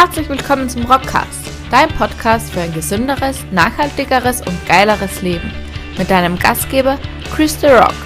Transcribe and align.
Herzlich 0.00 0.28
willkommen 0.28 0.68
zum 0.68 0.84
Rockcast, 0.84 1.50
dein 1.72 1.88
Podcast 1.88 2.52
für 2.52 2.60
ein 2.60 2.72
gesünderes, 2.72 3.44
nachhaltigeres 3.50 4.42
und 4.42 4.54
geileres 4.68 5.22
Leben. 5.22 5.50
Mit 5.98 6.08
deinem 6.08 6.38
Gastgeber 6.38 7.00
Chris 7.34 7.60
The 7.60 7.66
Rock, 7.66 7.96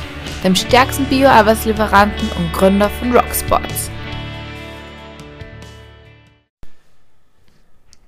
dem 0.42 0.54
stärksten 0.54 1.04
Bio-Arbeitslieferanten 1.04 2.30
und 2.38 2.50
Gründer 2.54 2.88
von 2.88 3.12
Rocksports. 3.14 3.90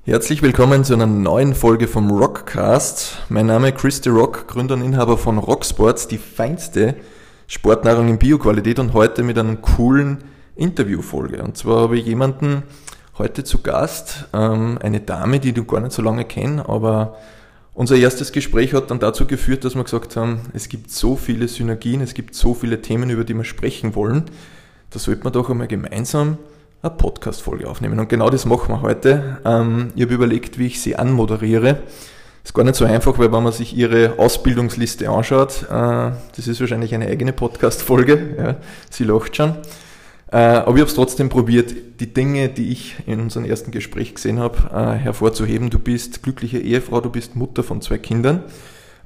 Herzlich 0.06 0.40
willkommen 0.40 0.82
zu 0.82 0.94
einer 0.94 1.06
neuen 1.06 1.54
Folge 1.54 1.86
vom 1.86 2.10
Rockcast. 2.10 3.26
Mein 3.28 3.44
Name 3.44 3.68
ist 3.68 3.76
Chris 3.76 4.00
The 4.02 4.08
Rock, 4.08 4.48
Gründer 4.48 4.76
und 4.76 4.82
Inhaber 4.82 5.18
von 5.18 5.36
Rocksports, 5.36 6.08
die 6.08 6.16
feinste 6.16 6.96
Sportnahrung 7.48 8.08
in 8.08 8.18
Bioqualität 8.18 8.78
und 8.78 8.94
heute 8.94 9.22
mit 9.22 9.38
einer 9.38 9.56
coolen 9.56 10.24
Interviewfolge. 10.56 11.42
Und 11.42 11.58
zwar 11.58 11.82
habe 11.82 11.98
ich 11.98 12.06
jemanden 12.06 12.62
heute 13.18 13.44
zu 13.44 13.62
Gast, 13.62 14.26
ähm, 14.32 14.78
eine 14.82 15.00
Dame, 15.00 15.40
die 15.40 15.52
du 15.52 15.64
gar 15.64 15.80
nicht 15.80 15.92
so 15.92 16.02
lange 16.02 16.24
kennst, 16.24 16.68
aber 16.68 17.16
unser 17.72 17.96
erstes 17.96 18.32
Gespräch 18.32 18.72
hat 18.74 18.90
dann 18.90 19.00
dazu 19.00 19.26
geführt, 19.26 19.64
dass 19.64 19.74
wir 19.74 19.84
gesagt 19.84 20.16
haben, 20.16 20.40
es 20.52 20.68
gibt 20.68 20.90
so 20.90 21.16
viele 21.16 21.48
Synergien, 21.48 22.00
es 22.00 22.14
gibt 22.14 22.34
so 22.34 22.54
viele 22.54 22.82
Themen, 22.82 23.10
über 23.10 23.24
die 23.24 23.34
wir 23.34 23.44
sprechen 23.44 23.94
wollen, 23.94 24.24
da 24.90 24.98
sollte 24.98 25.24
man 25.24 25.32
doch 25.32 25.50
einmal 25.50 25.66
gemeinsam 25.66 26.38
eine 26.82 26.92
Podcast-Folge 26.92 27.68
aufnehmen. 27.68 27.98
Und 27.98 28.08
genau 28.08 28.30
das 28.30 28.44
machen 28.44 28.68
wir 28.74 28.82
heute. 28.82 29.38
Ähm, 29.44 29.92
ich 29.96 30.02
habe 30.02 30.14
überlegt, 30.14 30.58
wie 30.58 30.66
ich 30.66 30.80
sie 30.80 30.96
anmoderiere. 30.96 31.78
Ist 32.44 32.52
gar 32.52 32.62
nicht 32.62 32.76
so 32.76 32.84
einfach, 32.84 33.18
weil 33.18 33.32
wenn 33.32 33.42
man 33.42 33.52
sich 33.52 33.74
ihre 33.74 34.18
Ausbildungsliste 34.18 35.08
anschaut, 35.08 35.62
äh, 35.62 36.12
das 36.36 36.46
ist 36.46 36.60
wahrscheinlich 36.60 36.94
eine 36.94 37.06
eigene 37.06 37.32
Podcast-Folge, 37.32 38.34
ja, 38.36 38.56
sie 38.90 39.04
lacht 39.04 39.34
schon. 39.34 39.56
Äh, 40.34 40.38
aber 40.38 40.74
ich 40.74 40.80
habe 40.80 40.90
es 40.90 40.96
trotzdem 40.96 41.28
probiert, 41.28 41.72
die 42.00 42.12
Dinge, 42.12 42.48
die 42.48 42.72
ich 42.72 42.96
in 43.06 43.20
unserem 43.20 43.46
ersten 43.46 43.70
Gespräch 43.70 44.16
gesehen 44.16 44.40
habe, 44.40 44.68
äh, 44.74 44.98
hervorzuheben. 44.98 45.70
Du 45.70 45.78
bist 45.78 46.24
glückliche 46.24 46.58
Ehefrau, 46.58 47.00
du 47.00 47.08
bist 47.08 47.36
Mutter 47.36 47.62
von 47.62 47.80
zwei 47.80 47.98
Kindern. 47.98 48.42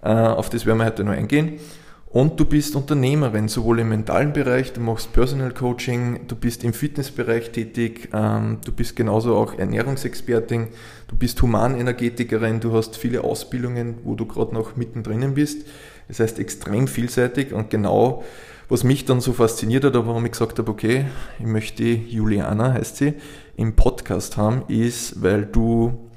Äh, 0.02 0.08
auf 0.08 0.48
das 0.48 0.64
werden 0.64 0.78
wir 0.78 0.86
heute 0.86 1.04
noch 1.04 1.12
eingehen. 1.12 1.60
Und 2.06 2.40
du 2.40 2.46
bist 2.46 2.74
Unternehmerin, 2.74 3.48
sowohl 3.48 3.80
im 3.80 3.90
mentalen 3.90 4.32
Bereich, 4.32 4.72
du 4.72 4.80
machst 4.80 5.12
Personal 5.12 5.52
Coaching, 5.52 6.20
du 6.28 6.34
bist 6.34 6.64
im 6.64 6.72
Fitnessbereich 6.72 7.50
tätig, 7.50 8.08
ähm, 8.14 8.60
du 8.64 8.72
bist 8.72 8.96
genauso 8.96 9.36
auch 9.36 9.58
Ernährungsexpertin, 9.58 10.68
du 11.08 11.16
bist 11.16 11.42
Humanenergetikerin, 11.42 12.60
du 12.60 12.72
hast 12.72 12.96
viele 12.96 13.22
Ausbildungen, 13.22 13.96
wo 14.02 14.14
du 14.14 14.24
gerade 14.24 14.54
noch 14.54 14.76
mittendrin 14.76 15.34
bist. 15.34 15.66
Das 16.08 16.20
heißt 16.20 16.38
extrem 16.38 16.88
vielseitig 16.88 17.52
und 17.52 17.68
genau 17.68 18.24
was 18.68 18.84
mich 18.84 19.04
dann 19.04 19.20
so 19.20 19.32
fasziniert 19.32 19.84
hat, 19.84 19.94
warum 19.94 20.24
ich 20.26 20.32
gesagt 20.32 20.58
habe, 20.58 20.70
okay, 20.70 21.06
ich 21.38 21.46
möchte 21.46 21.84
Juliana, 21.84 22.72
heißt 22.72 22.96
sie, 22.96 23.14
im 23.56 23.74
Podcast 23.76 24.36
haben, 24.36 24.62
ist, 24.68 25.22
weil 25.22 25.46
du 25.46 26.08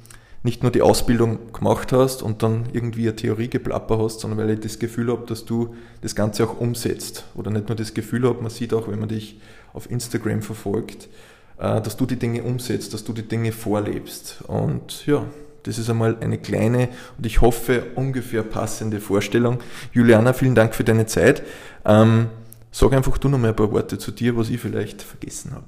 nicht 0.42 0.62
nur 0.62 0.72
die 0.72 0.82
Ausbildung 0.82 1.52
gemacht 1.52 1.92
hast 1.92 2.22
und 2.22 2.42
dann 2.42 2.66
irgendwie 2.72 3.02
eine 3.02 3.16
Theorie 3.16 3.48
geplappert 3.48 4.00
hast, 4.00 4.20
sondern 4.20 4.40
weil 4.40 4.50
ich 4.50 4.60
das 4.60 4.78
Gefühl 4.78 5.10
habe, 5.10 5.24
dass 5.26 5.44
du 5.44 5.74
das 6.00 6.14
Ganze 6.14 6.44
auch 6.44 6.60
umsetzt. 6.60 7.24
Oder 7.34 7.50
nicht 7.50 7.68
nur 7.68 7.76
das 7.76 7.94
Gefühl 7.94 8.28
habe, 8.28 8.42
man 8.42 8.50
sieht 8.50 8.74
auch, 8.74 8.88
wenn 8.88 8.98
man 8.98 9.08
dich 9.08 9.40
auf 9.72 9.90
Instagram 9.90 10.42
verfolgt, 10.42 11.08
äh, 11.58 11.80
dass 11.80 11.96
du 11.96 12.06
die 12.06 12.16
Dinge 12.16 12.42
umsetzt, 12.42 12.92
dass 12.92 13.04
du 13.04 13.12
die 13.12 13.26
Dinge 13.26 13.52
vorlebst. 13.52 14.42
Und 14.48 15.06
ja, 15.06 15.24
das 15.62 15.78
ist 15.78 15.88
einmal 15.88 16.16
eine 16.20 16.38
kleine 16.38 16.88
und 17.16 17.24
ich 17.24 17.40
hoffe 17.40 17.84
ungefähr 17.94 18.42
passende 18.42 19.00
Vorstellung. 19.00 19.60
Juliana, 19.92 20.32
vielen 20.32 20.56
Dank 20.56 20.74
für 20.74 20.82
deine 20.82 21.06
Zeit. 21.06 21.44
Ähm, 21.84 22.26
Sag 22.74 22.94
einfach 22.94 23.18
du 23.18 23.28
noch 23.28 23.38
mal 23.38 23.48
ein 23.48 23.56
paar 23.56 23.70
Worte 23.70 23.98
zu 23.98 24.10
dir, 24.10 24.34
was 24.34 24.48
ich 24.48 24.58
vielleicht 24.58 25.02
vergessen 25.02 25.52
habe. 25.52 25.66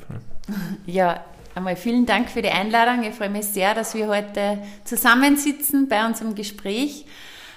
Ja, 0.86 1.22
einmal 1.54 1.76
vielen 1.76 2.06
Dank 2.06 2.30
für 2.30 2.40
die 2.40 2.48
Einladung. 2.48 3.04
Ich 3.04 3.14
freue 3.14 3.28
mich 3.28 3.44
sehr, 3.44 3.74
dass 3.74 3.94
wir 3.94 4.08
heute 4.08 4.58
zusammensitzen 4.84 5.86
bei 5.88 6.06
unserem 6.06 6.34
Gespräch. 6.34 7.04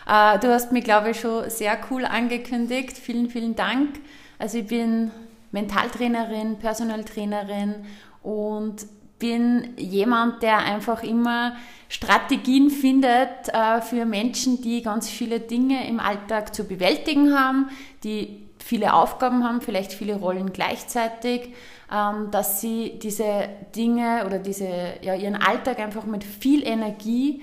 Äh, 0.06 0.40
du 0.40 0.50
hast 0.50 0.74
mich, 0.74 0.84
glaube 0.84 1.12
ich, 1.12 1.22
schon 1.22 1.50
sehr 1.50 1.78
cool 1.90 2.04
angekündigt. 2.04 2.98
Vielen, 2.98 3.30
vielen 3.30 3.56
Dank. 3.56 4.00
Also 4.38 4.58
ich 4.58 4.68
bin 4.68 5.12
Mentaltrainerin, 5.52 6.60
Personaltrainerin 6.60 7.76
und 8.24 8.86
bin 9.18 9.74
jemand, 9.78 10.44
der 10.44 10.58
einfach 10.58 11.04
immer 11.04 11.56
Strategien 11.88 12.70
findet 12.70 13.48
äh, 13.54 13.82
für 13.82 14.06
Menschen, 14.06 14.62
die 14.62 14.82
ganz 14.82 15.10
viele 15.10 15.40
Dinge 15.40 15.88
im 15.88 16.02
Alltag 16.02 16.54
zu 16.54 16.66
bewältigen 16.66 17.34
haben, 17.34 17.70
die 18.04 18.47
viele 18.68 18.94
Aufgaben 18.94 19.46
haben, 19.46 19.62
vielleicht 19.62 19.94
viele 19.94 20.18
Rollen 20.18 20.52
gleichzeitig, 20.52 21.54
ähm, 21.90 22.32
dass 22.32 22.60
sie 22.60 23.00
diese 23.02 23.48
Dinge 23.76 24.26
oder 24.26 24.40
diese, 24.40 24.68
ja, 25.02 25.16
ihren 25.16 25.36
Alltag 25.36 25.80
einfach 25.80 26.06
mit 26.06 26.26
viel 26.26 26.68
Energie 26.68 27.42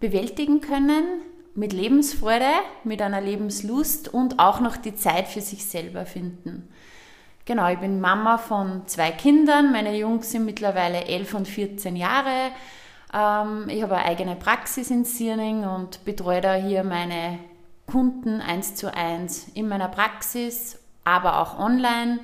bewältigen 0.00 0.60
können, 0.60 1.04
mit 1.54 1.72
Lebensfreude, 1.72 2.50
mit 2.82 3.00
einer 3.00 3.20
Lebenslust 3.20 4.12
und 4.12 4.40
auch 4.40 4.60
noch 4.60 4.76
die 4.76 4.96
Zeit 4.96 5.28
für 5.28 5.40
sich 5.40 5.64
selber 5.64 6.04
finden. 6.04 6.68
Genau, 7.44 7.70
ich 7.70 7.78
bin 7.78 8.00
Mama 8.00 8.36
von 8.38 8.82
zwei 8.86 9.12
Kindern. 9.12 9.70
Meine 9.70 9.96
Jungs 9.96 10.32
sind 10.32 10.44
mittlerweile 10.44 11.04
11 11.04 11.34
und 11.34 11.48
14 11.48 11.94
Jahre. 11.94 12.50
Ähm, 13.14 13.68
ich 13.68 13.82
habe 13.82 13.96
eine 13.96 14.04
eigene 14.04 14.34
Praxis 14.34 14.90
in 14.90 15.04
Sierning 15.04 15.64
und 15.64 16.04
betreue 16.04 16.40
da 16.40 16.54
hier 16.54 16.82
meine 16.82 17.38
Kunden 17.90 18.40
eins 18.40 18.74
zu 18.74 18.94
eins 18.94 19.48
in 19.54 19.68
meiner 19.68 19.88
Praxis, 19.88 20.78
aber 21.04 21.40
auch 21.40 21.58
online. 21.58 22.20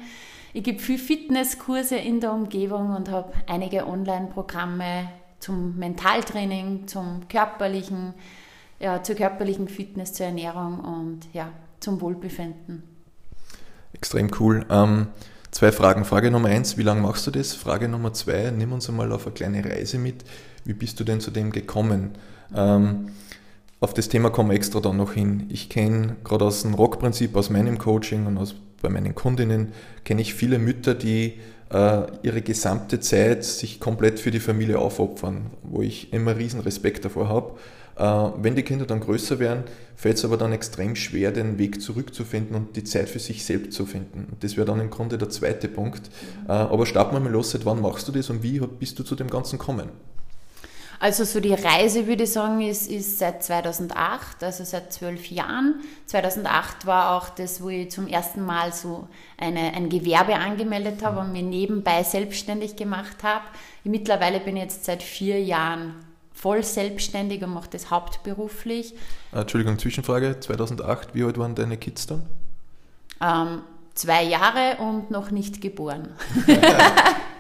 Ich 0.53 0.62
gebe 0.62 0.78
viel 0.78 0.99
Fitnesskurse 0.99 1.97
in 1.97 2.21
der 2.21 2.32
Umgebung 2.32 2.94
und 2.94 3.10
habe 3.10 3.32
einige 3.47 3.87
Online-Programme 3.87 5.09
zum 5.41 5.77
Mentaltraining, 5.77 6.87
zum 6.87 7.28
körperlichen, 7.28 8.15
ja, 8.78 9.03
zur 9.03 9.16
körperlichen 9.16 9.69
Fitness, 9.69 10.12
zur 10.12 10.27
Ernährung 10.27 10.81
und 10.81 11.21
ja, 11.32 11.50
zum 11.81 12.00
Wohlbefinden. 12.00 12.83
Extrem 13.93 14.31
cool. 14.38 14.65
Ähm, 14.71 15.09
zwei 15.50 15.72
Fragen. 15.72 16.04
Frage 16.04 16.31
Nummer 16.31 16.48
eins, 16.48 16.78
wie 16.78 16.83
lange 16.83 17.00
machst 17.00 17.27
du 17.27 17.31
das? 17.31 17.54
Frage 17.54 17.88
Nummer 17.88 18.12
zwei, 18.12 18.50
nimm 18.50 18.72
uns 18.72 18.88
einmal 18.88 19.12
auf 19.12 19.27
eine 19.27 19.34
kleine 19.34 19.65
Reise 19.65 19.98
mit. 19.98 20.25
Wie 20.65 20.75
bist 20.75 21.00
du 21.00 21.04
denn 21.04 21.21
zu 21.21 21.31
dem 21.31 21.50
gekommen? 21.50 22.12
Ähm, 22.54 23.10
auf 23.81 23.92
das 23.92 24.09
Thema 24.09 24.31
kommen 24.31 24.50
wir 24.50 24.56
extra 24.56 24.81
dann 24.81 24.97
noch 24.97 25.12
hin. 25.12 25.47
Ich 25.50 25.69
kenne 25.69 26.16
gerade 26.25 26.44
aus 26.44 26.62
dem 26.62 26.75
Rockprinzip, 26.75 27.37
aus 27.37 27.50
meinem 27.50 27.78
Coaching 27.78 28.26
und 28.26 28.38
aus, 28.38 28.54
bei 28.81 28.88
meinen 28.88 29.14
Kundinnen, 29.14 29.72
kenne 30.04 30.22
ich 30.22 30.34
viele 30.34 30.59
Mütter, 30.59 30.94
die 30.94 31.34
äh, 31.70 32.03
ihre 32.22 32.42
gesamte 32.42 33.00
Zeit 33.00 33.44
sich 33.44 33.81
komplett 33.81 34.20
für 34.20 34.31
die 34.31 34.41
Familie 34.41 34.78
aufopfern, 34.78 35.50
wo 35.62 35.82
ich 35.82 36.12
immer 36.12 36.36
riesen 36.36 36.60
Respekt 36.60 37.04
davor 37.04 37.28
habe. 37.28 37.54
Äh, 37.97 38.32
wenn 38.42 38.54
die 38.54 38.62
Kinder 38.62 38.86
dann 38.86 39.00
größer 39.00 39.38
werden, 39.38 39.65
fällt 39.94 40.16
es 40.16 40.25
aber 40.25 40.36
dann 40.36 40.53
extrem 40.53 40.97
schwer, 40.97 41.32
den 41.32 41.59
Weg 41.59 41.82
zurückzufinden 41.82 42.56
und 42.56 42.76
die 42.76 42.84
Zeit 42.84 43.09
für 43.09 43.19
sich 43.19 43.44
selbst 43.44 43.72
zu 43.72 43.84
finden. 43.84 44.36
Das 44.41 44.56
wäre 44.56 44.66
dann 44.66 44.81
im 44.81 44.91
Grunde 44.91 45.19
der 45.19 45.28
zweite 45.28 45.69
Punkt. 45.69 46.10
Äh, 46.48 46.53
aber 46.53 46.86
starten 46.86 47.15
wir 47.15 47.20
mal 47.20 47.32
los, 47.32 47.50
seit 47.50 47.66
wann 47.66 47.81
machst 47.82 48.09
du 48.09 48.12
das 48.12 48.31
und 48.31 48.42
wie 48.42 48.59
bist 48.59 48.98
du 48.98 49.03
zu 49.03 49.16
dem 49.16 49.28
Ganzen 49.28 49.59
gekommen? 49.59 49.91
Also 50.98 51.24
so 51.24 51.40
die 51.40 51.54
Reise, 51.54 52.06
würde 52.06 52.24
ich 52.24 52.32
sagen, 52.32 52.60
ist, 52.62 52.90
ist 52.90 53.18
seit 53.18 53.42
2008, 53.42 54.42
also 54.42 54.64
seit 54.64 54.92
zwölf 54.92 55.30
Jahren. 55.30 55.82
2008 56.06 56.86
war 56.86 57.16
auch 57.16 57.28
das, 57.28 57.60
wo 57.60 57.68
ich 57.68 57.90
zum 57.90 58.06
ersten 58.06 58.44
Mal 58.44 58.72
so 58.72 59.08
eine, 59.36 59.74
ein 59.74 59.88
Gewerbe 59.88 60.36
angemeldet 60.36 61.04
habe 61.04 61.20
und 61.20 61.32
mir 61.32 61.42
nebenbei 61.42 62.02
selbstständig 62.02 62.76
gemacht 62.76 63.22
habe. 63.22 63.44
Mittlerweile 63.84 64.40
bin 64.40 64.56
ich 64.56 64.62
jetzt 64.62 64.84
seit 64.84 65.02
vier 65.02 65.42
Jahren 65.42 65.94
voll 66.32 66.62
selbstständig 66.62 67.42
und 67.42 67.52
mache 67.52 67.70
das 67.70 67.90
hauptberuflich. 67.90 68.94
Ah, 69.32 69.40
Entschuldigung, 69.40 69.78
Zwischenfrage. 69.78 70.40
2008, 70.40 71.14
wie 71.14 71.24
alt 71.24 71.38
waren 71.38 71.54
deine 71.54 71.76
Kids 71.76 72.06
dann? 72.06 72.26
Ähm, 73.20 73.62
zwei 73.96 74.22
Jahre 74.22 74.76
und 74.78 75.10
noch 75.10 75.30
nicht 75.30 75.60
geboren. 75.60 76.10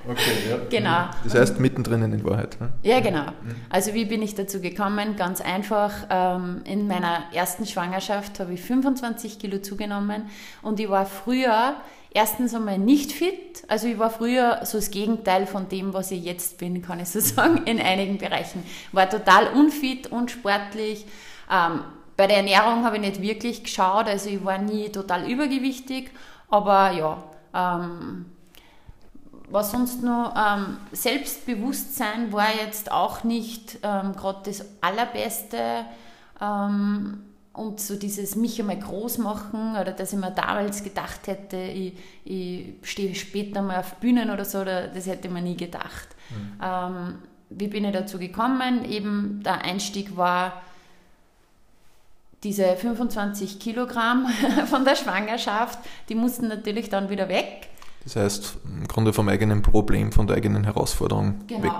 Okay, 0.08 0.20
ja. 0.48 0.58
Genau. 0.70 1.08
Das 1.24 1.34
heißt 1.34 1.60
mittendrin 1.60 2.02
in 2.02 2.24
Wahrheit. 2.24 2.60
Ne? 2.60 2.68
Ja, 2.82 3.00
genau. 3.00 3.26
Also 3.68 3.92
wie 3.92 4.04
bin 4.04 4.22
ich 4.22 4.34
dazu 4.34 4.60
gekommen? 4.60 5.16
Ganz 5.16 5.40
einfach. 5.40 5.92
Ähm, 6.10 6.62
in 6.64 6.86
meiner 6.86 7.24
ersten 7.32 7.66
Schwangerschaft 7.66 8.38
habe 8.38 8.54
ich 8.54 8.60
25 8.60 9.38
Kilo 9.38 9.58
zugenommen 9.58 10.30
und 10.62 10.78
ich 10.78 10.88
war 10.88 11.06
früher 11.06 11.74
erstens 12.12 12.54
einmal 12.54 12.78
nicht 12.78 13.12
fit. 13.12 13.64
Also 13.68 13.88
ich 13.88 13.98
war 13.98 14.10
früher 14.10 14.60
so 14.64 14.78
das 14.78 14.90
Gegenteil 14.90 15.46
von 15.46 15.68
dem, 15.68 15.92
was 15.92 16.10
ich 16.12 16.24
jetzt 16.24 16.58
bin, 16.58 16.82
kann 16.82 17.00
ich 17.00 17.08
so 17.08 17.20
sagen, 17.20 17.62
in 17.64 17.80
einigen 17.80 18.18
Bereichen. 18.18 18.62
War 18.92 19.10
total 19.10 19.48
unfit, 19.48 20.12
unsportlich. 20.12 21.04
Ähm, 21.50 21.80
bei 22.16 22.26
der 22.26 22.38
Ernährung 22.38 22.84
habe 22.84 22.96
ich 22.96 23.02
nicht 23.02 23.20
wirklich 23.20 23.64
geschaut, 23.64 24.06
also 24.06 24.30
ich 24.30 24.42
war 24.42 24.56
nie 24.56 24.88
total 24.88 25.30
übergewichtig, 25.30 26.10
aber 26.48 26.90
ja, 26.92 27.22
ähm, 27.54 28.26
was 29.48 29.70
sonst 29.70 30.02
noch, 30.02 30.34
ähm, 30.36 30.78
Selbstbewusstsein 30.92 32.32
war 32.32 32.54
jetzt 32.54 32.90
auch 32.90 33.24
nicht 33.24 33.78
ähm, 33.82 34.12
gerade 34.14 34.40
das 34.44 34.64
Allerbeste. 34.80 35.84
Ähm, 36.40 37.22
und 37.56 37.80
so 37.80 37.96
dieses 37.96 38.36
mich 38.36 38.60
einmal 38.60 38.78
groß 38.78 39.16
machen 39.18 39.76
oder 39.80 39.92
dass 39.92 40.12
ich 40.12 40.18
mir 40.18 40.30
damals 40.30 40.84
gedacht 40.84 41.26
hätte, 41.26 41.56
ich, 41.56 41.94
ich 42.24 42.74
stehe 42.82 43.14
später 43.14 43.62
mal 43.62 43.78
auf 43.78 43.94
Bühnen 43.94 44.30
oder 44.30 44.44
so, 44.44 44.60
oder, 44.60 44.88
das 44.88 45.06
hätte 45.06 45.30
man 45.30 45.44
nie 45.44 45.56
gedacht. 45.56 46.08
Mhm. 46.28 46.60
Ähm, 46.62 47.14
wie 47.48 47.68
bin 47.68 47.84
ich 47.86 47.92
dazu 47.92 48.18
gekommen? 48.18 48.84
Eben 48.84 49.42
der 49.42 49.62
Einstieg 49.62 50.18
war 50.18 50.60
diese 52.46 52.76
25 52.76 53.58
Kilogramm 53.58 54.28
von 54.66 54.84
der 54.84 54.94
Schwangerschaft, 54.94 55.80
die 56.08 56.14
mussten 56.14 56.46
natürlich 56.46 56.88
dann 56.88 57.10
wieder 57.10 57.28
weg. 57.28 57.68
Das 58.04 58.14
heißt, 58.14 58.58
im 58.64 58.86
Grunde 58.86 59.12
vom 59.12 59.28
eigenen 59.28 59.62
Problem, 59.62 60.12
von 60.12 60.28
der 60.28 60.36
eigenen 60.36 60.62
Herausforderung 60.62 61.40
genau. 61.48 61.64
weg. 61.64 61.72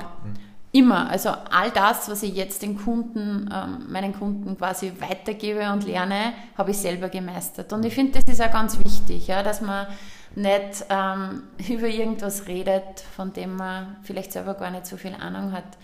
Immer. 0.73 1.09
Also 1.09 1.29
all 1.29 1.71
das, 1.71 2.11
was 2.11 2.25
ich 2.25 2.35
jetzt 2.35 2.63
den 2.63 2.77
Kunden, 2.77 3.49
ähm, 3.55 3.87
meinen 3.89 4.13
Kunden 4.13 4.59
quasi 4.59 4.93
weitergebe 4.99 5.71
und 5.71 5.87
lerne, 5.87 6.33
habe 6.59 6.73
ich 6.73 6.79
selber 6.79 7.09
gemeistert. 7.11 7.73
Und 7.73 7.85
ich 7.85 7.95
finde, 7.95 8.19
das 8.19 8.25
ist 8.25 8.43
auch 8.43 8.51
ganz 8.51 8.77
wichtig, 8.85 9.29
ja, 9.29 9.45
dass 9.45 9.61
man 9.61 9.87
nicht 10.35 10.85
ähm, 10.91 11.45
über 11.69 11.87
irgendwas 11.87 12.49
redet, 12.49 13.01
von 13.15 13.33
dem 13.33 13.55
man 13.55 13.99
vielleicht 14.03 14.33
selber 14.33 14.55
gar 14.55 14.73
nicht 14.73 14.87
so 14.87 14.97
viel 14.97 15.15
Ahnung 15.15 15.53
hat. 15.53 15.79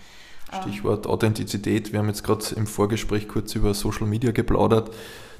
Ähm, 0.51 0.61
Stichwort 0.61 1.07
Authentizität. 1.07 1.91
Wir 1.91 1.99
haben 1.99 2.07
jetzt 2.07 2.23
gerade 2.23 2.43
im 2.55 2.67
Vorgespräch 2.67 3.27
kurz 3.27 3.55
über 3.55 3.73
Social 3.73 4.07
Media 4.07 4.31
geplaudert, 4.31 4.91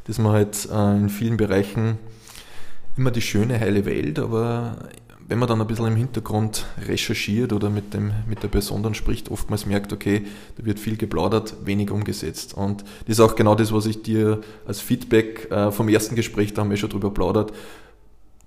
dass 0.06 0.18
man 0.18 0.34
halt 0.34 0.68
äh, 0.72 0.96
in 0.98 1.10
vielen 1.10 1.38
Bereichen 1.38 1.98
immer 2.98 3.12
die 3.12 3.22
schöne, 3.22 3.60
heile 3.60 3.86
Welt, 3.86 4.20
aber 4.20 4.78
wenn 5.28 5.40
man 5.40 5.48
dann 5.48 5.62
ein 5.62 5.68
bisschen 5.68 5.88
im 5.88 5.96
Hintergrund 5.96 6.66
recherchiert 6.86 7.54
oder 7.54 7.70
mit, 7.70 7.94
dem, 7.94 8.12
mit 8.28 8.44
der 8.44 8.50
Person 8.50 8.84
dann 8.84 8.94
spricht, 8.94 9.32
oftmals 9.32 9.66
merkt, 9.66 9.94
okay, 9.94 10.24
da 10.58 10.66
wird 10.66 10.80
viel 10.80 10.98
geplaudert, 10.98 11.56
wenig 11.64 11.92
umgesetzt. 11.92 12.54
Und 12.54 12.84
das 13.08 13.18
ist 13.18 13.20
auch 13.20 13.36
genau 13.36 13.56
das, 13.56 13.72
was 13.72 13.86
ich 13.86 14.04
dir 14.04 14.42
als 14.68 14.82
Feedback 14.82 15.50
äh, 15.50 15.72
vom 15.72 15.88
ersten 15.88 16.16
Gespräch, 16.16 16.54
da 16.54 16.62
haben 16.62 16.70
wir 16.70 16.78
schon 16.78 16.90
drüber 16.90 17.12
plaudert, 17.12 17.54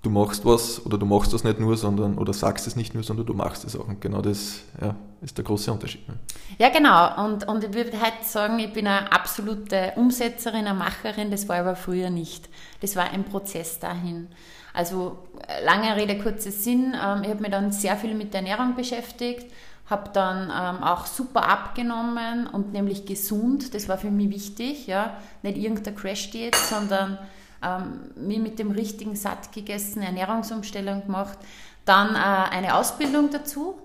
du 0.03 0.09
machst 0.09 0.45
was 0.45 0.85
oder 0.85 0.97
du 0.97 1.05
machst 1.05 1.33
das 1.33 1.43
nicht 1.43 1.59
nur, 1.59 1.75
sondern 1.75 2.17
oder 2.17 2.33
sagst 2.33 2.67
es 2.67 2.75
nicht 2.75 2.93
nur, 2.93 3.03
sondern 3.03 3.25
du 3.25 3.33
machst 3.33 3.65
es 3.65 3.75
auch. 3.75 3.87
Und 3.87 3.99
genau 3.99 4.21
das 4.21 4.61
ja, 4.79 4.95
ist 5.21 5.37
der 5.37 5.45
große 5.45 5.71
Unterschied. 5.71 6.07
Ne? 6.07 6.15
Ja, 6.57 6.69
genau. 6.69 7.25
Und, 7.25 7.47
und 7.47 7.63
ich 7.63 7.73
würde 7.73 7.99
halt 7.99 8.23
sagen, 8.23 8.59
ich 8.59 8.71
bin 8.71 8.87
eine 8.87 9.11
absolute 9.11 9.93
Umsetzerin, 9.95 10.67
eine 10.67 10.73
Macherin, 10.73 11.31
das 11.31 11.49
war 11.49 11.57
aber 11.57 11.75
früher 11.75 12.09
nicht. 12.09 12.47
Das 12.81 12.95
war 12.95 13.09
ein 13.11 13.23
Prozess 13.23 13.79
dahin. 13.79 14.27
Also 14.73 15.17
lange 15.65 15.95
Rede, 15.95 16.19
kurzer 16.19 16.51
Sinn. 16.51 16.93
Ähm, 16.93 17.23
ich 17.23 17.29
habe 17.29 17.41
mich 17.41 17.51
dann 17.51 17.71
sehr 17.71 17.97
viel 17.97 18.13
mit 18.13 18.33
der 18.33 18.41
Ernährung 18.41 18.75
beschäftigt, 18.75 19.51
habe 19.89 20.11
dann 20.13 20.51
ähm, 20.51 20.83
auch 20.83 21.07
super 21.07 21.49
abgenommen 21.49 22.45
und 22.45 22.73
nämlich 22.73 23.07
gesund. 23.07 23.73
Das 23.73 23.89
war 23.89 23.97
für 23.97 24.11
mich 24.11 24.29
wichtig. 24.29 24.85
Ja? 24.85 25.17
Nicht 25.41 25.57
irgendein 25.57 25.95
Crash-Diät, 25.95 26.55
sondern 26.55 27.17
ähm, 27.63 28.11
mich 28.15 28.39
mit 28.39 28.59
dem 28.59 28.71
richtigen 28.71 29.15
satt 29.15 29.51
gegessen, 29.51 30.01
Ernährungsumstellung 30.01 31.03
gemacht. 31.05 31.37
Dann 31.85 32.15
äh, 32.15 32.49
eine 32.55 32.75
Ausbildung 32.75 33.29
dazu, 33.29 33.75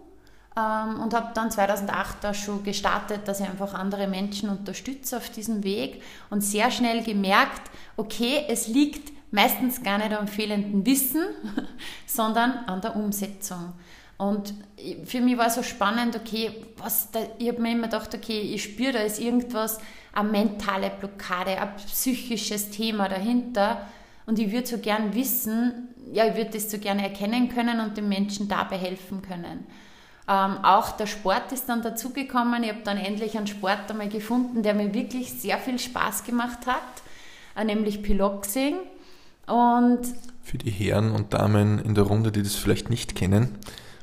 ähm, 0.57 1.01
und 1.01 1.15
habe 1.15 1.31
dann 1.35 1.51
2008 1.51 2.19
da 2.21 2.35
schon 2.35 2.63
gestartet, 2.63 3.27
dass 3.27 3.41
ich 3.41 3.49
einfach 3.49 3.75
andere 3.75 4.07
Menschen 4.07 4.51
unterstütze 4.51 5.17
auf 5.17 5.31
diesem 5.31 5.65
Weg 5.65 6.03
und 6.29 6.43
sehr 6.43 6.71
schnell 6.71 7.03
gemerkt, 7.03 7.71
okay, 7.97 8.45
es 8.49 8.69
liegt 8.69 9.13
meistens 9.31 9.83
gar 9.83 9.99
nicht 9.99 10.13
am 10.13 10.29
fehlenden 10.29 10.85
Wissen, 10.85 11.23
sondern 12.07 12.65
an 12.67 12.83
der 12.83 12.97
Umsetzung. 12.97 13.73
Und 14.23 14.55
für 15.05 15.21
mich 15.21 15.37
war 15.37 15.51
so 15.51 15.65
spannend, 15.65 16.15
okay, 16.15 16.53
was 16.77 17.11
da, 17.11 17.19
ich 17.39 17.49
habe 17.49 17.61
mir 17.61 17.73
immer 17.73 17.89
gedacht, 17.89 18.15
okay, 18.15 18.41
ich 18.41 18.63
spüre, 18.63 18.93
da 18.93 19.01
ist 19.01 19.19
irgendwas, 19.19 19.81
eine 20.13 20.29
mentale 20.29 20.93
Blockade, 20.97 21.61
ein 21.61 21.75
psychisches 21.77 22.71
Thema 22.71 23.09
dahinter. 23.09 23.85
Und 24.27 24.39
ich 24.39 24.53
würde 24.53 24.69
so 24.69 24.79
gern 24.79 25.13
wissen, 25.17 25.89
ja, 26.13 26.25
ich 26.25 26.37
würde 26.37 26.51
das 26.51 26.71
so 26.71 26.79
gerne 26.79 27.03
erkennen 27.03 27.49
können 27.49 27.81
und 27.81 27.97
den 27.97 28.09
Menschen 28.09 28.47
dabei 28.47 28.79
helfen 28.79 29.23
können. 29.23 29.67
Ähm, 30.29 30.59
auch 30.63 30.93
der 30.93 31.07
Sport 31.07 31.51
ist 31.51 31.69
dann 31.69 31.83
dazugekommen. 31.83 32.63
Ich 32.63 32.69
habe 32.69 32.83
dann 32.85 32.99
endlich 32.99 33.37
einen 33.37 33.49
Sport 33.49 33.91
einmal 33.91 34.09
gefunden, 34.09 34.63
der 34.63 34.75
mir 34.75 34.95
wirklich 34.95 35.33
sehr 35.33 35.59
viel 35.59 35.81
Spaß 35.81 36.23
gemacht 36.23 36.67
hat, 36.67 37.03
äh, 37.57 37.65
nämlich 37.65 38.05
Piloxing. 38.05 38.77
Und 39.49 40.03
Für 40.45 40.59
die 40.59 40.71
Herren 40.71 41.11
und 41.11 41.35
Damen 41.35 41.81
in 41.81 41.97
der 41.97 42.05
Runde, 42.05 42.31
die 42.31 42.45
das 42.45 42.55
vielleicht 42.55 42.89
nicht 42.89 43.17
kennen, 43.17 43.59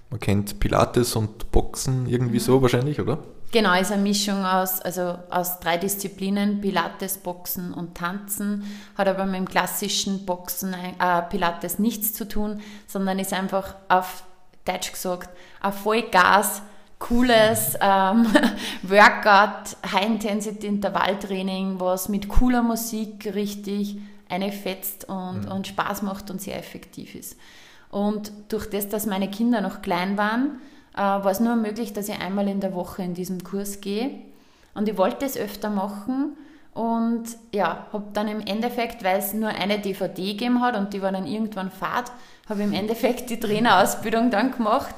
man 0.10 0.20
kennt 0.20 0.60
Pilates 0.60 1.16
und 1.16 1.52
Boxen 1.52 2.08
irgendwie 2.08 2.40
mhm. 2.40 2.44
so 2.44 2.62
wahrscheinlich, 2.62 3.00
oder? 3.00 3.20
Genau, 3.52 3.74
ist 3.74 3.92
eine 3.92 4.04
Mischung 4.04 4.46
aus, 4.46 4.80
also 4.80 5.18
aus 5.32 5.60
drei 5.60 5.78
Disziplinen, 5.78 6.62
Pilates, 6.62 7.18
Boxen 7.18 7.74
und 7.74 7.98
Tanzen, 7.98 8.64
hat 8.96 9.08
aber 9.08 9.26
mit 9.26 9.38
dem 9.38 9.48
klassischen 9.48 10.26
Boxen, 10.26 10.74
äh, 10.74 11.22
Pilates 11.24 11.80
nichts 11.80 12.14
zu 12.14 12.28
tun, 12.28 12.62
sondern 12.86 13.18
ist 13.18 13.34
einfach 13.34 13.76
auf 13.88 14.24
Deutsch 14.66 14.92
gesagt 14.92 15.30
ein 15.62 15.74
Vollgas, 15.74 16.62
cooles 17.00 17.76
ähm, 17.82 18.28
Workout, 18.84 19.78
High-Intensity-Intervalltraining, 19.92 21.80
was 21.80 22.08
mit 22.08 22.30
cooler 22.30 22.62
Musik 22.62 23.34
richtig 23.34 23.98
einfetzt 24.30 25.06
und, 25.06 25.46
mhm. 25.46 25.52
und 25.52 25.66
Spaß 25.66 26.04
macht 26.04 26.30
und 26.30 26.40
sehr 26.40 26.60
effektiv 26.60 27.16
ist. 27.16 27.36
Und 27.90 28.32
durch 28.50 28.70
das, 28.70 28.88
dass 28.90 29.06
meine 29.06 29.30
Kinder 29.30 29.62
noch 29.62 29.82
klein 29.82 30.18
waren, 30.18 30.60
äh, 30.96 31.00
war 31.00 31.28
es 31.28 31.40
nur 31.40 31.56
möglich, 31.56 31.94
dass 31.94 32.10
ich 32.10 32.20
einmal 32.20 32.48
in 32.48 32.60
der 32.60 32.74
Woche 32.74 33.04
in 33.04 33.14
diesem 33.14 33.44
Kurs 33.44 33.82
gehe. 33.82 34.12
Und 34.76 34.88
ich 34.88 34.98
wollte 34.98 35.26
es 35.26 35.38
öfter 35.38 35.70
machen 35.70 36.38
und 36.74 37.24
ja, 37.52 37.88
habe 37.92 38.06
dann 38.14 38.28
im 38.28 38.42
Endeffekt, 38.42 39.04
weil 39.04 39.20
es 39.20 39.34
nur 39.34 39.50
eine 39.50 39.80
DVD 39.80 40.32
gegeben 40.34 40.62
hat 40.62 40.78
und 40.78 40.94
die 40.94 41.02
war 41.02 41.12
dann 41.12 41.26
irgendwann 41.26 41.72
fad, 41.72 42.12
habe 42.48 42.64
im 42.64 42.74
Endeffekt 42.74 43.30
die 43.30 43.40
Trainerausbildung 43.40 44.30
dann 44.30 44.52
gemacht, 44.52 44.96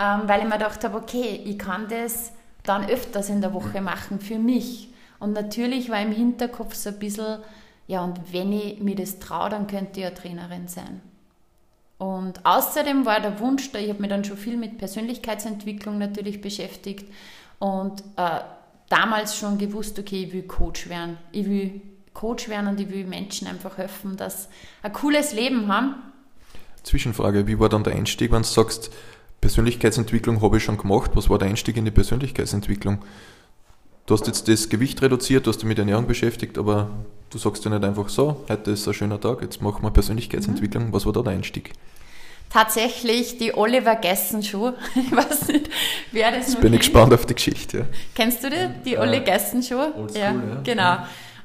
ähm, 0.00 0.22
weil 0.26 0.40
ich 0.40 0.46
mir 0.46 0.54
gedacht 0.54 0.82
habe, 0.82 0.96
okay, 0.96 1.42
ich 1.44 1.58
kann 1.58 1.88
das 1.88 2.32
dann 2.64 2.88
öfters 2.88 3.28
in 3.28 3.40
der 3.40 3.54
Woche 3.54 3.80
machen 3.80 4.18
für 4.20 4.38
mich. 4.38 4.88
Und 5.18 5.32
natürlich 5.32 5.90
war 5.90 6.00
im 6.00 6.12
Hinterkopf 6.12 6.74
so 6.74 6.88
ein 6.88 6.98
bisschen, 6.98 7.38
ja, 7.86 8.02
und 8.02 8.32
wenn 8.32 8.52
ich 8.52 8.80
mir 8.80 8.96
das 8.96 9.18
traue, 9.18 9.50
dann 9.50 9.66
könnte 9.66 10.00
ich 10.00 10.04
ja 10.04 10.10
Trainerin 10.10 10.66
sein. 10.66 11.00
Und 12.00 12.46
außerdem 12.46 13.04
war 13.04 13.20
der 13.20 13.40
Wunsch 13.40 13.72
da, 13.72 13.78
ich 13.78 13.90
habe 13.90 14.00
mich 14.00 14.08
dann 14.08 14.24
schon 14.24 14.38
viel 14.38 14.56
mit 14.56 14.78
Persönlichkeitsentwicklung 14.78 15.98
natürlich 15.98 16.40
beschäftigt 16.40 17.04
und 17.58 18.00
äh, 18.16 18.40
damals 18.88 19.36
schon 19.36 19.58
gewusst, 19.58 19.98
okay, 19.98 20.24
ich 20.24 20.32
will 20.32 20.44
Coach 20.44 20.88
werden. 20.88 21.18
Ich 21.30 21.44
will 21.44 21.82
Coach 22.14 22.48
werden 22.48 22.68
und 22.68 22.80
ich 22.80 22.88
will 22.88 23.04
Menschen 23.04 23.46
einfach 23.48 23.76
helfen, 23.76 24.16
dass 24.16 24.48
ein 24.82 24.94
cooles 24.94 25.34
Leben 25.34 25.68
haben. 25.68 25.96
Zwischenfrage, 26.84 27.46
wie 27.46 27.58
war 27.60 27.68
dann 27.68 27.84
der 27.84 27.94
Einstieg, 27.94 28.32
wenn 28.32 28.42
du 28.42 28.48
sagst, 28.48 28.90
Persönlichkeitsentwicklung 29.42 30.40
habe 30.40 30.56
ich 30.56 30.64
schon 30.64 30.78
gemacht, 30.78 31.10
was 31.12 31.28
war 31.28 31.36
der 31.36 31.48
Einstieg 31.48 31.76
in 31.76 31.84
die 31.84 31.90
Persönlichkeitsentwicklung? 31.90 33.04
Du 34.10 34.16
hast 34.16 34.26
jetzt 34.26 34.48
das 34.48 34.68
Gewicht 34.68 35.00
reduziert, 35.02 35.46
du 35.46 35.50
hast 35.50 35.58
dich 35.58 35.68
mit 35.68 35.78
Ernährung 35.78 36.08
beschäftigt, 36.08 36.58
aber 36.58 36.90
du 37.30 37.38
sagst 37.38 37.64
ja 37.64 37.70
nicht 37.70 37.84
einfach 37.84 38.08
so, 38.08 38.44
heute 38.48 38.72
ist 38.72 38.88
ein 38.88 38.92
schöner 38.92 39.20
Tag, 39.20 39.40
jetzt 39.40 39.62
machen 39.62 39.84
wir 39.84 39.92
Persönlichkeitsentwicklung. 39.92 40.88
Mhm. 40.88 40.92
Was 40.92 41.06
war 41.06 41.12
da 41.12 41.22
der 41.22 41.34
Einstieg? 41.34 41.74
Tatsächlich 42.52 43.38
die 43.38 43.56
Oliver 43.56 43.94
Gessen-Schuh. 43.94 44.72
Ich 44.96 45.12
weiß 45.12 45.46
nicht, 45.46 45.70
wer 46.10 46.32
das 46.32 46.48
Jetzt 46.48 46.60
bin 46.60 46.72
ich 46.72 46.80
gespannt 46.80 47.14
auf 47.14 47.24
die 47.24 47.36
Geschichte. 47.36 47.78
Ja. 47.78 47.84
Kennst 48.16 48.42
du 48.42 48.50
die, 48.50 48.68
die 48.84 48.98
Olli 48.98 49.18
äh, 49.18 49.20
Gessen-Schuh? 49.20 50.08
Ja, 50.14 50.20
ja, 50.20 50.32
genau. 50.64 50.96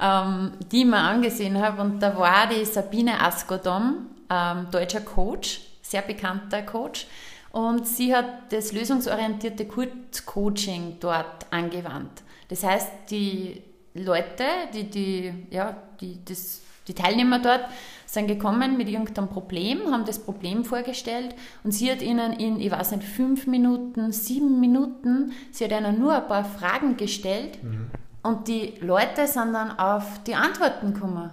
Ähm, 0.02 0.54
die 0.72 0.80
ich 0.80 0.86
mir 0.88 0.98
angesehen 0.98 1.62
habe. 1.62 1.84
Und 1.84 2.00
da 2.00 2.18
war 2.18 2.50
die 2.50 2.66
Sabine 2.66 3.22
Askodom, 3.22 4.08
ähm, 4.28 4.66
deutscher 4.72 5.02
Coach, 5.02 5.62
sehr 5.84 6.02
bekannter 6.02 6.64
Coach. 6.64 7.06
Und 7.52 7.88
sie 7.88 8.16
hat 8.16 8.52
das 8.52 8.72
lösungsorientierte 8.72 9.66
Kurzcoaching 9.66 10.98
dort 11.00 11.46
angewandt. 11.52 12.25
Das 12.50 12.64
heißt, 12.64 12.90
die 13.10 13.62
Leute, 13.94 14.44
die, 14.74 14.84
die, 14.90 15.34
ja, 15.50 15.76
die, 16.00 16.20
das, 16.26 16.62
die 16.88 16.94
Teilnehmer 16.94 17.40
dort, 17.40 17.66
sind 18.06 18.28
gekommen 18.28 18.78
mit 18.78 18.90
irgendeinem 18.90 19.30
Problem, 19.30 19.92
haben 19.92 20.06
das 20.06 20.20
Problem 20.20 20.64
vorgestellt 20.64 21.36
und 21.64 21.72
sie 21.72 21.92
hat 21.92 22.02
ihnen 22.02 22.34
in, 22.34 22.60
ich 22.60 22.72
weiß 22.72 22.92
nicht, 22.92 23.04
fünf 23.04 23.48
Minuten, 23.48 24.12
sieben 24.12 24.60
Minuten, 24.60 25.34
sie 25.52 25.66
hat 25.66 25.72
ihnen 25.72 26.00
nur 26.00 26.16
ein 26.16 26.28
paar 26.28 26.46
Fragen 26.46 26.98
gestellt 26.98 27.62
mhm. 27.64 27.88
und 28.24 28.48
die 28.48 28.76
Leute 28.82 29.28
sind 29.28 29.54
dann 29.54 29.78
auf 29.78 30.24
die 30.24 30.36
Antworten 30.36 30.94
gekommen. 30.94 31.32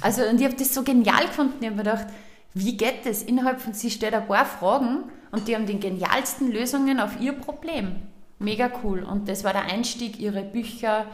Also, 0.00 0.22
und 0.24 0.40
ich 0.40 0.46
habe 0.46 0.56
das 0.56 0.74
so 0.74 0.82
genial 0.82 1.26
gefunden, 1.26 1.54
ich 1.60 1.66
habe 1.66 1.76
mir 1.76 1.84
gedacht, 1.84 2.06
wie 2.54 2.76
geht 2.76 3.04
das? 3.06 3.22
Innerhalb 3.22 3.60
von, 3.60 3.72
sie 3.72 3.90
stellt 3.90 4.14
ein 4.14 4.26
paar 4.26 4.44
Fragen 4.44 5.04
und 5.30 5.46
die 5.46 5.54
haben 5.54 5.66
die 5.66 5.78
genialsten 5.78 6.50
Lösungen 6.50 7.00
auf 7.00 7.20
ihr 7.20 7.32
Problem. 7.32 8.02
Mega 8.40 8.70
cool. 8.82 9.02
Und 9.02 9.28
das 9.28 9.44
war 9.44 9.52
der 9.52 9.64
Einstieg, 9.64 10.18
ihre 10.18 10.42
Bücher, 10.42 11.04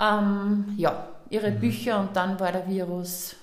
ähm, 0.00 0.64
ja, 0.76 1.06
ihre 1.30 1.50
mhm. 1.50 1.60
Bücher 1.60 2.00
und 2.00 2.16
dann 2.16 2.40
war 2.40 2.50
der 2.50 2.66
Virus, 2.66 3.36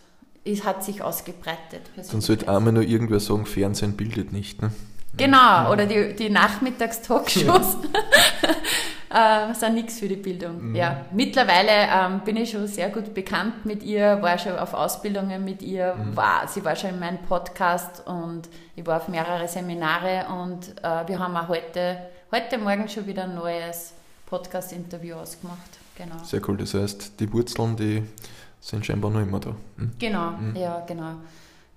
es 0.43 0.65
hat 0.65 0.84
sich 0.84 1.01
ausgebreitet. 1.01 1.81
Dann 2.12 2.22
sollte 2.22 2.50
einmal 2.50 2.74
nur 2.74 2.84
irgendwer 2.84 3.19
sagen, 3.19 3.45
Fernsehen 3.45 3.95
bildet 3.95 4.34
nicht. 4.34 4.62
Ne? 4.62 4.72
Genau, 5.15 5.72
oder 5.72 5.86
die, 5.86 6.15
die 6.15 6.29
Nachmittagstalkshows. 6.29 7.77
äh, 9.10 9.53
sind 9.53 9.75
nichts 9.75 10.00
für 10.00 10.07
die 10.07 10.15
Bildung. 10.15 10.69
Mhm. 10.69 10.75
Ja, 10.75 11.05
mittlerweile 11.12 11.69
ähm, 11.72 12.22
bin 12.25 12.38
ich 12.38 12.51
schon 12.51 12.67
sehr 12.67 12.89
gut 12.89 13.13
bekannt 13.13 13.65
mit 13.65 13.84
ihr, 13.84 14.22
war 14.22 14.38
schon 14.38 14.57
auf 14.57 14.74
Ausbildungen 14.74 15.45
mit 15.45 15.62
ihr, 15.62 15.95
mhm. 15.95 16.15
war, 16.15 16.48
sie 16.48 16.65
war 16.65 16.75
schon 16.75 16.91
in 16.91 17.00
meinem 17.00 17.19
Podcast 17.19 18.05
und 18.07 18.50
ich 18.75 18.86
war 18.86 18.98
auf 18.98 19.07
mehrere 19.07 19.48
Seminare 19.48 20.25
und 20.41 20.69
äh, 20.84 21.07
wir 21.07 21.19
haben 21.19 21.38
auch 21.38 21.48
heute, 21.48 21.98
heute 22.32 22.58
Morgen 22.58 22.88
schon 22.88 23.05
wieder 23.05 23.24
ein 23.24 23.36
neues 23.36 23.94
Podcast-Interview 24.25 25.15
ausgemacht. 25.15 25.79
Genau. 25.96 26.24
Sehr 26.24 26.41
cool, 26.48 26.58
das 26.58 26.74
heißt, 26.74 27.20
die 27.20 27.32
Wurzeln, 27.32 27.75
die 27.75 28.03
sind 28.60 28.86
scheinbar 28.86 29.12
noch 29.12 29.22
immer 29.22 29.39
da. 29.39 29.55
Mhm. 29.77 29.91
Genau, 30.00 30.32
mhm. 30.32 30.55
ja, 30.55 30.79
genau. 30.82 31.15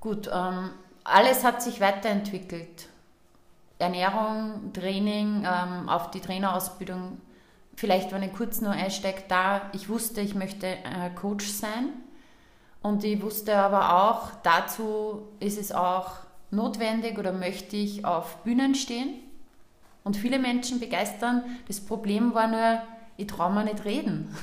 Gut, 0.01 0.29
ähm, 0.33 0.71
alles 1.05 1.45
hat 1.45 1.63
sich 1.63 1.81
weiterentwickelt. 1.81 2.89
Ernährung, 3.79 4.73
Training, 4.73 5.45
ähm, 5.45 5.89
auf 5.89 6.11
die 6.11 6.21
Trainerausbildung. 6.21 7.21
Vielleicht, 7.77 8.11
wenn 8.11 8.25
ich 8.25 8.33
kurz 8.33 8.61
nur 8.61 8.73
einsteige, 8.73 9.23
da 9.29 9.71
ich 9.73 9.89
wusste, 9.89 10.21
ich 10.21 10.35
möchte 10.35 10.67
äh, 10.67 11.11
Coach 11.15 11.47
sein. 11.47 11.91
Und 12.83 13.05
ich 13.05 13.21
wusste 13.23 13.57
aber 13.57 14.03
auch, 14.03 14.31
dazu 14.43 15.29
ist 15.41 15.59
es 15.59 15.73
auch 15.73 16.13
notwendig 16.51 17.19
oder 17.19 17.33
möchte 17.33 17.77
ich 17.77 18.05
auf 18.05 18.37
Bühnen 18.39 18.75
stehen 18.75 19.28
und 20.09 20.17
viele 20.17 20.39
Menschen 20.39 20.81
begeistern. 20.81 21.43
Das 21.67 21.81
Problem 21.81 22.33
war 22.33 22.49
nur, 22.49 22.81
ich 23.19 23.27
traue 23.27 23.53
mir 23.53 23.65
nicht 23.65 23.85
reden. 23.85 24.35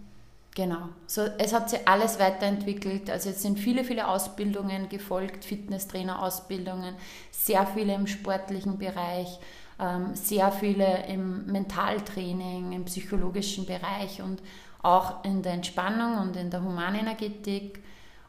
Genau. 0.54 0.90
So, 1.06 1.22
es 1.38 1.54
hat 1.54 1.70
sich 1.70 1.80
alles 1.88 2.18
weiterentwickelt. 2.18 3.08
Also 3.08 3.30
es 3.30 3.40
sind 3.40 3.58
viele, 3.58 3.84
viele 3.84 4.06
Ausbildungen 4.06 4.88
gefolgt, 4.90 5.46
Fitnesstrainer-Ausbildungen, 5.46 6.94
sehr 7.30 7.66
viele 7.66 7.94
im 7.94 8.06
sportlichen 8.06 8.76
Bereich, 8.76 9.38
ähm, 9.80 10.14
sehr 10.14 10.52
viele 10.52 11.06
im 11.06 11.46
Mentaltraining, 11.46 12.72
im 12.72 12.84
psychologischen 12.84 13.64
Bereich 13.64 14.20
und 14.20 14.42
auch 14.82 15.24
in 15.24 15.42
der 15.42 15.54
Entspannung 15.54 16.18
und 16.18 16.36
in 16.36 16.50
der 16.50 16.62
Humanenergetik. 16.62 17.82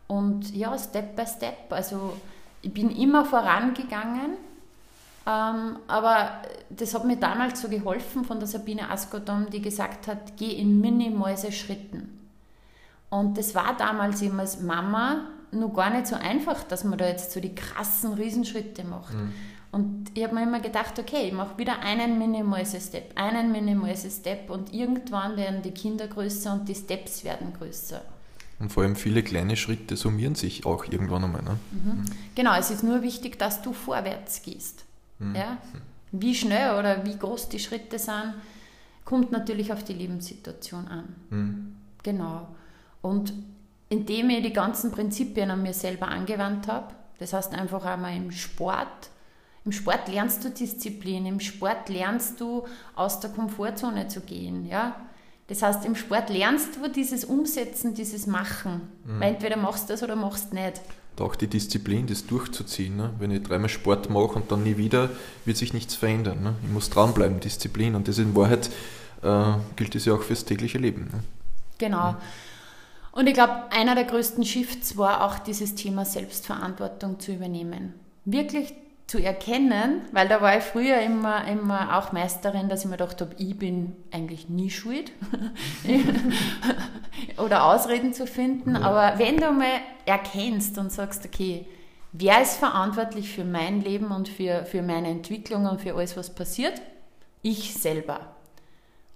Und 0.07 0.55
ja, 0.55 0.77
Step 0.77 1.17
by 1.17 1.25
Step. 1.25 1.71
Also 1.71 2.13
ich 2.61 2.73
bin 2.73 2.89
immer 2.89 3.25
vorangegangen, 3.25 4.37
ähm, 5.25 5.77
aber 5.87 6.41
das 6.69 6.93
hat 6.93 7.05
mir 7.05 7.17
damals 7.17 7.61
so 7.61 7.69
geholfen 7.69 8.25
von 8.25 8.39
der 8.39 8.47
Sabine 8.47 8.89
Askodom, 8.89 9.49
die 9.49 9.61
gesagt 9.61 10.07
hat, 10.07 10.37
geh 10.37 10.51
in 10.51 10.81
minimale 10.81 11.51
Schritten. 11.51 12.19
Und 13.09 13.37
das 13.37 13.55
war 13.55 13.77
damals 13.77 14.21
immer 14.21 14.41
als 14.41 14.59
Mama 14.59 15.27
nur 15.51 15.71
gar 15.71 15.91
nicht 15.91 16.07
so 16.07 16.15
einfach, 16.15 16.63
dass 16.63 16.83
man 16.83 16.97
da 16.97 17.07
jetzt 17.07 17.31
so 17.31 17.39
die 17.39 17.53
krassen 17.53 18.13
Riesenschritte 18.13 18.83
macht. 18.83 19.13
Mhm. 19.13 19.33
Und 19.71 20.11
ich 20.13 20.23
habe 20.23 20.35
mir 20.35 20.43
immer 20.43 20.59
gedacht, 20.59 20.99
okay, 20.99 21.27
ich 21.27 21.33
mache 21.33 21.57
wieder 21.57 21.79
einen 21.79 22.19
minimalsten 22.19 22.81
Step, 22.81 23.11
einen 23.15 23.51
minimalsten 23.51 24.11
Step 24.11 24.49
und 24.49 24.73
irgendwann 24.73 25.35
werden 25.37 25.61
die 25.61 25.71
Kinder 25.71 26.07
größer 26.07 26.53
und 26.53 26.69
die 26.69 26.75
Steps 26.75 27.23
werden 27.23 27.53
größer. 27.53 28.01
Und 28.59 28.71
vor 28.71 28.83
allem 28.83 28.95
viele 28.95 29.23
kleine 29.23 29.55
Schritte 29.55 29.97
summieren 29.97 30.35
sich 30.35 30.65
auch 30.65 30.85
irgendwann 30.85 31.23
einmal. 31.23 31.41
Ne? 31.41 31.57
Mhm. 31.71 32.05
Genau, 32.35 32.55
es 32.55 32.69
ist 32.69 32.83
nur 32.83 33.01
wichtig, 33.01 33.39
dass 33.39 33.61
du 33.61 33.73
vorwärts 33.73 34.43
gehst. 34.43 34.85
Mhm. 35.29 35.35
Ja? 35.35 35.57
Wie 36.11 36.35
schnell 36.35 36.77
oder 36.77 37.05
wie 37.05 37.17
groß 37.17 37.49
die 37.49 37.59
Schritte 37.59 37.97
sind, 37.97 38.35
kommt 39.05 39.31
natürlich 39.31 39.73
auf 39.73 39.83
die 39.83 39.93
Lebenssituation 39.93 40.87
an. 40.87 41.15
Mhm. 41.29 41.75
Genau. 42.03 42.47
Und 43.01 43.33
indem 43.89 44.29
ich 44.29 44.43
die 44.43 44.53
ganzen 44.53 44.91
Prinzipien 44.91 45.51
an 45.51 45.61
mir 45.61 45.73
selber 45.73 46.07
angewandt 46.07 46.67
habe, 46.67 46.93
das 47.19 47.33
heißt 47.33 47.53
einfach 47.53 47.85
einmal 47.85 48.15
im 48.15 48.31
Sport, 48.31 49.09
im 49.65 49.71
Sport 49.71 50.09
lernst 50.09 50.43
du 50.43 50.49
Disziplin, 50.49 51.25
im 51.25 51.39
Sport 51.39 51.89
lernst 51.89 52.41
du 52.41 52.65
aus 52.95 53.19
der 53.21 53.29
Komfortzone 53.29 54.07
zu 54.07 54.21
gehen, 54.21 54.65
ja. 54.65 54.95
Das 55.47 55.61
heißt, 55.61 55.85
im 55.85 55.95
Sport 55.95 56.29
lernst 56.29 56.77
du 56.77 56.87
dieses 56.87 57.25
Umsetzen, 57.25 57.93
dieses 57.93 58.27
Machen. 58.27 58.81
Mhm. 59.05 59.19
Weil 59.19 59.33
entweder 59.33 59.57
machst 59.57 59.89
du 59.89 59.93
das 59.93 60.01
oder 60.01 60.15
machst 60.15 60.53
nicht. 60.53 60.81
Auch 61.21 61.35
die 61.35 61.47
Disziplin, 61.47 62.07
das 62.07 62.25
durchzuziehen. 62.25 62.95
Ne? 62.97 63.11
Wenn 63.19 63.31
ich 63.31 63.43
dreimal 63.43 63.69
Sport 63.69 64.09
mache 64.09 64.33
und 64.35 64.51
dann 64.51 64.63
nie 64.63 64.77
wieder, 64.77 65.09
wird 65.45 65.57
sich 65.57 65.73
nichts 65.73 65.95
verändern. 65.95 66.43
Ne? 66.43 66.55
Ich 66.63 66.71
muss 66.71 66.89
dranbleiben, 66.89 67.39
Disziplin. 67.39 67.95
Und 67.95 68.07
das 68.07 68.17
in 68.17 68.35
Wahrheit 68.35 68.69
äh, 69.21 69.53
gilt 69.75 69.95
das 69.95 70.05
ja 70.05 70.13
auch 70.13 70.21
fürs 70.21 70.45
tägliche 70.45 70.77
Leben. 70.77 71.09
Ne? 71.11 71.23
Genau. 71.77 72.11
Mhm. 72.11 72.17
Und 73.11 73.27
ich 73.27 73.33
glaube, 73.35 73.71
einer 73.71 73.93
der 73.93 74.05
größten 74.05 74.43
Shifts 74.43 74.97
war 74.97 75.23
auch 75.23 75.39
dieses 75.39 75.75
Thema 75.75 76.03
Selbstverantwortung 76.03 77.19
zu 77.19 77.31
übernehmen. 77.31 77.93
Wirklich 78.25 78.73
zu 79.07 79.19
erkennen, 79.19 80.01
weil 80.11 80.27
da 80.27 80.41
war 80.41 80.57
ich 80.57 80.63
früher 80.63 80.99
immer, 81.01 81.45
immer 81.47 81.97
auch 81.97 82.13
Meisterin, 82.13 82.69
dass 82.69 82.81
ich 82.81 82.85
mir 82.85 82.97
gedacht 82.97 83.19
habe, 83.21 83.35
ich 83.37 83.57
bin 83.57 83.95
eigentlich 84.11 84.49
nie 84.49 84.69
schuld 84.69 85.11
oder 87.37 87.65
Ausreden 87.65 88.13
zu 88.13 88.25
finden. 88.25 88.75
Ja. 88.75 88.81
Aber 88.81 89.19
wenn 89.19 89.37
du 89.37 89.51
mal 89.51 89.81
erkennst 90.05 90.77
und 90.77 90.91
sagst, 90.91 91.25
okay, 91.25 91.67
wer 92.13 92.41
ist 92.41 92.55
verantwortlich 92.55 93.29
für 93.29 93.43
mein 93.43 93.81
Leben 93.81 94.07
und 94.07 94.29
für, 94.29 94.65
für 94.65 94.81
meine 94.81 95.09
Entwicklung 95.09 95.65
und 95.65 95.81
für 95.81 95.95
alles, 95.95 96.15
was 96.15 96.33
passiert? 96.33 96.81
Ich 97.41 97.73
selber. 97.73 98.35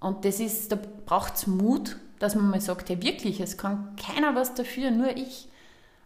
Und 0.00 0.24
das 0.24 0.38
ist, 0.38 0.70
da 0.70 0.78
braucht 1.06 1.36
es 1.36 1.46
Mut, 1.46 1.96
dass 2.18 2.34
man 2.34 2.50
mal 2.50 2.60
sagt, 2.60 2.90
ja 2.90 3.02
wirklich, 3.02 3.40
es 3.40 3.56
kann 3.56 3.96
keiner 3.96 4.34
was 4.34 4.54
dafür, 4.54 4.90
nur 4.90 5.16
ich. 5.16 5.48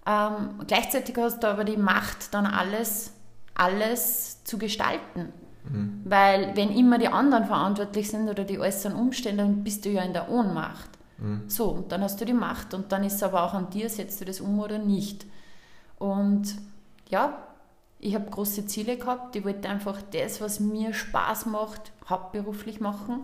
Ähm, 0.06 0.60
gleichzeitig 0.66 1.16
hast 1.18 1.42
du 1.42 1.48
aber 1.48 1.64
die 1.64 1.76
Macht, 1.76 2.32
dann 2.32 2.46
alles 2.46 3.12
alles 3.62 4.42
zu 4.44 4.58
gestalten. 4.58 5.32
Mhm. 5.64 6.02
Weil 6.04 6.56
wenn 6.56 6.70
immer 6.70 6.98
die 6.98 7.08
anderen 7.08 7.46
verantwortlich 7.46 8.10
sind 8.10 8.28
oder 8.28 8.44
die 8.44 8.58
äußeren 8.58 8.96
Umstände, 8.96 9.44
dann 9.44 9.62
bist 9.62 9.84
du 9.84 9.90
ja 9.90 10.02
in 10.02 10.12
der 10.12 10.30
Ohnmacht. 10.30 10.90
Mhm. 11.18 11.42
So, 11.48 11.70
und 11.70 11.92
dann 11.92 12.02
hast 12.02 12.20
du 12.20 12.24
die 12.24 12.32
Macht 12.32 12.74
und 12.74 12.90
dann 12.90 13.04
ist 13.04 13.14
es 13.14 13.22
aber 13.22 13.44
auch 13.44 13.54
an 13.54 13.70
dir, 13.70 13.88
setzt 13.88 14.20
du 14.20 14.24
das 14.24 14.40
um 14.40 14.58
oder 14.58 14.78
nicht. 14.78 15.26
Und 15.98 16.56
ja, 17.08 17.38
ich 18.00 18.16
habe 18.16 18.28
große 18.28 18.66
Ziele 18.66 18.96
gehabt. 18.96 19.36
Ich 19.36 19.44
wollte 19.44 19.68
einfach 19.68 20.02
das, 20.12 20.40
was 20.40 20.58
mir 20.58 20.92
Spaß 20.92 21.46
macht, 21.46 21.92
hauptberuflich 22.08 22.80
machen. 22.80 23.20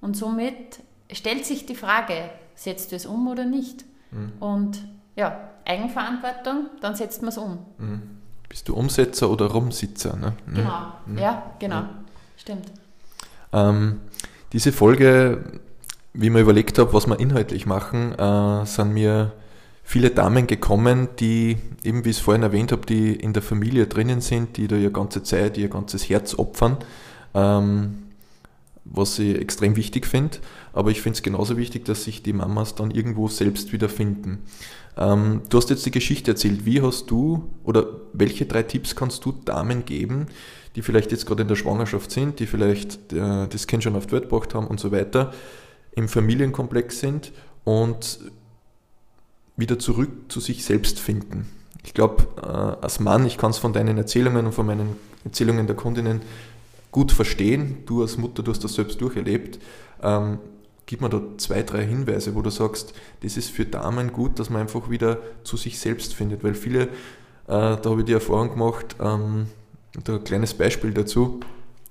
Und 0.00 0.16
somit 0.16 0.78
stellt 1.10 1.44
sich 1.44 1.66
die 1.66 1.74
Frage, 1.74 2.30
setzt 2.54 2.92
du 2.92 2.96
es 2.96 3.06
um 3.06 3.26
oder 3.26 3.44
nicht? 3.44 3.84
Mhm. 4.12 4.32
Und 4.38 4.88
ja, 5.16 5.50
Eigenverantwortung, 5.64 6.66
dann 6.80 6.94
setzt 6.94 7.22
man 7.22 7.30
es 7.30 7.38
um. 7.38 7.58
Mhm. 7.78 8.02
Bist 8.54 8.68
du 8.68 8.74
Umsetzer 8.74 9.28
oder 9.30 9.46
Rumsitzer? 9.46 10.16
Ne? 10.16 10.34
Genau, 10.46 10.92
mhm. 11.06 11.18
ja, 11.18 11.42
genau, 11.58 11.74
ja. 11.74 11.90
stimmt. 12.36 12.66
Ähm, 13.52 13.98
diese 14.52 14.70
Folge, 14.70 15.42
wie 16.12 16.26
ich 16.26 16.32
mir 16.32 16.38
überlegt 16.38 16.78
habe, 16.78 16.92
was 16.92 17.08
wir 17.08 17.18
inhaltlich 17.18 17.66
machen, 17.66 18.16
äh, 18.16 18.64
sind 18.64 18.92
mir 18.92 19.32
viele 19.82 20.10
Damen 20.10 20.46
gekommen, 20.46 21.08
die, 21.18 21.58
eben 21.82 22.04
wie 22.04 22.10
ich 22.10 22.18
es 22.18 22.22
vorhin 22.22 22.44
erwähnt 22.44 22.70
habe, 22.70 22.86
die 22.86 23.16
in 23.16 23.32
der 23.32 23.42
Familie 23.42 23.88
drinnen 23.88 24.20
sind, 24.20 24.56
die 24.56 24.68
da 24.68 24.76
ihre 24.76 24.92
ganze 24.92 25.24
Zeit, 25.24 25.58
ihr 25.58 25.68
ganzes 25.68 26.08
Herz 26.08 26.36
opfern, 26.36 26.76
ähm, 27.34 28.03
was 28.84 29.18
ich 29.18 29.38
extrem 29.38 29.76
wichtig 29.76 30.06
finde. 30.06 30.38
Aber 30.72 30.90
ich 30.90 31.00
finde 31.00 31.16
es 31.16 31.22
genauso 31.22 31.56
wichtig, 31.56 31.84
dass 31.84 32.04
sich 32.04 32.22
die 32.22 32.32
Mamas 32.32 32.74
dann 32.74 32.90
irgendwo 32.90 33.28
selbst 33.28 33.72
wiederfinden. 33.72 34.42
Ähm, 34.96 35.42
du 35.48 35.58
hast 35.58 35.70
jetzt 35.70 35.86
die 35.86 35.90
Geschichte 35.90 36.32
erzählt. 36.32 36.66
Wie 36.66 36.82
hast 36.82 37.10
du 37.10 37.50
oder 37.64 37.86
welche 38.12 38.46
drei 38.46 38.62
Tipps 38.62 38.94
kannst 38.94 39.24
du 39.24 39.32
Damen 39.32 39.84
geben, 39.84 40.26
die 40.76 40.82
vielleicht 40.82 41.12
jetzt 41.12 41.26
gerade 41.26 41.42
in 41.42 41.48
der 41.48 41.56
Schwangerschaft 41.56 42.10
sind, 42.10 42.40
die 42.40 42.46
vielleicht 42.46 43.12
äh, 43.12 43.48
das 43.48 43.66
Kind 43.66 43.82
schon 43.82 43.96
auf 43.96 44.06
die 44.06 44.12
Welt 44.12 44.24
gebracht 44.24 44.54
haben 44.54 44.66
und 44.66 44.80
so 44.80 44.92
weiter, 44.92 45.32
im 45.92 46.08
Familienkomplex 46.08 47.00
sind 47.00 47.32
und 47.64 48.20
wieder 49.56 49.78
zurück 49.78 50.10
zu 50.28 50.40
sich 50.40 50.64
selbst 50.64 50.98
finden? 50.98 51.48
Ich 51.84 51.94
glaube, 51.94 52.26
äh, 52.42 52.84
als 52.84 52.98
Mann, 52.98 53.26
ich 53.26 53.38
kann 53.38 53.50
es 53.50 53.58
von 53.58 53.72
deinen 53.72 53.98
Erzählungen 53.98 54.46
und 54.46 54.52
von 54.52 54.66
meinen 54.66 54.96
Erzählungen 55.24 55.66
der 55.66 55.76
Kundinnen 55.76 56.22
gut 56.94 57.10
verstehen. 57.10 57.78
Du 57.86 58.02
als 58.02 58.18
Mutter, 58.18 58.44
du 58.44 58.52
hast 58.52 58.62
das 58.62 58.74
selbst 58.74 59.00
durcherlebt. 59.00 59.58
Ähm, 60.00 60.38
gib 60.86 61.00
mir 61.00 61.08
da 61.08 61.20
zwei, 61.38 61.64
drei 61.64 61.84
Hinweise, 61.84 62.36
wo 62.36 62.40
du 62.40 62.50
sagst, 62.50 62.94
das 63.20 63.36
ist 63.36 63.50
für 63.50 63.64
Damen 63.64 64.12
gut, 64.12 64.38
dass 64.38 64.48
man 64.48 64.62
einfach 64.62 64.88
wieder 64.88 65.18
zu 65.42 65.56
sich 65.56 65.80
selbst 65.80 66.14
findet, 66.14 66.44
weil 66.44 66.54
viele, 66.54 66.82
äh, 66.82 66.86
da 67.48 67.82
habe 67.84 68.02
ich 68.02 68.06
die 68.06 68.12
Erfahrung 68.12 68.50
gemacht, 68.50 68.94
ähm, 69.00 69.48
da 70.04 70.14
ein 70.14 70.22
kleines 70.22 70.54
Beispiel 70.54 70.92
dazu, 70.92 71.40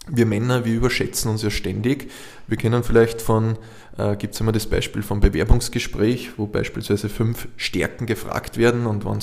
wir 0.07 0.25
Männer, 0.25 0.65
wir 0.65 0.73
überschätzen 0.73 1.31
uns 1.31 1.43
ja 1.43 1.49
ständig. 1.49 2.11
Wir 2.47 2.57
kennen 2.57 2.83
vielleicht 2.83 3.21
von, 3.21 3.57
äh, 3.97 4.15
gibt 4.17 4.33
es 4.33 4.41
immer 4.41 4.51
das 4.51 4.67
Beispiel 4.67 5.01
vom 5.01 5.21
Bewerbungsgespräch, 5.21 6.31
wo 6.37 6.45
beispielsweise 6.45 7.07
fünf 7.09 7.47
Stärken 7.55 8.05
gefragt 8.05 8.57
werden 8.57 8.85
und 8.85 9.05
wenn 9.05 9.19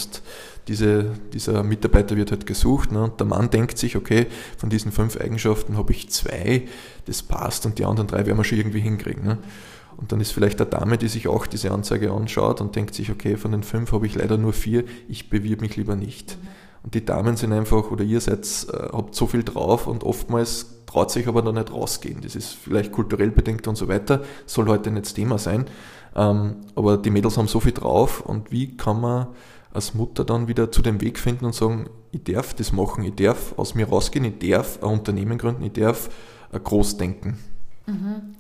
diese, 0.69 1.11
dieser 1.33 1.63
Mitarbeiter 1.65 2.17
wird 2.17 2.31
halt 2.31 2.47
gesucht 2.47 2.93
ne, 2.93 3.03
und 3.03 3.19
der 3.19 3.27
Mann 3.27 3.51
denkt 3.51 3.77
sich, 3.77 3.97
okay, 3.97 4.27
von 4.57 4.71
diesen 4.71 4.93
fünf 4.93 5.21
Eigenschaften 5.21 5.77
habe 5.77 5.93
ich 5.93 6.11
zwei, 6.11 6.63
das 7.07 7.23
passt 7.23 7.67
und 7.67 7.79
die 7.79 7.85
anderen 7.85 8.07
drei 8.07 8.25
werden 8.25 8.39
wir 8.39 8.45
schon 8.45 8.59
irgendwie 8.59 8.81
hinkriegen. 8.81 9.25
Ne. 9.25 9.39
Und 9.97 10.13
dann 10.13 10.21
ist 10.21 10.31
vielleicht 10.31 10.61
eine 10.61 10.71
Dame, 10.71 10.97
die 10.97 11.09
sich 11.09 11.29
auch 11.29 11.47
diese 11.47 11.73
Anzeige 11.73 12.13
anschaut 12.13 12.63
und 12.63 12.75
denkt 12.75 12.95
sich, 12.95 13.11
okay, 13.11 13.37
von 13.37 13.53
den 13.53 13.63
fünf 13.63 13.93
habe 13.93 14.07
ich 14.07 14.15
leider 14.15 14.39
nur 14.39 14.55
vier, 14.55 14.85
ich 15.09 15.29
bewirbe 15.29 15.63
mich 15.63 15.77
lieber 15.77 15.97
nicht. 15.97 16.39
Mhm. 16.41 16.60
Und 16.83 16.95
die 16.95 17.05
Damen 17.05 17.37
sind 17.37 17.53
einfach, 17.53 17.91
oder 17.91 18.05
ihr 18.05 18.21
seid, 18.21 18.47
äh, 18.73 18.89
habt 18.93 19.15
so 19.15 19.27
viel 19.27 19.43
drauf 19.43 19.87
und 19.87 20.05
oftmals 20.05 20.67
traut 20.87 21.11
sich 21.11 21.29
aber 21.29 21.43
da 21.43 21.53
nicht 21.53 21.73
rausgehen. 21.73 22.21
Das 22.23 22.35
ist 22.35 22.55
vielleicht 22.55 22.93
kulturell 22.93 23.31
bedingt 23.31 23.67
und 23.69 23.77
so 23.77 23.89
weiter, 23.89 24.23
soll 24.47 24.67
heute 24.67 24.91
nicht 24.91 25.07
das 25.07 25.15
Thema 25.15 25.39
sein. 25.39 25.67
Ähm, 26.17 26.57
aber 26.75 26.97
die 26.97 27.11
Mädels 27.11 27.37
haben 27.37 27.49
so 27.49 27.61
viel 27.61 27.73
drauf 27.73 28.21
und 28.21 28.51
wie 28.51 28.77
kann 28.77 29.01
man 29.01 29.29
als 29.73 29.95
Mutter 29.95 30.25
dann 30.25 30.49
wieder 30.49 30.73
zu 30.73 30.83
dem 30.83 31.01
Weg 31.01 31.19
finden 31.19 31.45
und 31.45 31.55
sagen, 31.55 31.89
ich 32.11 32.25
darf 32.25 32.55
das 32.55 32.73
machen, 32.73 33.05
ich 33.05 33.15
darf 33.15 33.57
aus 33.57 33.75
mir 33.75 33.89
rausgehen, 33.89 34.25
ich 34.25 34.51
darf 34.51 34.83
ein 34.83 34.91
Unternehmen 34.91 35.39
gründen, 35.39 35.63
ich 35.63 35.73
darf 35.73 36.11
groß 36.53 36.97
denken. 36.97 37.39
Mhm. 37.87 38.35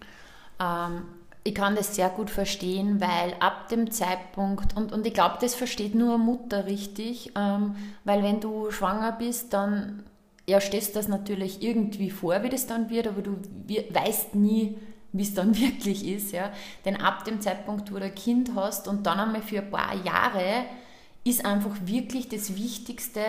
Ähm, 0.59 1.03
ich 1.43 1.55
kann 1.55 1.75
das 1.75 1.95
sehr 1.95 2.11
gut 2.11 2.31
verstehen, 2.31 3.01
weil 3.01 3.35
ab 3.41 3.69
dem 3.69 3.91
Zeitpunkt, 3.91 4.77
und, 4.77 4.93
und 4.93 5.07
ich 5.07 5.15
glaube, 5.15 5.39
das 5.41 5.55
versteht 5.55 5.95
nur 5.95 6.19
Mutter 6.19 6.67
richtig, 6.67 7.33
ähm, 7.37 7.77
weil 8.05 8.23
wenn 8.23 8.41
du 8.41 8.71
schwanger 8.71 9.13
bist, 9.13 9.53
dann 9.53 10.05
ja, 10.47 10.61
stellst 10.61 10.97
das 10.97 11.09
natürlich 11.09 11.63
irgendwie 11.63 12.11
vor, 12.11 12.43
wie 12.43 12.49
das 12.49 12.67
dann 12.67 12.91
wird, 12.91 13.07
aber 13.07 13.23
du 13.23 13.37
weißt 13.91 14.35
nie, 14.35 14.77
wie 15.13 15.23
es 15.23 15.35
dann 15.35 15.57
wirklich 15.59 16.07
ist. 16.07 16.33
Ja? 16.33 16.53
Denn 16.85 16.97
ab 16.97 17.25
dem 17.25 17.41
Zeitpunkt, 17.41 17.93
wo 17.93 17.99
du 17.99 18.05
ein 18.05 18.15
Kind 18.15 18.53
hast 18.55 18.89
und 18.89 19.07
dann 19.07 19.21
einmal 19.21 19.43
für 19.43 19.61
ein 19.61 19.71
paar 19.71 19.95
Jahre, 20.05 20.65
ist 21.25 21.45
einfach 21.45 21.77
wirklich 21.85 22.29
das 22.29 22.57
Wichtigste, 22.57 23.21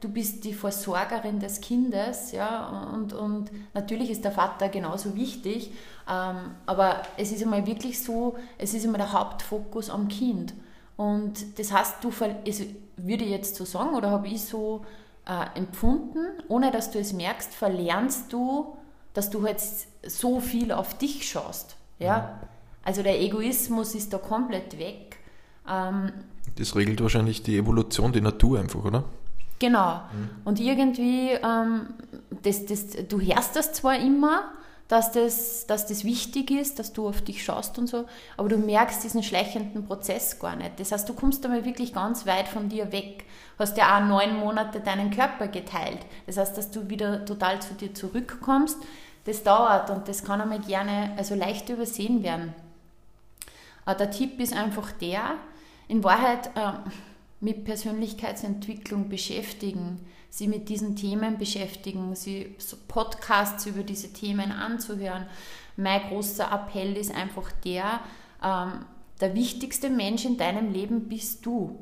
du 0.00 0.08
bist 0.08 0.44
die 0.44 0.54
Versorgerin 0.54 1.40
des 1.40 1.60
Kindes, 1.60 2.32
ja, 2.32 2.90
und, 2.92 3.12
und 3.12 3.50
natürlich 3.74 4.10
ist 4.10 4.24
der 4.24 4.32
Vater 4.32 4.68
genauso 4.68 5.14
wichtig, 5.14 5.70
ähm, 6.08 6.54
aber 6.66 7.02
es 7.16 7.32
ist 7.32 7.42
einmal 7.42 7.66
wirklich 7.66 8.02
so, 8.02 8.36
es 8.58 8.74
ist 8.74 8.84
immer 8.84 8.98
der 8.98 9.12
Hauptfokus 9.12 9.90
am 9.90 10.08
Kind. 10.08 10.54
Und 10.96 11.58
das 11.58 11.72
heißt, 11.72 11.96
du, 12.02 12.10
also 12.46 12.64
würde 12.96 13.24
ich 13.24 13.30
jetzt 13.30 13.56
so 13.56 13.64
sagen, 13.64 13.94
oder 13.94 14.10
habe 14.10 14.28
ich 14.28 14.44
so 14.44 14.84
äh, 15.26 15.58
empfunden, 15.58 16.26
ohne 16.48 16.70
dass 16.70 16.90
du 16.90 16.98
es 16.98 17.12
merkst, 17.12 17.54
verlernst 17.54 18.32
du, 18.32 18.76
dass 19.12 19.30
du 19.30 19.46
jetzt 19.46 19.88
so 20.06 20.40
viel 20.40 20.72
auf 20.72 20.96
dich 20.96 21.28
schaust. 21.28 21.76
Ja? 21.98 22.40
Also 22.82 23.02
der 23.02 23.20
Egoismus 23.20 23.94
ist 23.94 24.12
da 24.12 24.18
komplett 24.18 24.78
weg. 24.78 25.18
Ähm, 25.68 26.12
das 26.56 26.74
regelt 26.76 27.02
wahrscheinlich 27.02 27.42
die 27.42 27.58
Evolution, 27.58 28.12
die 28.12 28.20
Natur 28.20 28.60
einfach, 28.60 28.84
oder? 28.84 29.04
Genau. 29.58 30.00
Mhm. 30.12 30.30
Und 30.44 30.60
irgendwie, 30.60 31.30
ähm, 31.30 31.94
das, 32.42 32.66
das, 32.66 32.88
du 33.08 33.20
hörst 33.20 33.56
das 33.56 33.72
zwar 33.72 33.96
immer, 33.96 34.52
dass 34.88 35.10
das, 35.10 35.66
dass 35.66 35.86
das 35.86 36.04
wichtig 36.04 36.50
ist, 36.50 36.78
dass 36.78 36.92
du 36.92 37.08
auf 37.08 37.20
dich 37.20 37.44
schaust 37.44 37.78
und 37.78 37.88
so, 37.88 38.04
aber 38.36 38.48
du 38.48 38.56
merkst 38.56 39.02
diesen 39.02 39.22
schleichenden 39.22 39.84
Prozess 39.84 40.38
gar 40.38 40.54
nicht. 40.54 40.78
Das 40.78 40.92
heißt, 40.92 41.08
du 41.08 41.14
kommst 41.14 41.44
einmal 41.44 41.64
wirklich 41.64 41.92
ganz 41.92 42.24
weit 42.24 42.46
von 42.46 42.68
dir 42.68 42.92
weg. 42.92 43.24
Hast 43.58 43.76
ja 43.76 43.96
auch 43.96 44.06
neun 44.06 44.36
Monate 44.38 44.80
deinen 44.80 45.10
Körper 45.10 45.48
geteilt. 45.48 45.98
Das 46.26 46.36
heißt, 46.36 46.56
dass 46.56 46.70
du 46.70 46.88
wieder 46.88 47.24
total 47.24 47.60
zu 47.60 47.74
dir 47.74 47.94
zurückkommst. 47.94 48.78
Das 49.24 49.42
dauert 49.42 49.90
und 49.90 50.06
das 50.06 50.22
kann 50.22 50.40
einmal 50.40 50.60
gerne, 50.60 51.12
also 51.16 51.34
leicht 51.34 51.68
übersehen 51.68 52.22
werden. 52.22 52.54
Aber 53.84 53.96
der 53.96 54.10
Tipp 54.12 54.38
ist 54.38 54.54
einfach 54.54 54.92
der, 54.92 55.34
in 55.88 56.04
Wahrheit 56.04 56.48
äh, 56.54 56.72
mit 57.40 57.64
Persönlichkeitsentwicklung 57.64 59.08
beschäftigen, 59.08 60.00
sie 60.30 60.48
mit 60.48 60.68
diesen 60.68 60.96
Themen 60.96 61.38
beschäftigen, 61.38 62.14
sie 62.14 62.54
Podcasts 62.88 63.66
über 63.66 63.82
diese 63.82 64.12
Themen 64.12 64.52
anzuhören. 64.52 65.26
Mein 65.76 66.02
großer 66.08 66.50
Appell 66.50 66.96
ist 66.96 67.14
einfach 67.14 67.52
der, 67.64 68.00
ähm, 68.42 68.86
der 69.20 69.34
wichtigste 69.34 69.90
Mensch 69.90 70.24
in 70.24 70.38
deinem 70.38 70.72
Leben 70.72 71.08
bist 71.08 71.44
du. 71.44 71.78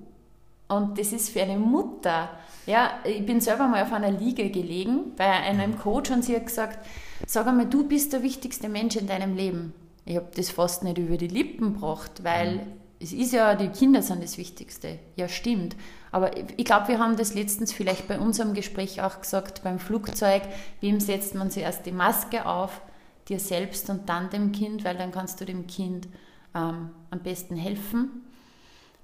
Und 0.67 0.99
das 0.99 1.13
ist 1.13 1.31
für 1.31 1.43
eine 1.43 1.59
Mutter. 1.59 2.31
Ja, 2.67 2.99
ich 3.05 3.25
bin 3.25 3.41
selber 3.41 3.69
mal 3.69 3.83
auf 3.83 3.93
einer 3.93 4.11
Liege 4.11 4.51
gelegen 4.51 5.15
bei 5.17 5.27
einem 5.27 5.79
Coach 5.79 6.11
und 6.11 6.25
sie 6.25 6.35
hat 6.35 6.47
gesagt, 6.47 6.85
sag 7.27 7.47
einmal, 7.47 7.67
du 7.67 7.87
bist 7.87 8.13
der 8.13 8.23
wichtigste 8.23 8.69
Mensch 8.69 8.97
in 8.97 9.07
deinem 9.07 9.37
Leben. 9.37 9.75
Ich 10.07 10.17
habe 10.17 10.31
das 10.35 10.51
fast 10.51 10.83
nicht 10.83 10.99
über 10.99 11.17
die 11.17 11.29
Lippen 11.29 11.75
gebracht, 11.75 12.25
weil 12.25 12.57
mhm. 12.57 12.61
Es 13.05 13.13
ist 13.13 13.33
ja, 13.33 13.55
die 13.55 13.69
Kinder 13.69 14.03
sind 14.03 14.23
das 14.23 14.39
Wichtigste. 14.39 14.99
Ja, 15.17 15.29
stimmt. 15.29 15.77
Aber 16.11 16.31
ich 16.37 16.65
glaube, 16.65 16.89
wir 16.89 16.99
haben 16.99 17.17
das 17.17 17.35
letztens 17.35 17.73
vielleicht 17.73 18.09
bei 18.09 18.19
unserem 18.19 18.55
Gespräch 18.55 19.03
auch 19.03 19.21
gesagt, 19.21 19.63
beim 19.63 19.79
Flugzeug, 19.79 20.43
wem 20.81 21.01
setzt 21.01 21.35
man 21.35 21.51
zuerst 21.51 21.85
die 21.85 21.93
Maske 21.93 22.47
auf? 22.47 22.81
Dir 23.29 23.39
selbst 23.39 23.91
und 23.91 24.09
dann 24.09 24.31
dem 24.31 24.53
Kind, 24.53 24.85
weil 24.85 24.97
dann 24.97 25.13
kannst 25.13 25.41
du 25.41 25.45
dem 25.45 25.67
Kind 25.67 26.09
ähm, 26.55 26.91
am 27.11 27.21
besten 27.23 27.57
helfen. 27.57 28.25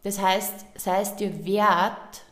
Das 0.02 0.20
heißt, 0.20 0.66
sei 0.76 1.02
es 1.02 1.16
dir 1.16 1.44
wert, 1.44 2.22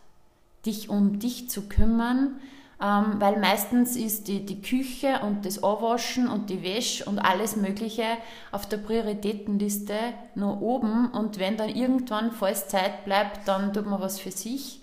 dich 0.65 0.89
um 0.89 1.19
dich 1.19 1.51
zu 1.51 1.69
kümmern, 1.69 2.39
ähm, 2.81 3.17
weil 3.19 3.41
meistens 3.41 3.97
ist 3.97 4.29
die, 4.29 4.47
die 4.47 4.62
Küche 4.62 5.21
und 5.23 5.45
das 5.45 5.64
Anwaschen 5.64 6.29
und 6.29 6.49
die 6.49 6.62
Wäsche 6.62 7.05
und 7.07 7.19
alles 7.19 7.57
Mögliche 7.57 8.05
auf 8.53 8.69
der 8.69 8.77
Prioritätenliste 8.77 9.95
nur 10.37 10.62
oben 10.62 11.11
und 11.11 11.41
wenn 11.41 11.57
dann 11.57 11.71
irgendwann, 11.71 12.31
falls 12.31 12.69
Zeit 12.69 13.05
bleibt, 13.05 13.49
dann 13.49 13.73
tut 13.73 13.87
man 13.87 14.01
was 14.01 14.21
für 14.21 14.31
sich. 14.31 14.81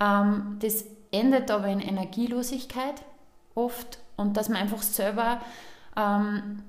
Ähm, 0.00 0.56
das 0.60 0.86
endet 1.10 1.50
aber 1.50 1.68
in 1.68 1.80
Energielosigkeit 1.80 3.02
oft 3.54 3.98
und 4.16 4.36
dass 4.38 4.48
man 4.48 4.62
einfach 4.62 4.82
selber 4.82 5.40
ähm, 5.96 6.62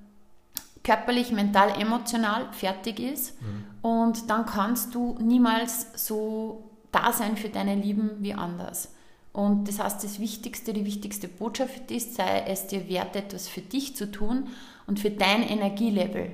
körperlich, 0.83 1.31
mental, 1.31 1.69
emotional 1.79 2.47
fertig 2.51 2.99
ist 2.99 3.41
mhm. 3.41 3.65
und 3.81 4.29
dann 4.29 4.45
kannst 4.45 4.93
du 4.93 5.17
niemals 5.21 6.05
so 6.05 6.69
da 6.91 7.13
sein 7.13 7.37
für 7.37 7.49
deine 7.49 7.75
Lieben 7.75 8.11
wie 8.19 8.33
anders. 8.33 8.94
Und 9.35 9.67
das 9.67 9.79
heißt, 9.79 10.01
das 10.01 10.19
Wichtigste, 10.19 10.71
die 10.71 10.85
wichtigste 10.85 11.27
Botschaft 11.27 11.91
ist, 11.91 12.15
sei 12.15 12.45
es 12.47 12.67
dir 12.67 12.87
wert, 12.87 13.17
etwas 13.17 13.49
für 13.49 13.59
dich 13.59 13.93
zu 13.93 14.09
tun 14.09 14.47
und 14.87 14.97
für 14.97 15.11
dein 15.11 15.43
Energielevel. 15.43 16.31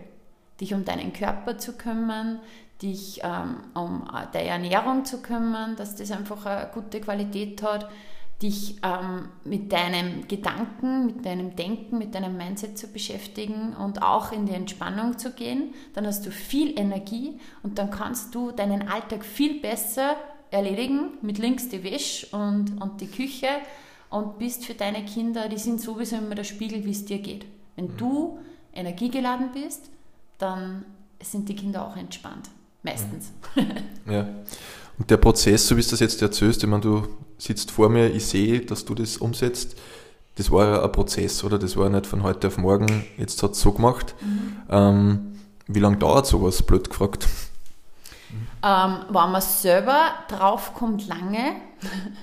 Dich 0.60 0.76
um 0.76 0.86
deinen 0.86 1.12
Körper 1.12 1.58
zu 1.58 1.74
kümmern, 1.74 2.42
dich 2.80 3.22
ähm, 3.24 3.56
um 3.74 4.04
äh, 4.04 4.28
deine 4.32 4.50
Ernährung 4.50 5.04
zu 5.04 5.20
kümmern, 5.24 5.76
dass 5.78 5.96
das 5.96 6.12
einfach 6.12 6.46
eine 6.46 6.70
gute 6.72 7.02
Qualität 7.02 7.64
hat, 7.64 7.90
dich 8.44 8.76
ähm, 8.84 9.30
mit 9.46 9.72
deinem 9.72 10.28
Gedanken, 10.28 11.08
mit 11.08 11.26
deinem 11.26 11.56
Denken, 11.56 11.98
mit 11.98 12.14
deinem 12.14 12.38
Mindset 12.38 12.78
zu 12.78 12.88
beschäftigen 12.88 13.76
und 13.76 14.04
auch 14.04 14.32
in 14.32 14.46
die 14.46 14.54
Entspannung 14.54 15.18
zu 15.18 15.32
gehen. 15.32 15.74
Dann 15.96 16.06
hast 16.06 16.24
du 16.28 16.30
viel 16.30 16.80
Energie 16.80 17.40
und 17.64 17.80
dann 17.80 17.90
kannst 17.90 18.36
du 18.36 18.52
deinen 18.52 18.88
Alltag 18.88 19.26
viel 19.26 19.60
besser 19.60 20.18
erledigen, 20.52 21.12
mit 21.22 21.38
links 21.38 21.70
die 21.70 21.84
Wäsche 21.84 22.28
und, 22.36 22.82
und 22.82 23.02
die 23.02 23.08
Küche 23.08 23.48
und 24.10 24.38
bist 24.38 24.66
für 24.66 24.74
deine 24.74 25.04
Kinder, 25.06 25.50
die 25.50 25.58
sind 25.58 25.82
sowieso 25.82 26.18
immer 26.18 26.36
der 26.36 26.44
Spiegel, 26.44 26.86
wie 26.86 26.92
es 26.92 27.06
dir 27.06 27.20
geht. 27.20 27.46
Wenn 27.76 27.86
mhm. 27.86 27.98
du 27.98 28.40
energiegeladen 28.74 29.52
bist, 29.54 29.90
dann 30.38 30.86
sind 31.22 31.48
die 31.50 31.56
Kinder 31.56 31.88
auch 31.88 31.96
entspannt. 31.96 32.50
Meistens. 32.84 33.32
Mhm. 33.56 34.12
Ja. 34.12 34.28
Und 34.98 35.10
der 35.10 35.18
Prozess, 35.18 35.68
so 35.68 35.78
wie 35.78 35.82
du 35.82 35.90
das 35.90 36.00
jetzt 36.00 36.22
erzählst, 36.22 36.64
ich 36.64 36.70
meine, 36.70 36.82
du 36.82 37.08
sitzt 37.38 37.72
vor 37.72 37.90
mir, 37.90 38.10
ich 38.10 38.26
sehe, 38.26 38.62
dass 38.62 38.86
du 38.86 38.94
das 38.94 39.18
umsetzt. 39.18 39.76
Das 40.36 40.52
war 40.52 40.66
ja 40.66 40.84
ein 40.84 40.92
Prozess, 40.92 41.44
oder? 41.44 41.58
Das 41.58 41.76
war 41.78 41.86
ja 41.86 41.90
nicht 41.90 42.06
von 42.06 42.24
heute 42.24 42.48
auf 42.48 42.58
morgen, 42.58 43.06
jetzt 43.18 43.42
hat 43.42 43.52
es 43.52 43.62
so 43.62 43.72
gemacht. 43.72 44.16
Mhm. 44.22 44.54
Ähm, 44.70 45.20
wie 45.68 45.80
lange 45.80 45.98
dauert 45.98 46.28
sowas, 46.28 46.62
blöd 46.64 46.90
gefragt? 46.90 47.28
Ähm, 48.64 49.06
wenn 49.08 49.32
man 49.32 49.42
selber 49.42 50.12
draufkommt, 50.28 51.08
lange. 51.08 51.54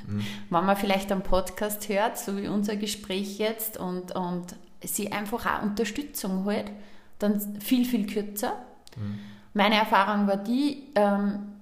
Mhm. 0.07 0.25
wenn 0.51 0.67
man 0.67 0.77
vielleicht 0.77 1.11
einen 1.11 1.23
Podcast 1.23 1.89
hört, 1.89 2.19
so 2.19 2.37
wie 2.37 2.49
unser 2.49 2.77
Gespräch 2.77 3.39
jetzt, 3.39 3.77
und, 3.77 4.15
und 4.15 4.55
sie 4.85 5.11
einfach 5.11 5.47
auch 5.47 5.63
Unterstützung 5.63 6.45
holt, 6.45 6.71
dann 7.19 7.61
viel, 7.61 7.85
viel 7.85 8.07
kürzer. 8.07 8.53
Mhm. 8.97 9.19
Meine 9.55 9.77
Erfahrung 9.77 10.29
war 10.29 10.37
die, 10.37 10.85
ähm, 10.95 11.55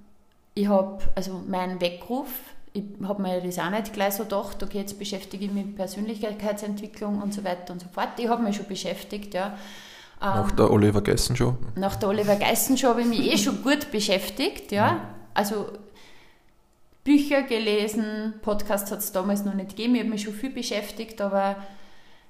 ich 0.55 0.69
habe, 0.69 0.99
also 1.15 1.43
mein 1.47 1.81
Weckruf, 1.81 2.29
ich 2.75 2.85
habe 3.05 3.23
mir 3.23 3.41
das 3.41 3.59
auch 3.59 3.71
nicht 3.71 3.95
gleich 3.95 4.15
so 4.15 4.25
gedacht, 4.25 4.63
okay, 4.63 4.81
jetzt 4.81 4.99
beschäftige 4.99 5.47
ich 5.47 5.51
mich 5.51 5.65
mit 5.65 5.77
Persönlichkeitsentwicklung 5.77 7.23
und 7.23 7.33
so 7.33 7.43
weiter 7.43 7.73
und 7.73 7.81
so 7.81 7.89
fort. 7.89 8.11
Ich 8.19 8.29
habe 8.29 8.43
mich 8.43 8.57
schon 8.57 8.67
beschäftigt, 8.67 9.33
ja. 9.33 9.57
Nach 10.21 10.51
der 10.51 10.71
Oliver 10.71 11.03
Geissen 11.03 11.37
Show? 11.37 11.57
Nach 11.75 11.97
der 11.97 12.09
Oliver 12.09 12.37
Geissen 12.37 12.77
Show 12.79 12.89
habe 12.89 13.03
ich 13.03 13.07
mich 13.07 13.33
eh 13.33 13.39
schon 13.39 13.63
gut 13.63 13.91
beschäftigt, 13.91 14.73
ja. 14.73 14.93
Mhm. 14.93 15.01
Also 15.35 15.67
Bücher 17.05 17.43
gelesen, 17.43 18.35
Podcast 18.43 18.91
hat 18.91 18.99
es 18.99 19.13
damals 19.13 19.45
noch 19.45 19.55
nicht 19.55 19.71
gegeben, 19.71 19.95
ich 19.95 20.01
habe 20.01 20.11
mich 20.11 20.23
schon 20.23 20.35
viel 20.35 20.51
beschäftigt, 20.51 21.21
aber 21.21 21.57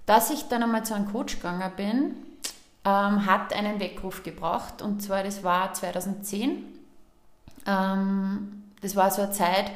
Dass 0.05 0.31
ich 0.31 0.45
dann 0.49 0.63
einmal 0.63 0.85
zu 0.85 0.95
einem 0.95 1.11
Coach 1.11 1.37
gegangen 1.37 1.73
bin, 1.77 2.15
ähm, 2.85 3.27
hat 3.27 3.53
einen 3.53 3.81
Weckruf 3.81 4.23
gebracht. 4.23 4.81
Und 4.81 5.03
zwar, 5.03 5.25
das 5.25 5.43
war 5.43 5.73
2010. 5.75 6.65
Ähm, 7.67 8.63
das 8.81 8.95
war 8.95 9.11
so 9.11 9.23
eine 9.23 9.33
Zeit, 9.33 9.73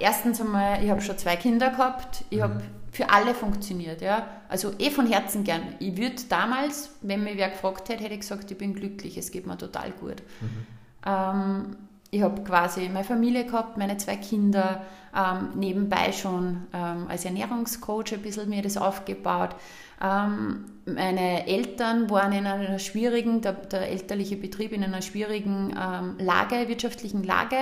erstens 0.00 0.40
einmal, 0.40 0.82
ich 0.82 0.90
habe 0.90 1.00
schon 1.00 1.16
zwei 1.16 1.36
Kinder 1.36 1.70
gehabt, 1.70 2.24
ich 2.30 2.38
mhm. 2.38 2.42
habe 2.42 2.62
für 2.92 3.10
alle 3.10 3.34
funktioniert. 3.34 4.02
Ja? 4.02 4.26
Also 4.48 4.72
eh 4.78 4.90
von 4.90 5.06
Herzen 5.06 5.42
gern. 5.42 5.62
Ich 5.80 5.96
würde 5.96 6.22
damals, 6.28 6.90
wenn 7.00 7.24
mich 7.24 7.36
wer 7.38 7.48
gefragt 7.48 7.88
hätte, 7.88 8.04
hätte 8.04 8.14
ich 8.14 8.20
gesagt, 8.20 8.50
ich 8.50 8.58
bin 8.58 8.74
glücklich, 8.74 9.16
es 9.16 9.32
geht 9.32 9.46
mir 9.46 9.58
total 9.58 9.90
gut. 9.92 10.22
Mhm. 10.40 10.66
Ähm, 11.06 11.76
ich 12.10 12.20
habe 12.22 12.44
quasi 12.44 12.90
meine 12.90 13.04
Familie 13.04 13.46
gehabt, 13.46 13.78
meine 13.78 13.96
zwei 13.96 14.16
Kinder, 14.16 14.82
ähm, 15.16 15.48
nebenbei 15.54 16.12
schon 16.12 16.66
ähm, 16.74 17.06
als 17.08 17.24
Ernährungscoach 17.24 18.12
ein 18.12 18.20
bisschen 18.20 18.50
mir 18.50 18.60
das 18.60 18.76
aufgebaut. 18.76 19.56
Ähm, 20.02 20.66
meine 20.84 21.46
Eltern 21.46 22.10
waren 22.10 22.32
in 22.32 22.46
einer 22.46 22.78
schwierigen, 22.78 23.40
der, 23.40 23.52
der 23.54 23.88
elterliche 23.88 24.36
Betrieb 24.36 24.72
in 24.72 24.84
einer 24.84 25.00
schwierigen 25.00 25.74
ähm, 25.80 26.16
Lage, 26.18 26.68
wirtschaftlichen 26.68 27.22
Lage 27.24 27.56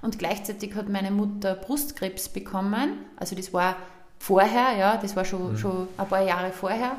und 0.00 0.18
gleichzeitig 0.18 0.74
hat 0.74 0.88
meine 0.88 1.10
Mutter 1.10 1.54
Brustkrebs 1.54 2.30
bekommen. 2.30 3.04
Also 3.16 3.36
das 3.36 3.52
war 3.52 3.76
vorher, 4.20 4.76
ja, 4.78 4.96
das 4.98 5.16
war 5.16 5.24
schon, 5.24 5.52
mhm. 5.52 5.58
schon 5.58 5.88
ein 5.96 6.06
paar 6.06 6.22
Jahre 6.22 6.52
vorher. 6.52 6.92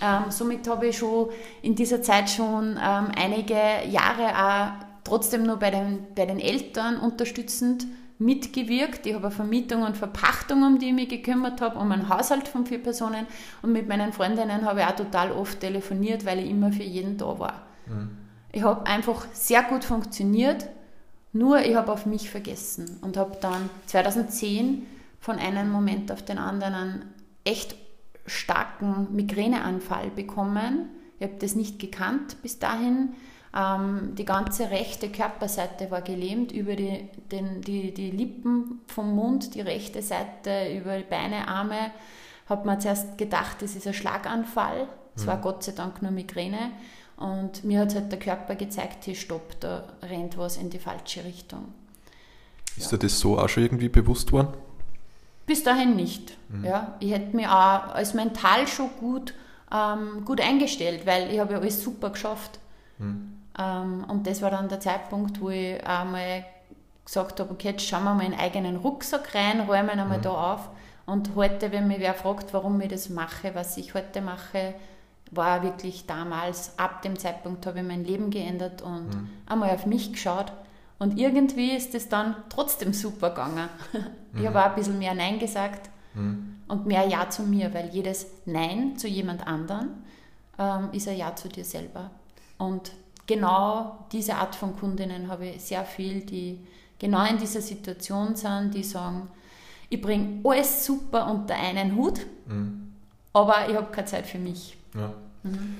Ähm, 0.00 0.30
somit 0.30 0.68
habe 0.68 0.86
ich 0.88 0.98
schon 0.98 1.30
in 1.62 1.74
dieser 1.74 2.00
Zeit 2.00 2.30
schon 2.30 2.78
ähm, 2.80 3.08
einige 3.16 3.58
Jahre 3.88 4.28
auch 4.36 4.86
trotzdem 5.02 5.42
nur 5.42 5.56
bei 5.56 5.70
den, 5.70 6.06
bei 6.14 6.26
den 6.26 6.38
Eltern 6.38 6.98
unterstützend 6.98 7.86
mitgewirkt. 8.18 9.06
Ich 9.06 9.14
habe 9.14 9.26
eine 9.26 9.34
Vermietung 9.34 9.82
und 9.82 9.96
Verpachtung, 9.96 10.62
um 10.62 10.78
die 10.78 10.88
ich 10.88 10.92
mich 10.92 11.08
gekümmert 11.08 11.60
habe, 11.60 11.78
um 11.78 11.90
einen 11.90 12.08
Haushalt 12.08 12.46
von 12.46 12.66
vier 12.66 12.82
Personen. 12.82 13.26
Und 13.62 13.72
mit 13.72 13.88
meinen 13.88 14.12
Freundinnen 14.12 14.64
habe 14.64 14.80
ich 14.80 14.86
auch 14.86 14.96
total 14.96 15.32
oft 15.32 15.60
telefoniert, 15.60 16.24
weil 16.26 16.38
ich 16.40 16.50
immer 16.50 16.70
für 16.70 16.82
jeden 16.82 17.16
da 17.16 17.38
war. 17.38 17.62
Mhm. 17.86 18.10
Ich 18.52 18.62
habe 18.62 18.86
einfach 18.86 19.26
sehr 19.32 19.62
gut 19.62 19.84
funktioniert, 19.84 20.66
nur 21.32 21.60
ich 21.60 21.74
habe 21.74 21.92
auf 21.92 22.06
mich 22.06 22.28
vergessen 22.28 22.98
und 23.02 23.16
habe 23.16 23.38
dann 23.40 23.70
2010 23.86 24.86
von 25.20 25.38
einem 25.38 25.70
Moment 25.70 26.10
auf 26.10 26.24
den 26.24 26.38
anderen 26.38 26.74
einen 26.74 27.14
echt 27.44 27.76
starken 28.26 29.14
Migräneanfall 29.14 30.10
bekommen. 30.10 30.88
Ich 31.18 31.24
habe 31.26 31.38
das 31.38 31.54
nicht 31.54 31.78
gekannt 31.78 32.36
bis 32.42 32.58
dahin. 32.58 33.10
Ähm, 33.54 34.14
die 34.14 34.24
ganze 34.24 34.70
rechte 34.70 35.10
Körperseite 35.10 35.90
war 35.90 36.02
gelähmt, 36.02 36.52
über 36.52 36.76
die, 36.76 37.08
den, 37.30 37.60
die, 37.60 37.92
die 37.92 38.10
Lippen 38.10 38.80
vom 38.86 39.14
Mund, 39.14 39.54
die 39.54 39.60
rechte 39.60 40.02
Seite, 40.02 40.72
über 40.74 40.96
die 40.96 41.04
Beine, 41.04 41.48
Arme. 41.48 41.90
Hat 42.48 42.64
man 42.64 42.80
zuerst 42.80 43.18
gedacht, 43.18 43.60
das 43.60 43.76
ist 43.76 43.86
ein 43.86 43.94
Schlaganfall. 43.94 44.88
Es 45.14 45.24
mhm. 45.24 45.26
war 45.28 45.40
Gott 45.40 45.64
sei 45.64 45.72
Dank 45.72 46.00
nur 46.00 46.10
Migräne. 46.12 46.70
Und 47.16 47.64
mir 47.64 47.80
hat 47.80 47.94
halt 47.94 48.10
der 48.10 48.18
Körper 48.18 48.54
gezeigt, 48.54 49.04
hier 49.04 49.14
stopp, 49.14 49.60
da 49.60 49.84
rennt 50.02 50.38
was 50.38 50.56
in 50.56 50.70
die 50.70 50.78
falsche 50.78 51.24
Richtung. 51.24 51.74
Ist 52.76 52.92
ja. 52.92 52.96
dir 52.96 53.06
das 53.06 53.18
so 53.18 53.38
auch 53.38 53.48
schon 53.48 53.64
irgendwie 53.64 53.90
bewusst 53.90 54.32
worden? 54.32 54.54
Bis 55.46 55.64
dahin 55.64 55.96
nicht. 55.96 56.36
Mhm. 56.48 56.64
Ja, 56.64 56.94
ich 57.00 57.12
hätte 57.12 57.34
mich 57.34 57.46
auch 57.46 57.94
als 57.94 58.14
mental 58.14 58.66
schon 58.66 58.90
gut, 58.98 59.34
ähm, 59.72 60.24
gut 60.24 60.40
eingestellt, 60.40 61.06
weil 61.06 61.32
ich 61.32 61.40
habe 61.40 61.54
ja 61.54 61.58
alles 61.58 61.82
super 61.82 62.10
geschafft. 62.10 62.58
Mhm. 62.98 63.38
Ähm, 63.58 64.04
und 64.08 64.26
das 64.26 64.42
war 64.42 64.50
dann 64.50 64.68
der 64.68 64.80
Zeitpunkt, 64.80 65.40
wo 65.40 65.50
ich 65.50 65.84
einmal 65.86 66.44
gesagt 67.04 67.40
habe, 67.40 67.50
okay, 67.50 67.70
jetzt 67.70 67.86
schauen 67.86 68.04
wir 68.04 68.14
mal 68.14 68.24
in 68.24 68.34
eigenen 68.34 68.76
Rucksack 68.76 69.34
rein, 69.34 69.60
räumen 69.60 69.98
einmal 69.98 70.18
mhm. 70.18 70.22
da 70.22 70.52
auf. 70.52 70.68
Und 71.06 71.34
heute, 71.34 71.72
wenn 71.72 71.88
mich 71.88 71.98
wer 71.98 72.14
fragt, 72.14 72.52
warum 72.54 72.80
ich 72.80 72.88
das 72.88 73.08
mache, 73.08 73.54
was 73.54 73.76
ich 73.76 73.94
heute 73.94 74.20
mache, 74.20 74.74
war 75.32 75.62
wirklich 75.62 76.06
damals, 76.06 76.78
ab 76.78 77.02
dem 77.02 77.18
Zeitpunkt 77.18 77.66
habe 77.66 77.80
ich 77.80 77.86
mein 77.86 78.04
Leben 78.04 78.30
geändert 78.30 78.82
und 78.82 79.08
mhm. 79.08 79.30
einmal 79.46 79.70
auf 79.70 79.86
mich 79.86 80.12
geschaut. 80.12 80.52
Und 81.00 81.18
irgendwie 81.18 81.72
ist 81.72 81.94
es 81.94 82.08
dann 82.10 82.36
trotzdem 82.48 82.92
super 82.92 83.30
gegangen. 83.30 83.68
Ich 84.32 84.42
mhm. 84.42 84.46
habe 84.46 84.60
auch 84.60 84.66
ein 84.66 84.74
bisschen 84.76 85.00
mehr 85.00 85.12
Nein 85.12 85.40
gesagt 85.40 85.90
mhm. 86.14 86.60
und 86.68 86.86
mehr 86.86 87.04
Ja 87.08 87.28
zu 87.28 87.42
mir, 87.42 87.74
weil 87.74 87.88
jedes 87.88 88.28
Nein 88.46 88.96
zu 88.96 89.08
jemand 89.08 89.44
anderen 89.44 90.04
ähm, 90.56 90.90
ist 90.92 91.08
ein 91.08 91.16
Ja 91.16 91.34
zu 91.34 91.48
dir 91.48 91.64
selber. 91.64 92.12
Und 92.56 92.92
genau 93.26 94.06
diese 94.12 94.36
Art 94.36 94.54
von 94.54 94.76
Kundinnen 94.76 95.26
habe 95.26 95.48
ich 95.48 95.62
sehr 95.62 95.84
viel, 95.84 96.20
die 96.20 96.64
genau 97.00 97.24
in 97.24 97.38
dieser 97.38 97.60
Situation 97.60 98.36
sind, 98.36 98.72
die 98.72 98.84
sagen, 98.84 99.26
ich 99.88 100.00
bringe 100.00 100.48
alles 100.48 100.86
super 100.86 101.28
unter 101.28 101.56
einen 101.56 101.96
Hut, 101.96 102.20
mhm. 102.46 102.92
aber 103.32 103.68
ich 103.68 103.74
habe 103.74 103.90
keine 103.90 104.06
Zeit 104.06 104.28
für 104.28 104.38
mich. 104.38 104.76
Ja. 104.94 105.12
Mhm. 105.42 105.76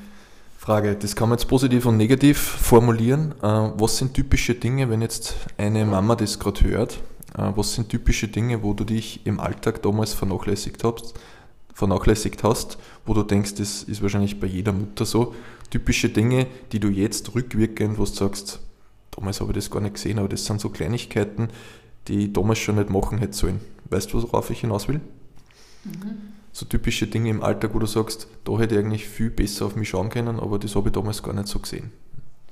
Frage, 0.61 0.95
das 0.95 1.17
kann 1.17 1.31
man 1.31 1.39
jetzt 1.39 1.49
positiv 1.49 1.87
und 1.87 1.97
negativ 1.97 2.39
formulieren. 2.39 3.33
Äh, 3.41 3.47
was 3.47 3.97
sind 3.97 4.13
typische 4.13 4.55
Dinge, 4.55 4.91
wenn 4.91 5.01
jetzt 5.01 5.35
eine 5.57 5.87
Mama 5.87 6.17
das 6.17 6.39
gerade 6.39 6.63
hört? 6.65 7.01
Äh, 7.35 7.51
was 7.57 7.73
sind 7.73 7.89
typische 7.89 8.29
Dinge, 8.29 8.63
wo 8.63 8.75
du 8.75 8.85
dich 8.85 9.25
im 9.25 9.41
Alltag 9.41 9.81
damals 9.81 10.13
vernachlässigt 10.13 10.85
hast, 10.85 11.15
vernachlässigt 11.73 12.45
hast, 12.45 12.77
wo 13.07 13.15
du 13.15 13.23
denkst, 13.23 13.55
das 13.55 13.85
ist 13.85 14.03
wahrscheinlich 14.03 14.39
bei 14.39 14.49
jeder 14.49 14.73
Mutter 14.73 15.07
so, 15.07 15.35
typische 15.71 16.11
Dinge, 16.11 16.47
die 16.73 16.79
du 16.79 16.89
jetzt 16.89 17.35
rückwirkend, 17.35 17.97
wo 17.97 18.05
du 18.05 18.11
sagst, 18.11 18.61
damals 19.13 19.41
habe 19.41 19.53
ich 19.53 19.57
das 19.57 19.71
gar 19.71 19.81
nicht 19.81 19.95
gesehen, 19.95 20.19
aber 20.19 20.29
das 20.29 20.45
sind 20.45 20.61
so 20.61 20.69
Kleinigkeiten, 20.69 21.49
die 22.07 22.27
ich 22.27 22.33
damals 22.35 22.59
schon 22.59 22.77
nicht 22.77 22.91
machen 22.91 23.17
hätte 23.17 23.33
sollen. 23.33 23.63
Weißt 23.89 24.13
du, 24.13 24.23
worauf 24.23 24.51
ich 24.51 24.61
hinaus 24.61 24.89
will? 24.89 25.01
Mhm. 25.85 26.35
So 26.53 26.67
typische 26.67 27.07
Dinge 27.07 27.31
im 27.31 27.43
Alltag, 27.43 27.75
wo 27.75 27.79
du 27.79 27.87
sagst, 27.87 28.27
da 28.45 28.59
hätte 28.59 28.75
ich 28.75 28.81
eigentlich 28.81 29.09
viel 29.09 29.31
besser 29.31 29.67
auf 29.67 29.77
mich 29.77 29.89
schauen 29.89 30.11
können, 30.11 30.41
aber 30.41 30.59
das 30.59 30.75
habe 30.75 30.89
ich 30.89 30.93
damals 30.93 31.23
gar 31.23 31.33
nicht 31.33 31.49
so 31.49 31.61
gesehen. 31.61 31.93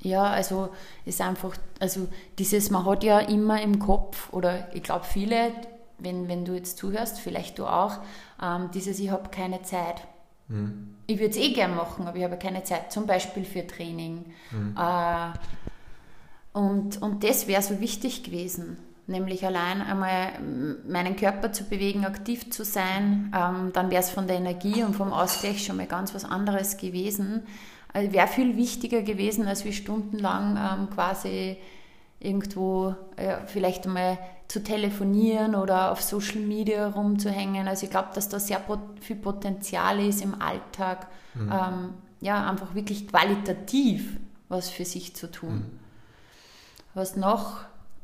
Ja, 0.01 0.23
also 0.23 0.69
ist 1.05 1.19
einfach, 1.19 1.55
also 1.79 2.07
dieses, 2.37 2.69
man 2.69 2.85
hat 2.85 3.03
ja 3.03 3.19
immer 3.19 3.61
im 3.61 3.79
Kopf, 3.79 4.31
oder 4.31 4.73
ich 4.73 4.83
glaube 4.83 5.05
viele, 5.05 5.51
wenn, 5.97 6.29
wenn 6.29 6.45
du 6.45 6.53
jetzt 6.53 6.77
zuhörst, 6.77 7.19
vielleicht 7.19 7.59
du 7.59 7.65
auch, 7.65 7.97
ähm, 8.41 8.69
dieses, 8.73 8.99
ich 8.99 9.11
habe 9.11 9.29
keine 9.29 9.61
Zeit. 9.63 10.01
Mhm. 10.47 10.95
Ich 11.07 11.19
würde 11.19 11.31
es 11.31 11.37
eh 11.37 11.51
gern 11.51 11.75
machen, 11.75 12.07
aber 12.07 12.17
ich 12.17 12.23
habe 12.23 12.37
keine 12.37 12.63
Zeit, 12.63 12.91
zum 12.93 13.05
Beispiel 13.05 13.43
für 13.43 13.67
Training. 13.67 14.25
Mhm. 14.51 14.75
Äh, 14.77 15.31
und, 16.53 17.01
und 17.01 17.23
das 17.23 17.47
wäre 17.47 17.61
so 17.61 17.79
wichtig 17.81 18.23
gewesen, 18.23 18.77
nämlich 19.09 19.45
allein 19.45 19.81
einmal 19.81 20.31
meinen 20.87 21.15
Körper 21.15 21.51
zu 21.51 21.65
bewegen, 21.65 22.05
aktiv 22.05 22.49
zu 22.51 22.63
sein. 22.63 23.33
Ähm, 23.35 23.71
dann 23.73 23.91
wäre 23.91 24.01
es 24.01 24.09
von 24.09 24.27
der 24.27 24.37
Energie 24.37 24.83
und 24.83 24.95
vom 24.95 25.11
Ausgleich 25.11 25.65
schon 25.65 25.77
mal 25.77 25.87
ganz 25.87 26.13
was 26.13 26.25
anderes 26.25 26.77
gewesen. 26.77 27.43
Also 27.91 28.13
wäre 28.13 28.27
viel 28.27 28.55
wichtiger 28.55 29.01
gewesen, 29.01 29.47
als 29.47 29.65
wie 29.65 29.73
stundenlang 29.73 30.57
ähm, 30.57 30.89
quasi 30.91 31.57
irgendwo 32.19 32.95
äh, 33.15 33.37
vielleicht 33.47 33.87
einmal 33.87 34.17
zu 34.47 34.63
telefonieren 34.63 35.55
oder 35.55 35.91
auf 35.91 36.01
Social 36.01 36.41
Media 36.41 36.87
rumzuhängen. 36.89 37.67
Also 37.67 37.85
ich 37.85 37.91
glaube, 37.91 38.09
dass 38.13 38.29
da 38.29 38.39
sehr 38.39 38.61
viel 38.99 39.15
Potenzial 39.15 39.99
ist 39.99 40.21
im 40.21 40.41
Alltag, 40.41 41.07
mhm. 41.35 41.51
ähm, 41.51 41.93
ja, 42.21 42.49
einfach 42.49 42.75
wirklich 42.75 43.07
qualitativ 43.07 44.17
was 44.49 44.69
für 44.69 44.85
sich 44.85 45.15
zu 45.15 45.31
tun. 45.31 45.55
Mhm. 45.55 45.79
Was 46.95 47.15
noch, 47.15 47.61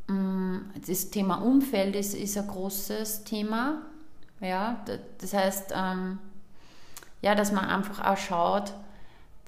das 0.07 1.09
Thema 1.09 1.35
Umfeld 1.37 1.95
ist, 1.95 2.13
ist 2.13 2.37
ein 2.37 2.47
großes 2.47 3.23
Thema. 3.23 3.81
Ja, 4.39 4.83
das 5.19 5.33
heißt, 5.33 5.73
ähm, 5.75 6.19
ja, 7.21 7.33
dass 7.33 7.51
man 7.51 7.65
einfach 7.65 8.05
auch 8.05 8.17
schaut, 8.17 8.73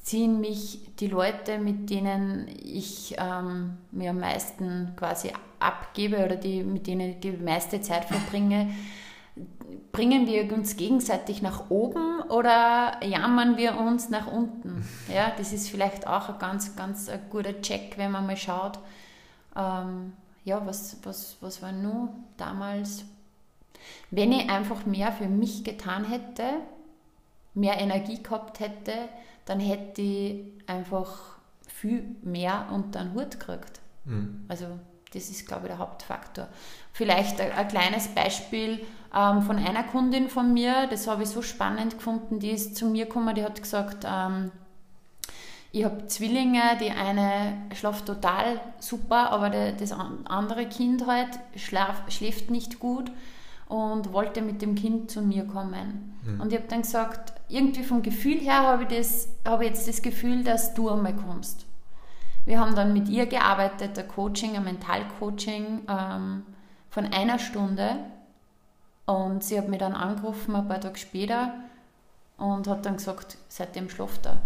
ziehen 0.01 0.39
mich 0.39 0.79
die 0.99 1.07
Leute, 1.07 1.59
mit 1.59 1.89
denen 1.89 2.47
ich 2.63 3.15
ähm, 3.17 3.77
mir 3.91 4.11
am 4.11 4.19
meisten 4.19 4.93
quasi 4.95 5.31
abgebe 5.59 6.23
oder 6.23 6.37
die, 6.37 6.63
mit 6.63 6.87
denen 6.87 7.11
ich 7.11 7.19
die 7.19 7.31
meiste 7.31 7.81
Zeit 7.81 8.05
verbringe, 8.05 8.69
bringen 9.91 10.25
wir 10.25 10.51
uns 10.53 10.77
gegenseitig 10.77 11.41
nach 11.41 11.69
oben 11.69 12.21
oder 12.29 13.03
jammern 13.03 13.57
wir 13.57 13.77
uns 13.77 14.09
nach 14.09 14.27
unten? 14.27 14.87
Ja, 15.13 15.31
das 15.37 15.53
ist 15.53 15.69
vielleicht 15.69 16.07
auch 16.07 16.29
ein 16.29 16.39
ganz, 16.39 16.75
ganz 16.75 17.09
ein 17.09 17.21
guter 17.29 17.61
Check, 17.61 17.97
wenn 17.97 18.11
man 18.11 18.25
mal 18.25 18.37
schaut, 18.37 18.79
ähm, 19.55 20.13
ja, 20.47 20.65
was, 20.65 20.95
was, 21.03 21.35
was 21.41 21.61
war 21.61 21.73
nur 21.73 22.07
damals? 22.37 23.03
Wenn 24.11 24.31
ich 24.31 24.49
einfach 24.49 24.85
mehr 24.85 25.11
für 25.11 25.27
mich 25.27 25.65
getan 25.65 26.05
hätte, 26.05 26.61
mehr 27.53 27.77
Energie 27.77 28.23
gehabt 28.23 28.61
hätte, 28.61 28.93
dann 29.43 29.59
hätte 29.59 30.01
ich 30.01 30.45
einfach 30.65 31.37
viel 31.67 32.15
mehr 32.21 32.69
unter 32.71 33.03
den 33.03 33.13
Hut 33.13 33.31
gekriegt. 33.31 33.81
Mhm. 34.05 34.45
Also 34.47 34.67
das 35.13 35.29
ist, 35.29 35.45
glaube 35.47 35.63
ich, 35.63 35.67
der 35.67 35.79
Hauptfaktor. 35.79 36.47
Vielleicht 36.93 37.41
ein, 37.41 37.51
ein 37.51 37.67
kleines 37.67 38.07
Beispiel 38.07 38.85
ähm, 39.13 39.41
von 39.41 39.57
einer 39.57 39.83
Kundin 39.83 40.29
von 40.29 40.53
mir, 40.53 40.87
das 40.87 41.07
habe 41.07 41.23
ich 41.23 41.29
so 41.29 41.41
spannend 41.41 41.97
gefunden, 41.97 42.39
die 42.39 42.51
ist 42.51 42.77
zu 42.77 42.85
mir 42.85 43.05
gekommen, 43.05 43.35
die 43.35 43.43
hat 43.43 43.61
gesagt, 43.61 44.05
ähm, 44.09 44.51
ich 45.77 45.85
habe 45.85 46.07
Zwillinge, 46.07 46.77
die 46.79 46.91
eine 46.91 47.53
schläft 47.73 48.05
total 48.05 48.59
super, 48.79 49.31
aber 49.31 49.49
der, 49.49 49.73
das 49.73 49.91
andere 49.91 50.65
Kind 50.67 51.05
halt 51.07 51.39
schlaf, 51.55 52.03
schläft 52.09 52.49
nicht 52.49 52.79
gut. 52.79 53.11
und 53.67 54.13
wollte 54.13 54.41
mit 54.41 54.61
dem 54.61 54.75
Kind 54.75 55.11
zu 55.11 55.21
mir 55.21 55.45
kommen. 55.45 56.17
Mhm. 56.23 56.41
Und 56.41 56.51
ich 56.51 56.57
habe 56.57 56.69
dann 56.69 56.81
gesagt, 56.83 57.33
irgendwie 57.49 57.83
vom 57.83 58.01
Gefühl 58.01 58.39
her 58.39 58.61
habe 58.61 58.83
ich, 58.83 58.97
das, 58.97 59.29
habe 59.45 59.65
ich 59.65 59.71
jetzt 59.71 59.87
das 59.87 60.01
Gefühl, 60.01 60.43
dass 60.43 60.73
du 60.73 60.89
einmal 60.89 61.15
kommst. 61.15 61.65
Wir 62.45 62.61
haben 62.61 62.75
dann 62.75 62.93
mit 62.93 63.09
ihr 63.09 63.25
gearbeitet, 63.25 63.99
ein 63.99 64.07
Coaching, 64.07 64.55
ein 64.55 64.63
Mentalcoaching 64.63 65.81
ähm, 65.89 66.43
von 66.89 67.05
einer 67.11 67.39
Stunde. 67.39 67.97
Und 69.05 69.43
sie 69.43 69.57
hat 69.57 69.67
mich 69.67 69.79
dann 69.79 69.93
angerufen 69.93 70.55
ein 70.55 70.67
paar 70.67 70.79
Tage 70.79 70.97
später 70.97 71.53
und 72.37 72.67
hat 72.67 72.85
dann 72.85 72.97
gesagt, 72.97 73.37
seitdem 73.49 73.89
schlaft 73.89 74.25
er. 74.25 74.41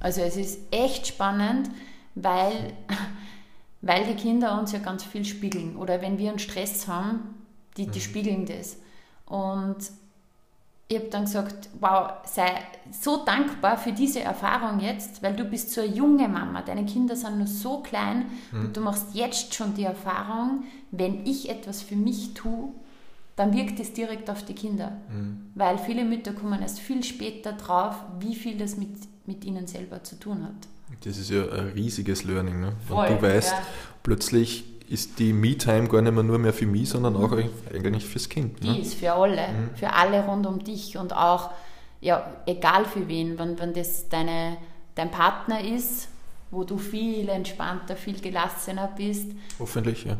Also 0.00 0.20
es 0.22 0.36
ist 0.36 0.60
echt 0.70 1.06
spannend, 1.06 1.70
weil, 2.14 2.72
weil 3.80 4.04
die 4.04 4.14
Kinder 4.14 4.58
uns 4.58 4.72
ja 4.72 4.78
ganz 4.78 5.04
viel 5.04 5.24
spiegeln. 5.24 5.76
Oder 5.76 6.00
wenn 6.02 6.18
wir 6.18 6.30
einen 6.30 6.38
Stress 6.38 6.88
haben, 6.88 7.34
die, 7.76 7.86
die 7.86 7.98
mhm. 7.98 8.02
spiegeln 8.02 8.46
das. 8.46 8.76
Und 9.26 9.78
ich 10.88 10.96
habe 10.96 11.08
dann 11.10 11.24
gesagt, 11.24 11.68
wow, 11.80 12.12
sei 12.24 12.50
so 12.90 13.22
dankbar 13.24 13.76
für 13.76 13.92
diese 13.92 14.20
Erfahrung 14.20 14.80
jetzt, 14.80 15.22
weil 15.22 15.36
du 15.36 15.44
bist 15.44 15.70
so 15.70 15.82
eine 15.82 15.94
junge 15.94 16.28
Mama, 16.28 16.62
deine 16.62 16.86
Kinder 16.86 17.14
sind 17.14 17.36
nur 17.36 17.46
so 17.46 17.80
klein 17.80 18.24
mhm. 18.50 18.60
und 18.60 18.76
du 18.76 18.80
machst 18.80 19.14
jetzt 19.14 19.54
schon 19.54 19.74
die 19.74 19.84
Erfahrung, 19.84 20.64
wenn 20.90 21.26
ich 21.26 21.50
etwas 21.50 21.82
für 21.82 21.96
mich 21.96 22.32
tue, 22.32 22.72
dann 23.36 23.52
wirkt 23.52 23.78
es 23.78 23.92
direkt 23.92 24.30
auf 24.30 24.42
die 24.44 24.54
Kinder. 24.54 24.96
Mhm. 25.12 25.50
Weil 25.54 25.76
viele 25.76 26.04
Mütter 26.06 26.32
kommen 26.32 26.60
erst 26.62 26.80
viel 26.80 27.04
später 27.04 27.52
drauf, 27.52 27.96
wie 28.18 28.34
viel 28.34 28.56
das 28.56 28.78
mit, 28.78 28.96
mit 29.28 29.44
ihnen 29.44 29.66
selber 29.66 30.02
zu 30.02 30.18
tun 30.18 30.42
hat. 30.42 31.04
Das 31.04 31.18
ist 31.18 31.30
ja 31.30 31.42
ein 31.42 31.68
riesiges 31.74 32.24
Learning. 32.24 32.60
Ne? 32.60 32.72
Voll, 32.88 33.06
du 33.08 33.22
weißt, 33.22 33.52
ja. 33.52 33.62
plötzlich 34.02 34.64
ist 34.88 35.18
die 35.18 35.34
Me-Time 35.34 35.86
gar 35.86 36.00
nicht 36.00 36.14
mehr 36.14 36.22
nur 36.22 36.38
mehr 36.38 36.54
für 36.54 36.66
mich, 36.66 36.88
sondern 36.88 37.14
auch 37.14 37.30
mhm. 37.30 37.50
eigentlich 37.72 38.06
fürs 38.06 38.28
Kind. 38.28 38.64
Ne? 38.64 38.72
Die 38.72 38.80
ist 38.80 38.94
für 38.94 39.12
alle, 39.12 39.48
mhm. 39.48 39.76
für 39.76 39.92
alle 39.92 40.24
rund 40.24 40.46
um 40.46 40.64
dich 40.64 40.96
und 40.96 41.14
auch, 41.14 41.50
ja, 42.00 42.26
egal 42.46 42.86
für 42.86 43.06
wen, 43.06 43.38
wenn, 43.38 43.58
wenn 43.60 43.74
das 43.74 44.08
deine, 44.08 44.56
dein 44.94 45.10
Partner 45.10 45.62
ist, 45.62 46.08
wo 46.50 46.64
du 46.64 46.78
viel 46.78 47.28
entspannter, 47.28 47.94
viel 47.96 48.18
gelassener 48.18 48.90
bist. 48.96 49.30
Hoffentlich, 49.58 50.04
ja. 50.04 50.16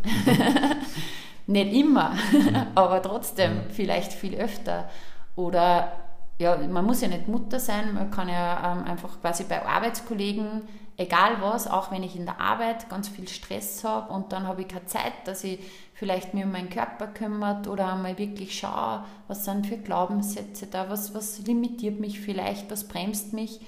Nicht 1.46 1.72
immer, 1.72 2.10
mhm. 2.10 2.56
aber 2.74 3.00
trotzdem 3.00 3.54
mhm. 3.54 3.70
vielleicht 3.70 4.12
viel 4.12 4.34
öfter. 4.34 4.90
Oder 5.34 5.92
ja, 6.38 6.56
man 6.56 6.84
muss 6.84 7.00
ja 7.00 7.08
nicht 7.08 7.28
Mutter 7.28 7.58
sein, 7.60 7.94
man 7.94 8.10
kann 8.10 8.28
ja 8.28 8.72
ähm, 8.72 8.84
einfach 8.84 9.20
quasi 9.20 9.44
bei 9.44 9.64
Arbeitskollegen 9.64 10.62
egal 10.98 11.40
was, 11.40 11.68
auch 11.68 11.90
wenn 11.90 12.02
ich 12.02 12.16
in 12.16 12.26
der 12.26 12.40
Arbeit 12.40 12.90
ganz 12.90 13.08
viel 13.08 13.28
Stress 13.28 13.84
habe 13.84 14.12
und 14.12 14.32
dann 14.32 14.46
habe 14.46 14.62
ich 14.62 14.68
keine 14.68 14.86
Zeit, 14.86 15.12
dass 15.24 15.44
ich 15.44 15.60
vielleicht 15.94 16.34
mir 16.34 16.44
um 16.44 16.52
meinen 16.52 16.70
Körper 16.70 17.06
kümmert 17.06 17.68
oder 17.68 17.94
einmal 17.94 18.18
wirklich 18.18 18.58
schaue, 18.58 19.04
was 19.28 19.44
sind 19.44 19.66
für 19.66 19.78
Glaubenssätze 19.78 20.66
da, 20.66 20.90
was, 20.90 21.14
was 21.14 21.38
limitiert 21.46 22.00
mich 22.00 22.20
vielleicht, 22.20 22.70
was 22.70 22.88
bremst 22.88 23.32
mich. 23.32 23.60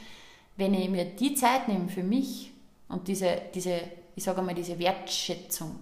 Wenn 0.56 0.74
ich 0.74 0.90
mir 0.90 1.04
die 1.04 1.34
Zeit 1.34 1.68
nehme 1.68 1.88
für 1.88 2.02
mich 2.02 2.52
und 2.88 3.06
diese, 3.06 3.40
diese 3.54 3.80
ich 4.16 4.24
sage 4.24 4.40
einmal, 4.40 4.56
diese 4.56 4.78
Wertschätzung, 4.80 5.78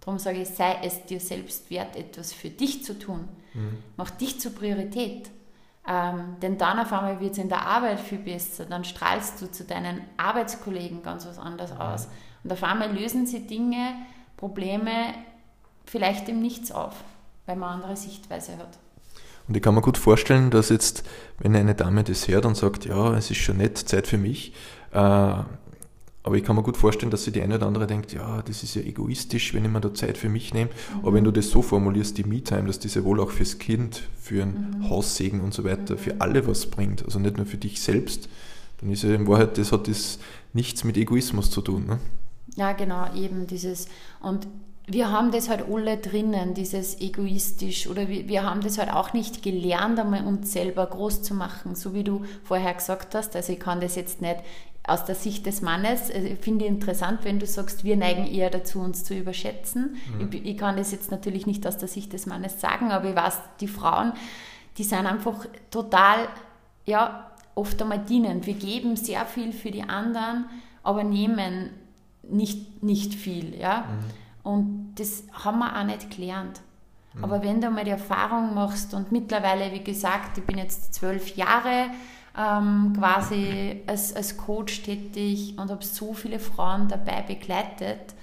darum 0.00 0.18
sage 0.18 0.42
ich, 0.42 0.48
sei 0.48 0.80
es 0.82 1.06
dir 1.06 1.18
selbst 1.18 1.70
wert, 1.70 1.96
etwas 1.96 2.34
für 2.34 2.50
dich 2.50 2.84
zu 2.84 2.98
tun, 2.98 3.26
mhm. 3.54 3.78
mach 3.96 4.10
dich 4.10 4.38
zur 4.38 4.54
Priorität 4.54 5.30
ähm, 5.88 6.36
denn 6.42 6.58
dann 6.58 6.78
auf 6.78 6.92
einmal 6.92 7.20
wird 7.20 7.32
es 7.32 7.38
in 7.38 7.48
der 7.48 7.66
Arbeit 7.66 8.00
viel 8.00 8.18
besser, 8.18 8.66
dann 8.66 8.84
strahlst 8.84 9.40
du 9.40 9.50
zu 9.50 9.64
deinen 9.64 10.02
Arbeitskollegen 10.16 11.02
ganz 11.02 11.26
was 11.26 11.38
anderes 11.38 11.72
aus. 11.72 12.08
Und 12.44 12.52
auf 12.52 12.62
einmal 12.62 12.92
lösen 12.92 13.26
sie 13.26 13.46
Dinge, 13.46 13.94
Probleme 14.36 15.14
vielleicht 15.84 16.28
im 16.28 16.40
Nichts 16.40 16.72
auf, 16.72 16.94
weil 17.46 17.56
man 17.56 17.74
andere 17.74 17.96
Sichtweise 17.96 18.56
hat. 18.58 18.78
Und 19.48 19.56
ich 19.56 19.62
kann 19.62 19.74
mir 19.74 19.82
gut 19.82 19.98
vorstellen, 19.98 20.50
dass 20.50 20.68
jetzt, 20.68 21.02
wenn 21.38 21.56
eine 21.56 21.74
Dame 21.74 22.04
das 22.04 22.28
hört 22.28 22.46
und 22.46 22.56
sagt, 22.56 22.84
ja, 22.84 23.14
es 23.14 23.30
ist 23.30 23.38
schon 23.38 23.56
nett, 23.56 23.76
Zeit 23.78 24.06
für 24.06 24.18
mich, 24.18 24.54
äh, 24.92 25.34
aber 26.22 26.36
ich 26.36 26.44
kann 26.44 26.54
mir 26.54 26.62
gut 26.62 26.76
vorstellen, 26.76 27.10
dass 27.10 27.24
sie 27.24 27.32
die 27.32 27.40
eine 27.40 27.54
oder 27.54 27.66
andere 27.66 27.86
denkt, 27.86 28.12
ja, 28.12 28.42
das 28.42 28.62
ist 28.62 28.74
ja 28.74 28.82
egoistisch, 28.82 29.54
wenn 29.54 29.64
ich 29.64 29.70
mir 29.70 29.80
da 29.80 29.94
Zeit 29.94 30.18
für 30.18 30.28
mich 30.28 30.52
nehme. 30.52 30.70
Mhm. 30.70 30.98
Aber 31.00 31.14
wenn 31.14 31.24
du 31.24 31.30
das 31.30 31.50
so 31.50 31.62
formulierst, 31.62 32.18
die 32.18 32.24
Me-Time, 32.24 32.66
dass 32.66 32.78
diese 32.78 33.04
wohl 33.04 33.20
auch 33.20 33.30
fürs 33.30 33.58
Kind, 33.58 34.02
für 34.20 34.42
ein 34.42 34.76
mhm. 34.78 34.90
Haussegen 34.90 35.40
und 35.40 35.54
so 35.54 35.64
weiter, 35.64 35.96
für 35.96 36.14
mhm. 36.14 36.22
alle 36.22 36.46
was 36.46 36.66
bringt, 36.66 37.04
also 37.04 37.18
nicht 37.18 37.38
nur 37.38 37.46
für 37.46 37.56
dich 37.56 37.80
selbst, 37.80 38.28
dann 38.80 38.90
ist 38.90 39.02
ja 39.02 39.14
in 39.14 39.26
Wahrheit, 39.28 39.56
das 39.56 39.72
hat 39.72 39.88
das 39.88 40.18
nichts 40.52 40.84
mit 40.84 40.98
Egoismus 40.98 41.50
zu 41.50 41.62
tun. 41.62 41.86
Ne? 41.86 41.98
Ja, 42.56 42.72
genau, 42.72 43.14
eben 43.14 43.46
dieses. 43.46 43.88
Und 44.20 44.46
wir 44.86 45.10
haben 45.10 45.30
das 45.30 45.48
halt 45.48 45.64
alle 45.70 45.98
drinnen, 45.98 46.54
dieses 46.54 47.00
egoistisch, 47.00 47.86
oder 47.86 48.08
wir, 48.08 48.28
wir 48.28 48.42
haben 48.42 48.60
das 48.60 48.76
halt 48.76 48.92
auch 48.92 49.12
nicht 49.12 49.42
gelernt, 49.42 49.98
einmal 49.98 50.24
uns 50.24 50.52
selber 50.52 50.84
groß 50.86 51.22
zu 51.22 51.34
machen, 51.34 51.74
so 51.76 51.94
wie 51.94 52.04
du 52.04 52.24
vorher 52.42 52.74
gesagt 52.74 53.14
hast. 53.14 53.36
Also 53.36 53.52
ich 53.52 53.60
kann 53.60 53.80
das 53.80 53.94
jetzt 53.94 54.20
nicht 54.20 54.40
aus 54.84 55.04
der 55.04 55.14
Sicht 55.14 55.46
des 55.46 55.60
Mannes, 55.60 56.10
ich 56.10 56.38
finde 56.40 56.64
ich 56.64 56.70
interessant, 56.70 57.20
wenn 57.24 57.38
du 57.38 57.46
sagst, 57.46 57.84
wir 57.84 57.96
neigen 57.96 58.26
eher 58.26 58.50
dazu, 58.50 58.80
uns 58.80 59.04
zu 59.04 59.14
überschätzen. 59.14 59.96
Mhm. 60.18 60.30
Ich, 60.32 60.44
ich, 60.44 60.56
kann 60.56 60.76
das 60.76 60.90
jetzt 60.90 61.10
natürlich 61.10 61.46
nicht 61.46 61.66
aus 61.66 61.76
der 61.76 61.88
Sicht 61.88 62.12
des 62.12 62.26
Mannes 62.26 62.60
sagen, 62.60 62.90
aber 62.90 63.10
ich 63.10 63.16
weiß, 63.16 63.38
die 63.60 63.68
Frauen, 63.68 64.12
die 64.78 64.84
sind 64.84 65.06
einfach 65.06 65.46
total, 65.70 66.28
ja, 66.86 67.30
oft 67.54 67.80
einmal 67.82 67.98
dienend. 67.98 68.46
Wir 68.46 68.54
geben 68.54 68.96
sehr 68.96 69.26
viel 69.26 69.52
für 69.52 69.70
die 69.70 69.82
anderen, 69.82 70.46
aber 70.82 71.04
nehmen 71.04 71.70
nicht, 72.22 72.82
nicht 72.82 73.14
viel, 73.14 73.58
ja. 73.58 73.80
Mhm. 73.80 74.50
Und 74.50 74.94
das 74.96 75.24
haben 75.32 75.58
wir 75.58 75.78
auch 75.78 75.84
nicht 75.84 76.10
gelernt. 76.10 76.60
Mhm. 77.14 77.24
Aber 77.24 77.42
wenn 77.42 77.60
du 77.60 77.70
mal 77.70 77.84
die 77.84 77.90
Erfahrung 77.90 78.54
machst 78.54 78.94
und 78.94 79.12
mittlerweile, 79.12 79.72
wie 79.72 79.84
gesagt, 79.84 80.38
ich 80.38 80.44
bin 80.44 80.58
jetzt 80.58 80.94
zwölf 80.94 81.36
Jahre, 81.36 81.90
ähm, 82.40 82.94
quasi 82.96 83.82
als, 83.86 84.14
als 84.14 84.36
Coach 84.36 84.82
tätig 84.82 85.54
und 85.58 85.70
habe 85.70 85.84
so 85.84 86.14
viele 86.14 86.38
Frauen 86.38 86.88
dabei 86.88 87.22
begleitet. 87.22 88.14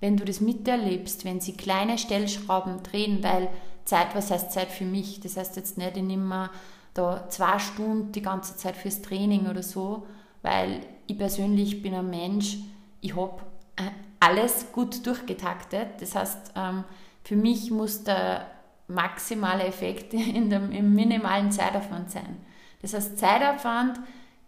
Wenn 0.00 0.16
du 0.16 0.24
das 0.24 0.40
miterlebst, 0.40 1.24
wenn 1.24 1.40
sie 1.40 1.56
kleine 1.56 1.98
Stellschrauben 1.98 2.82
drehen, 2.82 3.22
weil 3.22 3.48
Zeit, 3.84 4.14
was 4.14 4.30
heißt 4.30 4.52
Zeit 4.52 4.68
für 4.68 4.84
mich? 4.84 5.20
Das 5.20 5.36
heißt 5.36 5.56
jetzt 5.56 5.76
nicht, 5.76 5.96
ich 5.96 6.02
nehme 6.02 6.50
da 6.94 7.28
zwei 7.28 7.58
Stunden 7.58 8.12
die 8.12 8.22
ganze 8.22 8.56
Zeit 8.56 8.76
fürs 8.76 9.02
Training 9.02 9.48
oder 9.48 9.62
so, 9.62 10.06
weil 10.42 10.80
ich 11.06 11.18
persönlich 11.18 11.82
bin 11.82 11.94
ein 11.94 12.08
Mensch, 12.08 12.58
ich 13.00 13.16
habe 13.16 13.42
äh, 13.76 13.90
alles 14.20 14.72
gut 14.72 15.06
durchgetaktet. 15.06 16.00
Das 16.00 16.14
heißt, 16.14 16.52
ähm, 16.56 16.84
für 17.24 17.36
mich 17.36 17.70
muss 17.70 18.04
der 18.04 18.46
maximale 18.86 19.64
Effekt 19.64 20.14
in 20.14 20.48
dem, 20.48 20.70
im 20.70 20.94
minimalen 20.94 21.50
Zeitaufwand 21.50 22.10
sein. 22.10 22.47
Das 22.82 22.94
heißt, 22.94 23.18
Zeitaufwand 23.18 24.00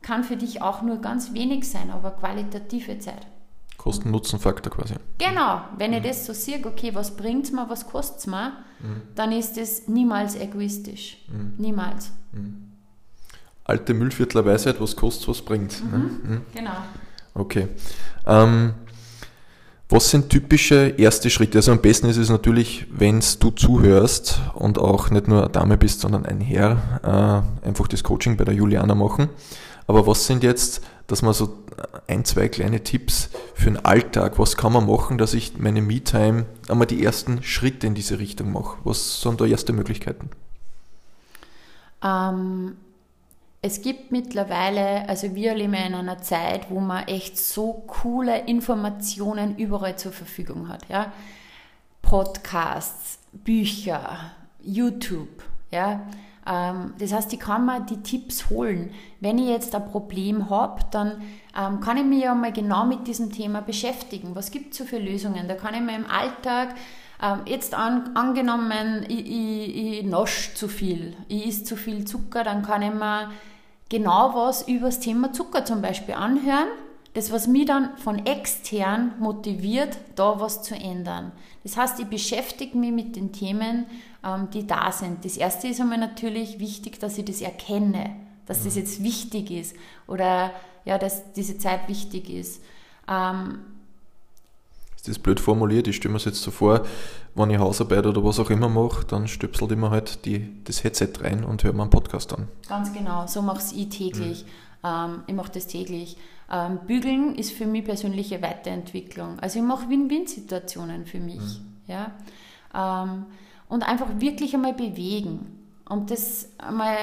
kann 0.02 0.24
für 0.24 0.36
dich 0.36 0.62
auch 0.62 0.82
nur 0.82 1.00
ganz 1.00 1.32
wenig 1.34 1.68
sein, 1.68 1.90
aber 1.90 2.12
qualitative 2.12 2.98
Zeit. 2.98 3.26
Kosten-Nutzen-Faktor 3.76 4.72
quasi. 4.72 4.94
Genau, 5.18 5.62
wenn 5.78 5.94
ich 5.94 6.02
das 6.02 6.26
so 6.26 6.34
sehe, 6.34 6.64
okay, 6.66 6.94
was 6.94 7.16
bringt 7.16 7.46
es 7.46 7.52
mir, 7.52 7.68
was 7.70 7.86
kostet 7.86 8.18
es 8.18 8.26
mir, 8.26 8.52
mhm. 8.80 9.02
dann 9.14 9.32
ist 9.32 9.56
das 9.56 9.88
niemals 9.88 10.36
egoistisch. 10.36 11.18
Mhm. 11.28 11.54
Niemals. 11.56 12.12
Mhm. 12.32 12.72
Alte 13.64 13.94
Müllviertler-Weisheit, 13.94 14.80
was 14.80 14.96
kostet, 14.96 15.28
was 15.28 15.42
bringt. 15.42 15.82
Ne? 15.90 15.98
Mhm. 15.98 16.20
Mhm. 16.30 16.40
Genau. 16.54 16.76
Okay. 17.34 17.68
Ähm, 18.26 18.74
was 19.90 20.10
sind 20.10 20.30
typische 20.30 20.94
erste 20.96 21.30
Schritte? 21.30 21.58
Also 21.58 21.72
am 21.72 21.80
besten 21.80 22.08
ist 22.08 22.16
es 22.16 22.30
natürlich, 22.30 22.86
wenn 22.90 23.22
du 23.40 23.50
zuhörst 23.50 24.40
und 24.54 24.78
auch 24.78 25.10
nicht 25.10 25.26
nur 25.26 25.42
eine 25.42 25.50
Dame 25.50 25.76
bist, 25.76 26.00
sondern 26.00 26.24
ein 26.24 26.40
Herr, 26.40 27.44
äh, 27.64 27.66
einfach 27.66 27.88
das 27.88 28.04
Coaching 28.04 28.36
bei 28.36 28.44
der 28.44 28.54
Juliana 28.54 28.94
machen. 28.94 29.28
Aber 29.88 30.06
was 30.06 30.26
sind 30.26 30.44
jetzt, 30.44 30.82
dass 31.08 31.22
man 31.22 31.34
so 31.34 31.58
ein, 32.06 32.24
zwei 32.24 32.48
kleine 32.48 32.84
Tipps 32.84 33.30
für 33.54 33.64
den 33.64 33.84
Alltag, 33.84 34.38
was 34.38 34.56
kann 34.56 34.72
man 34.72 34.86
machen, 34.86 35.18
dass 35.18 35.34
ich 35.34 35.58
meine 35.58 35.82
Me-Time 35.82 36.46
einmal 36.68 36.86
die 36.86 37.04
ersten 37.04 37.42
Schritte 37.42 37.88
in 37.88 37.94
diese 37.94 38.20
Richtung 38.20 38.52
mache? 38.52 38.76
Was 38.84 39.20
sind 39.20 39.40
da 39.40 39.46
erste 39.46 39.72
Möglichkeiten? 39.72 40.30
Ähm, 42.02 42.76
es 43.62 43.82
gibt 43.82 44.10
mittlerweile, 44.10 45.08
also 45.08 45.34
wir 45.34 45.54
leben 45.54 45.74
in 45.74 45.94
einer 45.94 46.22
Zeit, 46.22 46.70
wo 46.70 46.80
man 46.80 47.06
echt 47.08 47.36
so 47.38 47.84
coole 47.86 48.46
Informationen 48.46 49.56
überall 49.56 49.96
zur 49.96 50.12
Verfügung 50.12 50.68
hat. 50.68 50.88
Ja? 50.88 51.12
Podcasts, 52.00 53.18
Bücher, 53.32 54.32
YouTube. 54.62 55.42
Ja? 55.70 56.00
Ähm, 56.46 56.94
das 56.98 57.12
heißt, 57.12 57.34
ich 57.34 57.40
kann 57.40 57.66
mir 57.66 57.80
die 57.80 58.02
Tipps 58.02 58.48
holen. 58.48 58.92
Wenn 59.20 59.36
ich 59.36 59.48
jetzt 59.48 59.74
ein 59.74 59.86
Problem 59.90 60.48
habe, 60.48 60.80
dann 60.90 61.22
ähm, 61.54 61.80
kann 61.80 61.98
ich 61.98 62.04
mich 62.04 62.22
ja 62.22 62.34
mal 62.34 62.52
genau 62.52 62.86
mit 62.86 63.06
diesem 63.06 63.30
Thema 63.30 63.60
beschäftigen. 63.60 64.34
Was 64.34 64.50
gibt 64.50 64.72
es 64.72 64.78
so 64.78 64.84
für 64.86 64.98
Lösungen? 64.98 65.48
Da 65.48 65.54
kann 65.54 65.74
ich 65.74 65.82
mir 65.82 65.96
im 65.96 66.06
Alltag 66.06 66.74
ähm, 67.22 67.40
jetzt 67.44 67.74
an, 67.74 68.16
angenommen, 68.16 69.04
ich, 69.06 69.26
ich, 69.26 69.98
ich 69.98 70.04
nasche 70.04 70.54
zu 70.54 70.66
viel, 70.68 71.14
ich 71.28 71.46
esse 71.46 71.64
zu 71.64 71.76
viel 71.76 72.06
Zucker, 72.06 72.42
dann 72.42 72.62
kann 72.62 72.80
ich 72.80 72.94
mir 72.94 73.30
genau 73.90 74.34
was 74.34 74.66
über 74.66 74.86
das 74.86 75.00
Thema 75.00 75.32
Zucker 75.34 75.66
zum 75.66 75.82
Beispiel 75.82 76.14
anhören, 76.14 76.68
das, 77.12 77.32
was 77.32 77.48
mich 77.48 77.66
dann 77.66 77.96
von 77.98 78.24
extern 78.24 79.12
motiviert, 79.18 79.98
da 80.14 80.40
was 80.40 80.62
zu 80.62 80.74
ändern. 80.74 81.32
Das 81.64 81.76
heißt, 81.76 82.00
ich 82.00 82.06
beschäftige 82.06 82.78
mich 82.78 82.92
mit 82.92 83.16
den 83.16 83.32
Themen, 83.32 83.84
ähm, 84.24 84.48
die 84.54 84.66
da 84.66 84.92
sind. 84.92 85.24
Das 85.24 85.36
erste 85.36 85.68
ist 85.68 85.80
einmal 85.80 85.98
natürlich 85.98 86.60
wichtig, 86.60 87.00
dass 87.00 87.18
ich 87.18 87.24
das 87.24 87.42
erkenne, 87.42 88.14
dass 88.46 88.64
das 88.64 88.74
mhm. 88.74 88.80
jetzt 88.80 89.02
wichtig 89.02 89.50
ist 89.50 89.76
oder 90.06 90.52
ja, 90.84 90.98
dass 90.98 91.32
diese 91.32 91.58
Zeit 91.58 91.88
wichtig 91.88 92.30
ist. 92.30 92.62
Ähm, 93.08 93.58
ist 94.96 95.08
das 95.08 95.18
blöd 95.18 95.40
formuliert? 95.40 95.88
Ich 95.88 95.96
stelle 95.96 96.12
mir 96.12 96.18
es 96.18 96.26
jetzt 96.26 96.42
so 96.42 96.50
vor, 96.50 96.84
wenn 97.34 97.50
ich 97.50 97.58
Hausarbeit 97.58 98.06
oder 98.06 98.24
was 98.24 98.40
auch 98.40 98.50
immer 98.50 98.68
mache, 98.68 99.04
dann 99.06 99.28
stöpselt 99.28 99.72
immer 99.72 99.90
halt 99.90 100.24
die, 100.24 100.62
das 100.64 100.82
Headset 100.84 101.12
rein 101.20 101.44
und 101.44 101.62
höre 101.64 101.72
mir 101.72 101.82
einen 101.82 101.90
Podcast 101.90 102.32
an. 102.32 102.48
Ganz 102.68 102.92
genau, 102.92 103.26
so 103.26 103.42
mache 103.42 103.62
ich 103.74 103.88
täglich. 103.88 104.44
Mhm. 104.44 104.88
Ähm, 104.88 105.22
ich 105.26 105.34
mache 105.34 105.52
das 105.52 105.66
täglich. 105.66 106.16
Ähm, 106.50 106.80
Bügeln 106.86 107.36
ist 107.36 107.52
für 107.52 107.66
mich 107.66 107.84
persönliche 107.84 108.42
Weiterentwicklung. 108.42 109.38
Also 109.40 109.60
ich 109.60 109.64
mache 109.64 109.88
Win-Win-Situationen 109.88 111.06
für 111.06 111.20
mich. 111.20 111.36
Mhm. 111.36 111.76
Ja? 111.86 112.12
Ähm, 112.74 113.26
und 113.68 113.88
einfach 113.88 114.08
wirklich 114.18 114.54
einmal 114.54 114.74
bewegen. 114.74 115.60
Und 115.88 116.10
das 116.10 116.48
einmal, 116.58 116.96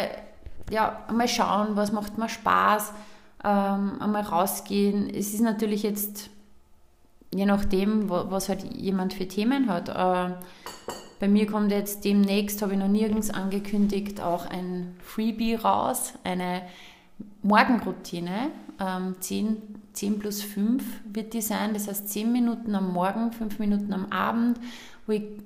ja, 0.69 1.03
einmal 1.07 1.27
schauen, 1.27 1.75
was 1.75 1.91
macht 1.91 2.17
mir 2.17 2.29
Spaß, 2.29 2.91
ähm, 3.43 4.01
einmal 4.01 4.23
rausgehen. 4.23 5.09
Es 5.09 5.33
ist 5.33 5.41
natürlich 5.41 5.83
jetzt, 5.83 6.29
je 7.33 7.45
nachdem, 7.45 8.09
was 8.09 8.49
halt 8.49 8.63
jemand 8.75 9.13
für 9.13 9.27
Themen 9.27 9.69
hat. 9.69 9.89
Äh, 9.89 10.35
bei 11.19 11.27
mir 11.27 11.47
kommt 11.47 11.71
jetzt 11.71 12.05
demnächst, 12.05 12.61
habe 12.61 12.73
ich 12.73 12.79
noch 12.79 12.87
nirgends 12.87 13.29
angekündigt, 13.29 14.21
auch 14.21 14.45
ein 14.45 14.95
Freebie 15.01 15.55
raus, 15.55 16.13
eine 16.23 16.61
Morgenroutine, 17.41 18.51
ähm, 18.79 19.15
10, 19.19 19.57
10 19.93 20.19
plus 20.19 20.43
5 20.43 20.83
wird 21.11 21.33
die 21.33 21.41
sein, 21.41 21.73
das 21.73 21.87
heißt 21.87 22.09
10 22.09 22.31
Minuten 22.31 22.75
am 22.75 22.93
Morgen, 22.93 23.31
5 23.31 23.57
Minuten 23.57 23.93
am 23.93 24.11
Abend, 24.11 24.59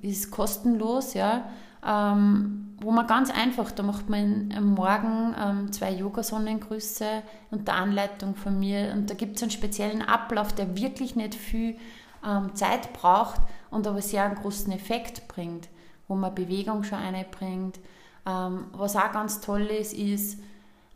ist 0.02 0.32
kostenlos, 0.32 1.14
ja, 1.14 1.50
ähm, 1.86 2.76
wo 2.82 2.92
man 2.92 3.08
ganz 3.08 3.30
einfach, 3.30 3.72
da 3.72 3.84
macht 3.84 4.10
man 4.10 4.54
am 4.56 4.74
Morgen 4.74 5.36
ähm, 5.40 5.72
zwei 5.72 5.92
Yoga-Sonnengrüße 5.92 7.06
unter 7.52 7.74
Anleitung 7.74 8.36
von 8.36 8.60
mir 8.60 8.92
und 8.94 9.10
da 9.10 9.14
gibt 9.14 9.38
es 9.38 9.44
einen 9.44 9.52
speziellen 9.52 10.02
Ablauf, 10.02 10.54
der 10.54 10.76
wirklich 10.76 11.16
nicht 11.16 11.36
viel 11.36 11.78
ähm, 12.26 12.56
Zeit 12.56 12.94
braucht 12.94 13.42
und 13.70 13.86
aber 13.88 14.02
sehr 14.02 14.24
einen 14.24 14.36
großen 14.36 14.72
Effekt 14.72 15.28
bringt, 15.28 15.70
wo 16.08 16.16
man 16.16 16.34
Bewegung 16.34 16.84
schon 16.84 17.00
einbringt. 17.00 17.80
Ähm, 18.26 18.66
was 18.74 18.96
auch 18.96 19.12
ganz 19.12 19.42
toll 19.42 19.64
ist, 19.64 19.94
ist, 19.94 20.40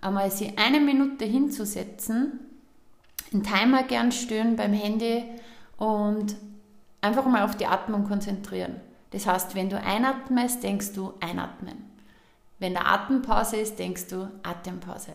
einmal 0.02 0.32
sie 0.32 0.58
eine 0.58 0.80
Minute 0.80 1.26
hinzusetzen, 1.26 2.40
einen 3.34 3.44
Timer 3.44 3.84
gern 3.84 4.12
stören 4.12 4.56
beim 4.56 4.74
Handy 4.74 5.24
und 5.78 6.36
einfach 7.02 7.26
mal 7.26 7.44
auf 7.44 7.56
die 7.56 7.66
Atmung 7.66 8.08
konzentrieren. 8.08 8.76
Das 9.12 9.28
heißt, 9.28 9.56
wenn 9.56 9.70
du 9.70 9.80
einatmest, 9.80 10.64
denkst 10.64 10.94
du 10.94 11.14
einatmen. 11.20 11.96
Wenn 12.60 12.74
der 12.74 12.88
Atempause 12.88 13.58
ist, 13.58 13.80
denkst 13.80 14.08
du 14.08 14.30
Atempause. 14.44 15.14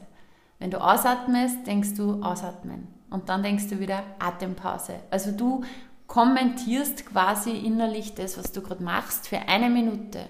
Wenn 0.59 0.71
du 0.71 0.79
ausatmest, 0.79 1.67
denkst 1.67 1.95
du 1.95 2.23
ausatmen. 2.23 2.89
Und 3.11 3.29
dann 3.29 3.43
denkst 3.43 3.69
du 3.69 3.81
wieder 3.81 4.03
Atempause. 4.19 5.01
Also 5.11 5.33
du 5.33 5.65
kommentierst 6.07 7.07
quasi 7.07 7.51
innerlich 7.51 8.15
das, 8.15 8.37
was 8.39 8.53
du 8.53 8.61
gerade 8.61 8.83
machst, 8.83 9.29
für 9.29 9.39
eine 9.39 9.71
Minute. 9.71 10.27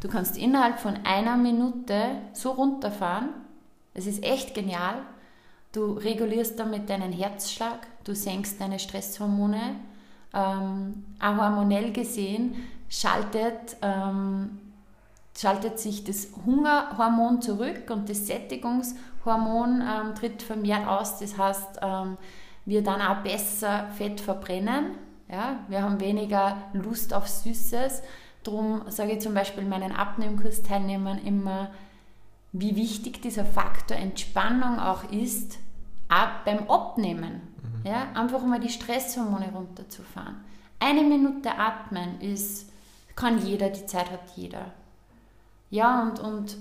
Du 0.00 0.08
kannst 0.08 0.36
innerhalb 0.36 0.78
von 0.78 0.98
einer 1.04 1.36
Minute 1.36 2.18
so 2.32 2.52
runterfahren, 2.52 3.30
es 3.94 4.06
ist 4.06 4.24
echt 4.24 4.54
genial. 4.54 4.96
Du 5.72 5.92
regulierst 5.92 6.58
damit 6.58 6.90
deinen 6.90 7.12
Herzschlag, 7.12 7.86
du 8.04 8.14
senkst 8.14 8.60
deine 8.60 8.78
Stresshormone. 8.78 9.76
Ähm, 10.34 11.04
auch 11.20 11.36
hormonell 11.36 11.92
gesehen 11.92 12.56
schaltet, 12.94 13.76
ähm, 13.82 14.60
schaltet 15.36 15.80
sich 15.80 16.04
das 16.04 16.28
Hungerhormon 16.46 17.42
zurück 17.42 17.90
und 17.90 18.08
das 18.08 18.26
Sättigungshormon 18.26 19.82
ähm, 19.82 20.14
tritt 20.14 20.42
vermehrt 20.42 20.86
aus. 20.86 21.18
Das 21.18 21.36
heißt, 21.36 21.80
ähm, 21.82 22.16
wir 22.64 22.82
dann 22.82 23.02
auch 23.02 23.22
besser 23.22 23.88
Fett 23.98 24.20
verbrennen. 24.20 24.92
Ja? 25.28 25.58
Wir 25.68 25.82
haben 25.82 25.98
weniger 25.98 26.56
Lust 26.72 27.12
auf 27.12 27.28
Süßes. 27.28 28.02
Darum 28.44 28.82
sage 28.88 29.12
ich 29.12 29.20
zum 29.20 29.34
Beispiel 29.34 29.64
meinen 29.64 29.92
Abnehmkursteilnehmern 29.92 31.18
immer, 31.18 31.70
wie 32.52 32.76
wichtig 32.76 33.20
dieser 33.22 33.44
Faktor 33.44 33.96
Entspannung 33.96 34.78
auch 34.78 35.10
ist, 35.10 35.58
auch 36.08 36.44
beim 36.44 36.70
Abnehmen. 36.70 37.40
Mhm. 37.82 37.90
Ja, 37.90 38.06
einfach 38.14 38.44
mal 38.44 38.60
die 38.60 38.68
Stresshormone 38.68 39.50
runterzufahren. 39.52 40.36
Eine 40.78 41.02
Minute 41.02 41.58
atmen 41.58 42.20
ist, 42.20 42.70
kann 43.16 43.44
jeder, 43.44 43.70
die 43.70 43.86
Zeit 43.86 44.10
hat 44.10 44.20
jeder. 44.36 44.72
Ja, 45.70 46.02
und, 46.02 46.20
und 46.20 46.56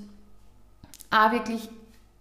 auch 1.11 1.31
wirklich 1.31 1.69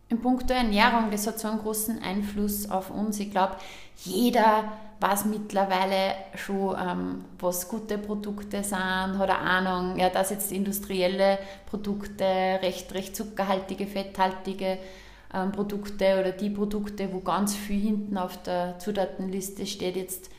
im 0.08 0.20
Punkt 0.20 0.50
der 0.50 0.58
Ernährung, 0.58 1.10
das 1.10 1.26
hat 1.26 1.38
so 1.38 1.48
einen 1.48 1.60
großen 1.60 2.02
Einfluss 2.02 2.70
auf 2.70 2.90
uns. 2.90 3.18
Ich 3.18 3.30
glaube, 3.30 3.56
jeder 4.04 4.64
weiß 5.00 5.24
mittlerweile 5.24 6.14
schon, 6.34 6.76
ähm, 6.78 7.24
was 7.38 7.68
gute 7.68 7.98
Produkte 7.98 8.62
sind, 8.62 8.78
hat 8.78 9.30
eine 9.30 9.38
Ahnung, 9.38 9.98
ja, 9.98 10.10
dass 10.10 10.30
jetzt 10.30 10.52
industrielle 10.52 11.38
Produkte, 11.66 12.24
recht, 12.24 12.92
recht 12.94 13.16
zuckerhaltige, 13.16 13.86
fetthaltige 13.86 14.78
ähm, 15.34 15.50
Produkte 15.50 16.20
oder 16.20 16.32
die 16.32 16.50
Produkte, 16.50 17.12
wo 17.12 17.20
ganz 17.20 17.56
viel 17.56 17.80
hinten 17.80 18.18
auf 18.18 18.40
der 18.42 18.78
Zutatenliste 18.78 19.66
steht, 19.66 19.96
jetzt 19.96 20.30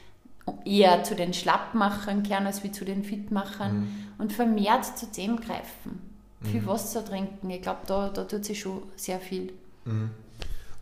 eher 0.65 1.03
zu 1.03 1.15
den 1.15 1.33
Schlappmachern 1.33 2.23
kehren 2.23 2.45
als 2.45 2.63
wie 2.63 2.71
zu 2.71 2.85
den 2.85 3.03
Fitmachern 3.03 3.79
mhm. 3.79 3.89
und 4.17 4.33
vermehrt 4.33 4.85
zu 4.97 5.05
dem 5.07 5.37
greifen. 5.37 6.01
Mhm. 6.41 6.45
Viel 6.47 6.65
Wasser 6.67 7.05
trinken, 7.05 7.49
ich 7.49 7.61
glaube, 7.61 7.81
da, 7.87 8.09
da 8.09 8.23
tut 8.23 8.45
sich 8.45 8.59
schon 8.59 8.83
sehr 8.95 9.19
viel. 9.19 9.53
Mhm. 9.85 10.11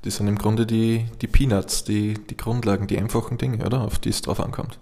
Das 0.03 0.15
sind 0.15 0.27
im 0.27 0.37
Grunde 0.37 0.65
die, 0.65 1.05
die 1.21 1.27
Peanuts, 1.27 1.83
die, 1.83 2.15
die 2.15 2.35
Grundlagen, 2.35 2.87
die 2.87 2.97
einfachen 2.97 3.37
Dinge, 3.37 3.63
oder? 3.63 3.81
Auf 3.81 3.99
die 3.99 4.09
es 4.09 4.21
drauf 4.23 4.39
ankommt. 4.39 4.79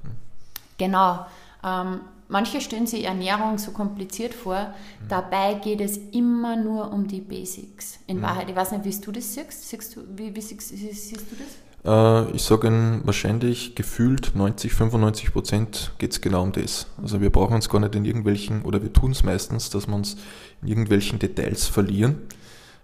Genau. 0.77 1.25
Ähm, 1.61 1.99
manche 2.29 2.61
stellen 2.61 2.87
sich 2.87 3.03
Ernährung 3.03 3.57
so 3.57 3.71
kompliziert 3.71 4.33
vor. 4.33 4.59
Mhm. 5.01 5.07
Dabei 5.09 5.55
geht 5.55 5.81
es 5.81 5.97
immer 5.97 6.55
nur 6.55 6.93
um 6.93 7.07
die 7.07 7.19
Basics. 7.19 7.99
In 8.07 8.17
mhm. 8.17 8.21
Wahrheit, 8.21 8.49
ich 8.49 8.55
weiß 8.55 8.71
nicht, 8.71 8.85
wie 8.85 9.01
du 9.05 9.11
das 9.11 9.33
siehst. 9.33 9.69
siehst 9.69 9.95
du, 9.97 10.03
wie, 10.15 10.33
wie, 10.33 10.41
siehst, 10.41 10.69
siehst 10.69 11.31
du 11.31 11.35
das? 11.35 11.68
Äh, 11.85 12.31
ich 12.31 12.43
sage 12.43 13.01
wahrscheinlich 13.03 13.75
gefühlt 13.75 14.35
90, 14.35 14.73
95 14.73 15.33
Prozent 15.33 15.91
geht 15.97 16.11
es 16.11 16.21
genau 16.21 16.43
um 16.43 16.51
das. 16.51 16.87
Also 17.01 17.21
wir 17.21 17.29
brauchen 17.29 17.55
uns 17.55 17.69
gar 17.69 17.79
nicht 17.79 17.95
in 17.95 18.05
irgendwelchen, 18.05 18.63
oder 18.63 18.81
wir 18.81 18.93
tun 18.93 19.11
es 19.11 19.23
meistens, 19.23 19.69
dass 19.69 19.87
wir 19.87 19.95
uns 19.95 20.17
in 20.61 20.67
irgendwelchen 20.67 21.19
Details 21.19 21.67
verlieren 21.67 22.17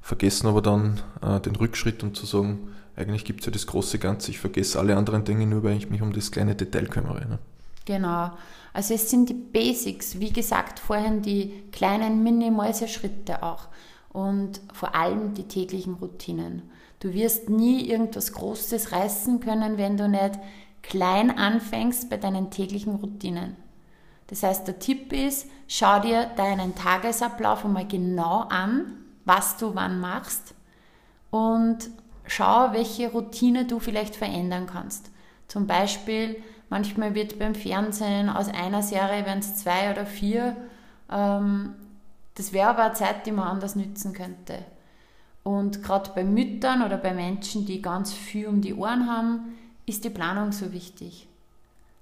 vergessen 0.06 0.46
aber 0.46 0.62
dann 0.62 1.02
äh, 1.24 1.40
den 1.40 1.56
Rückschritt 1.56 2.04
und 2.04 2.16
zu 2.16 2.28
sagen, 2.28 2.68
eigentlich 2.96 3.26
gibt 3.26 3.40
es 3.40 3.48
ja 3.48 3.52
das 3.52 3.66
große 3.66 3.98
Ganze, 3.98 4.30
ich 4.30 4.38
vergesse 4.38 4.78
alle 4.78 4.96
anderen 4.96 5.26
Dinge 5.26 5.48
nur, 5.48 5.64
weil 5.64 5.78
ich 5.78 5.90
mich 5.90 6.04
um 6.04 6.14
das 6.14 6.30
kleine 6.30 6.54
Detail 6.54 6.86
kümmere. 6.86 7.28
Ne? 7.28 7.40
Genau. 7.86 8.30
Also 8.72 8.94
es 8.94 9.10
sind 9.10 9.30
die 9.30 9.34
Basics, 9.34 10.20
wie 10.20 10.32
gesagt, 10.32 10.78
vorhin 10.78 11.24
die 11.24 11.64
kleinen 11.72 12.22
Minimalse-Schritte 12.22 13.42
auch 13.42 13.68
und 14.14 14.62
vor 14.74 14.94
allem 14.94 15.34
die 15.34 15.48
täglichen 15.48 15.96
Routinen. 15.96 16.62
Du 17.00 17.14
wirst 17.14 17.50
nie 17.50 17.90
irgendwas 17.90 18.32
Großes 18.34 18.92
reißen 18.92 19.40
können, 19.40 19.78
wenn 19.78 19.98
du 19.98 20.08
nicht 20.08 20.40
klein 20.82 21.36
anfängst 21.38 22.10
bei 22.10 22.18
deinen 22.18 22.52
täglichen 22.52 22.96
Routinen. 22.96 23.56
Das 24.28 24.44
heißt, 24.44 24.68
der 24.68 24.80
Tipp 24.80 25.14
ist, 25.14 25.48
schau 25.68 26.00
dir 26.00 26.26
deinen 26.36 26.76
Tagesablauf 26.76 27.66
einmal 27.66 27.88
genau 27.88 28.46
an 28.50 29.06
was 29.26 29.58
du 29.58 29.76
wann 29.76 30.00
machst 30.00 30.54
und 31.32 31.90
schau, 32.26 32.72
welche 32.72 33.12
Routine 33.12 33.66
du 33.66 33.80
vielleicht 33.80 34.16
verändern 34.16 34.68
kannst. 34.68 35.12
Zum 35.48 35.68
Beispiel, 35.68 36.42
manchmal 36.70 37.14
wird 37.16 37.38
beim 37.40 37.56
Fernsehen 37.56 38.30
aus 38.30 38.48
einer 38.48 38.82
Serie, 38.82 39.26
wenn 39.26 39.40
es 39.40 39.58
zwei 39.58 39.92
oder 39.92 40.06
vier, 40.06 40.56
ähm, 41.12 41.74
das 42.36 42.54
wäre 42.54 42.70
aber 42.70 42.86
eine 42.86 42.94
Zeit, 42.94 43.26
die 43.26 43.32
man 43.32 43.48
anders 43.48 43.76
nützen 43.76 44.14
könnte. 44.14 44.60
Und 45.46 45.82
gerade 45.82 46.12
bei 46.14 46.26
Müttern 46.26 46.84
oder 46.84 46.98
bei 46.98 47.14
Menschen, 47.14 47.66
die 47.66 47.82
ganz 47.82 48.12
viel 48.12 48.48
um 48.48 48.60
die 48.60 48.74
Ohren 48.74 49.10
haben, 49.10 49.56
ist 49.86 50.04
die 50.04 50.10
Planung 50.10 50.52
so 50.52 50.74
wichtig 50.74 51.30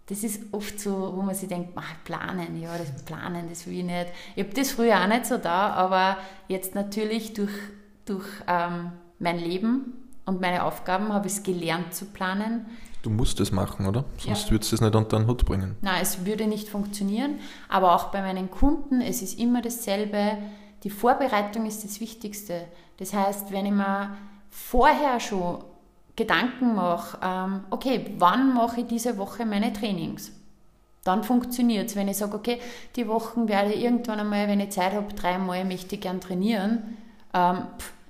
das 0.07 0.23
ist 0.23 0.41
oft 0.51 0.79
so, 0.79 1.13
wo 1.15 1.21
man 1.21 1.33
sich 1.33 1.47
denkt, 1.47 1.71
ach, 1.75 1.95
planen, 2.03 2.61
ja, 2.61 2.77
das 2.77 3.03
Planen, 3.03 3.47
das 3.47 3.65
will 3.67 3.79
ich 3.79 3.85
nicht. 3.85 4.07
Ich 4.35 4.43
habe 4.43 4.53
das 4.53 4.71
früher 4.71 5.01
auch 5.01 5.07
nicht 5.07 5.25
so 5.25 5.37
da, 5.37 5.69
aber 5.69 6.17
jetzt 6.49 6.75
natürlich 6.75 7.33
durch, 7.33 7.53
durch 8.05 8.25
ähm, 8.47 8.91
mein 9.19 9.39
Leben 9.39 9.93
und 10.25 10.41
meine 10.41 10.63
Aufgaben 10.65 11.13
habe 11.13 11.27
ich 11.27 11.33
es 11.33 11.43
gelernt 11.43 11.93
zu 11.93 12.05
planen. 12.05 12.65
Du 13.01 13.09
musst 13.09 13.39
es 13.39 13.51
machen, 13.51 13.85
oder? 13.85 14.05
Sonst 14.17 14.45
ja. 14.45 14.51
würdest 14.51 14.71
du 14.71 14.75
es 14.75 14.81
nicht 14.81 14.95
unter 14.95 15.17
den 15.17 15.27
Hut 15.27 15.45
bringen. 15.45 15.77
Nein, 15.81 16.01
es 16.01 16.25
würde 16.25 16.47
nicht 16.47 16.69
funktionieren. 16.69 17.39
Aber 17.67 17.95
auch 17.95 18.11
bei 18.11 18.21
meinen 18.21 18.49
Kunden, 18.49 19.01
es 19.01 19.21
ist 19.21 19.39
immer 19.39 19.61
dasselbe. 19.61 20.37
Die 20.83 20.89
Vorbereitung 20.89 21.65
ist 21.65 21.83
das 21.83 21.99
Wichtigste. 21.99 22.65
Das 22.97 23.13
heißt, 23.13 23.51
wenn 23.51 23.65
ich 23.65 23.71
mir 23.71 24.15
vorher 24.49 25.19
schon 25.19 25.63
Gedanken 26.15 26.75
mache, 26.75 27.17
ähm, 27.23 27.63
okay, 27.69 28.13
wann 28.19 28.53
mache 28.53 28.81
ich 28.81 28.87
diese 28.87 29.17
Woche 29.17 29.45
meine 29.45 29.73
Trainings? 29.73 30.31
Dann 31.03 31.23
funktioniert 31.23 31.89
es. 31.89 31.95
Wenn 31.95 32.07
ich 32.07 32.17
sage, 32.17 32.35
okay, 32.35 32.59
die 32.95 33.07
Wochen 33.07 33.47
werde 33.47 33.73
ich 33.73 33.83
irgendwann 33.83 34.19
einmal, 34.19 34.47
wenn 34.47 34.59
ich 34.59 34.69
Zeit 34.69 34.93
habe, 34.93 35.13
dreimal 35.13 35.65
möchte 35.65 35.95
ich 35.95 36.01
gern 36.01 36.21
trainieren, 36.21 36.97
ähm, 37.33 37.63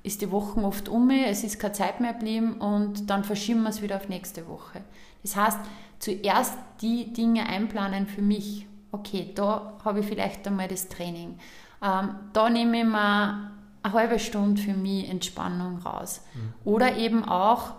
ist 0.04 0.22
die 0.22 0.32
Woche 0.32 0.62
oft 0.62 0.90
um, 0.90 1.10
es 1.10 1.44
ist 1.44 1.60
keine 1.60 1.74
Zeit 1.74 2.02
mehr 2.02 2.14
geblieben 2.14 2.56
und 2.60 3.10
dann 3.10 3.24
verschieben 3.24 3.64
wir 3.64 3.70
es 3.70 3.82
wieder 3.82 3.96
auf 3.96 4.10
nächste 4.10 4.48
Woche. 4.48 4.82
Das 5.24 5.38
heißt, 5.38 5.60
zuerst 6.00 6.58
die 6.82 7.14
Dinge 7.14 7.48
einplanen 7.48 8.06
für 8.06 8.22
mich. 8.22 8.68
Okay, 8.92 9.32
da 9.34 9.78
habe 9.86 10.02
ich 10.02 10.06
vielleicht 10.06 10.46
einmal 10.46 10.68
das 10.68 10.90
Training. 10.90 11.40
Ähm, 11.82 12.16
da 12.34 12.50
nehme 12.50 12.80
ich 12.80 12.86
mir 12.86 13.52
eine 13.84 13.94
halbe 13.94 14.20
Stunde 14.20 14.62
für 14.62 14.74
mich 14.74 15.10
Entspannung 15.10 15.78
raus. 15.80 16.22
Mhm. 16.34 16.54
Oder 16.66 16.98
eben 16.98 17.26
auch, 17.26 17.74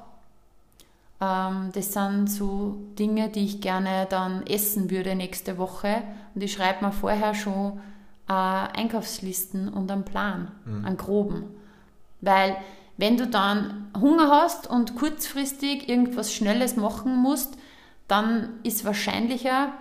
ähm, 1.20 1.70
das 1.72 1.92
sind 1.92 2.28
so 2.28 2.76
Dinge, 2.98 3.30
die 3.30 3.44
ich 3.44 3.60
gerne 3.60 4.06
dann 4.08 4.46
essen 4.46 4.90
würde 4.90 5.14
nächste 5.14 5.58
Woche. 5.58 6.02
Und 6.34 6.42
ich 6.42 6.52
schreibe 6.52 6.84
mir 6.84 6.92
vorher 6.92 7.34
schon 7.34 7.80
äh, 8.28 8.32
Einkaufslisten 8.32 9.68
und 9.68 9.90
einen 9.90 10.04
Plan, 10.04 10.50
mhm. 10.64 10.84
einen 10.84 10.96
groben. 10.96 11.44
Weil 12.20 12.56
wenn 12.96 13.16
du 13.16 13.26
dann 13.26 13.88
Hunger 13.98 14.30
hast 14.30 14.68
und 14.68 14.94
kurzfristig 14.94 15.88
irgendwas 15.88 16.32
Schnelles 16.32 16.76
machen 16.76 17.16
musst, 17.16 17.56
dann 18.08 18.50
ist 18.62 18.84
wahrscheinlicher, 18.84 19.72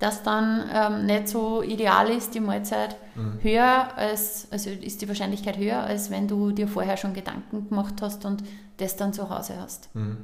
dass 0.00 0.22
dann 0.22 0.68
ähm, 0.72 1.06
nicht 1.06 1.28
so 1.28 1.62
ideal 1.62 2.08
ist, 2.08 2.34
die 2.34 2.40
Mahlzeit 2.40 2.96
mhm. 3.14 3.38
höher 3.42 3.96
als, 3.96 4.48
also 4.50 4.70
ist 4.70 5.02
die 5.02 5.08
Wahrscheinlichkeit 5.08 5.58
höher, 5.58 5.82
als 5.82 6.10
wenn 6.10 6.26
du 6.26 6.52
dir 6.52 6.66
vorher 6.66 6.96
schon 6.96 7.12
Gedanken 7.12 7.68
gemacht 7.68 7.94
hast 8.00 8.24
und 8.24 8.42
das 8.78 8.96
dann 8.96 9.12
zu 9.12 9.28
Hause 9.28 9.54
hast. 9.60 9.94
Mhm. 9.94 10.16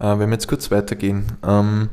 Äh, 0.00 0.18
wenn 0.18 0.28
wir 0.28 0.32
jetzt 0.34 0.48
kurz 0.48 0.72
weitergehen, 0.72 1.24
ähm, 1.44 1.90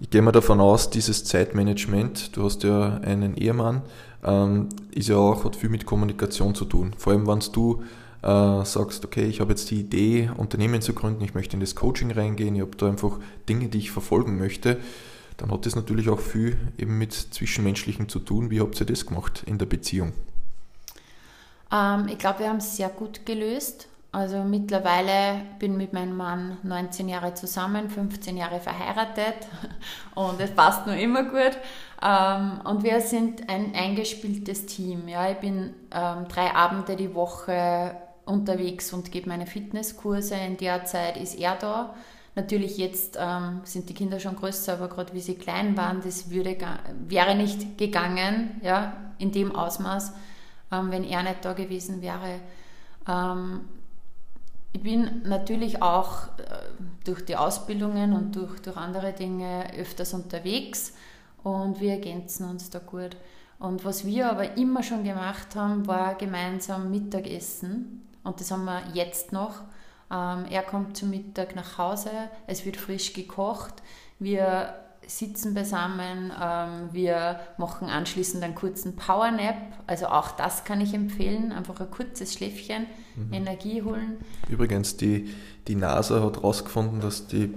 ich 0.00 0.10
gehe 0.10 0.20
mal 0.20 0.32
davon 0.32 0.60
aus, 0.60 0.90
dieses 0.90 1.24
Zeitmanagement, 1.24 2.36
du 2.36 2.44
hast 2.44 2.64
ja 2.64 2.98
einen 3.04 3.36
Ehemann, 3.36 3.82
ähm, 4.24 4.68
ist 4.90 5.08
ja 5.08 5.16
auch, 5.16 5.44
hat 5.44 5.54
viel 5.54 5.68
mit 5.68 5.86
Kommunikation 5.86 6.56
zu 6.56 6.64
tun. 6.64 6.92
Vor 6.98 7.12
allem, 7.12 7.28
wenn 7.28 7.38
du 7.52 7.84
äh, 8.22 8.64
sagst, 8.64 9.04
okay, 9.04 9.26
ich 9.26 9.40
habe 9.40 9.50
jetzt 9.50 9.70
die 9.70 9.78
Idee, 9.78 10.32
Unternehmen 10.36 10.82
zu 10.82 10.92
gründen, 10.92 11.22
ich 11.22 11.34
möchte 11.34 11.54
in 11.54 11.60
das 11.60 11.76
Coaching 11.76 12.10
reingehen, 12.10 12.56
ich 12.56 12.62
habe 12.62 12.76
da 12.76 12.88
einfach 12.88 13.20
Dinge, 13.48 13.68
die 13.68 13.78
ich 13.78 13.92
verfolgen 13.92 14.38
möchte 14.38 14.78
dann 15.42 15.50
hat 15.50 15.66
das 15.66 15.74
natürlich 15.74 16.08
auch 16.08 16.20
viel 16.20 16.56
eben 16.78 16.98
mit 16.98 17.12
Zwischenmenschlichem 17.12 18.08
zu 18.08 18.20
tun. 18.20 18.50
Wie 18.50 18.60
habt 18.60 18.78
ihr 18.78 18.86
das 18.86 19.06
gemacht 19.06 19.42
in 19.44 19.58
der 19.58 19.66
Beziehung? 19.66 20.12
Ähm, 21.72 22.06
ich 22.08 22.18
glaube, 22.18 22.40
wir 22.40 22.48
haben 22.48 22.58
es 22.58 22.76
sehr 22.76 22.88
gut 22.88 23.26
gelöst. 23.26 23.88
Also 24.12 24.44
mittlerweile 24.44 25.40
bin 25.58 25.72
ich 25.72 25.78
mit 25.78 25.92
meinem 25.94 26.16
Mann 26.16 26.58
19 26.62 27.08
Jahre 27.08 27.34
zusammen, 27.34 27.90
15 27.90 28.36
Jahre 28.36 28.60
verheiratet 28.60 29.48
und 30.14 30.38
es 30.38 30.52
passt 30.52 30.86
nur 30.86 30.94
immer 30.94 31.24
gut. 31.24 31.58
Ähm, 32.00 32.60
und 32.62 32.84
wir 32.84 33.00
sind 33.00 33.48
ein 33.48 33.74
eingespieltes 33.74 34.66
Team. 34.66 35.08
Ja, 35.08 35.28
ich 35.28 35.38
bin 35.38 35.74
ähm, 35.90 36.28
drei 36.28 36.54
Abende 36.54 36.94
die 36.94 37.16
Woche 37.16 37.96
unterwegs 38.26 38.92
und 38.92 39.10
gebe 39.10 39.28
meine 39.28 39.46
Fitnesskurse. 39.46 40.36
In 40.36 40.56
der 40.56 40.84
Zeit 40.84 41.16
ist 41.16 41.34
er 41.34 41.56
da. 41.56 41.94
Natürlich 42.34 42.78
jetzt 42.78 43.18
ähm, 43.20 43.60
sind 43.64 43.88
die 43.88 43.94
Kinder 43.94 44.18
schon 44.18 44.36
größer, 44.36 44.74
aber 44.74 44.88
gerade 44.88 45.12
wie 45.12 45.20
sie 45.20 45.34
klein 45.34 45.76
waren, 45.76 46.00
das 46.02 46.30
würde, 46.30 46.56
wäre 47.06 47.34
nicht 47.34 47.76
gegangen, 47.76 48.60
ja, 48.62 48.96
in 49.18 49.32
dem 49.32 49.54
Ausmaß, 49.54 50.12
ähm, 50.70 50.90
wenn 50.90 51.04
er 51.04 51.22
nicht 51.22 51.44
da 51.44 51.52
gewesen 51.52 52.00
wäre. 52.00 52.40
Ähm, 53.06 53.60
ich 54.72 54.82
bin 54.82 55.22
natürlich 55.24 55.82
auch 55.82 56.28
äh, 56.38 56.70
durch 57.04 57.22
die 57.24 57.36
Ausbildungen 57.36 58.14
und 58.14 58.34
durch, 58.34 58.60
durch 58.60 58.78
andere 58.78 59.12
Dinge 59.12 59.70
öfters 59.76 60.14
unterwegs 60.14 60.94
und 61.42 61.80
wir 61.80 61.92
ergänzen 61.92 62.48
uns 62.48 62.70
da 62.70 62.78
gut. 62.78 63.16
Und 63.58 63.84
was 63.84 64.06
wir 64.06 64.30
aber 64.30 64.56
immer 64.56 64.82
schon 64.82 65.04
gemacht 65.04 65.54
haben, 65.54 65.86
war 65.86 66.14
gemeinsam 66.14 66.90
Mittagessen. 66.90 68.08
Und 68.24 68.40
das 68.40 68.50
haben 68.50 68.64
wir 68.64 68.82
jetzt 68.94 69.32
noch. 69.32 69.60
Ähm, 70.12 70.44
er 70.50 70.62
kommt 70.62 70.96
zum 70.96 71.10
Mittag 71.10 71.56
nach 71.56 71.78
Hause, 71.78 72.10
es 72.46 72.66
wird 72.66 72.76
frisch 72.76 73.14
gekocht, 73.14 73.74
wir 74.18 74.74
sitzen 75.06 75.54
beisammen, 75.54 76.32
ähm, 76.40 76.88
wir 76.92 77.40
machen 77.58 77.88
anschließend 77.88 78.44
einen 78.44 78.54
kurzen 78.54 78.94
Powernap, 78.94 79.56
also 79.86 80.06
auch 80.06 80.32
das 80.32 80.64
kann 80.64 80.80
ich 80.80 80.94
empfehlen, 80.94 81.52
einfach 81.52 81.80
ein 81.80 81.90
kurzes 81.90 82.34
Schläfchen, 82.34 82.86
mhm. 83.16 83.32
Energie 83.32 83.82
holen. 83.82 84.18
Übrigens, 84.48 84.96
die, 84.96 85.34
die 85.66 85.74
NASA 85.74 86.22
hat 86.22 86.36
herausgefunden, 86.36 87.00
dass 87.00 87.26
die 87.26 87.52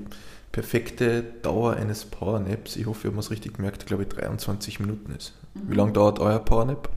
perfekte 0.51 1.21
Dauer 1.21 1.73
eines 1.73 2.05
Powernaps, 2.05 2.77
ich 2.77 2.85
hoffe, 2.85 3.07
ich 3.07 3.11
habe 3.11 3.19
es 3.19 3.29
richtig 3.29 3.55
gemerkt, 3.55 3.85
glaube 3.85 4.03
ich 4.03 4.09
23 4.09 4.79
Minuten 4.79 5.11
ist. 5.11 5.33
Mhm. 5.53 5.71
Wie 5.71 5.75
lange 5.75 5.91
dauert 5.91 6.19
euer 6.19 6.39
Powernap? 6.39 6.89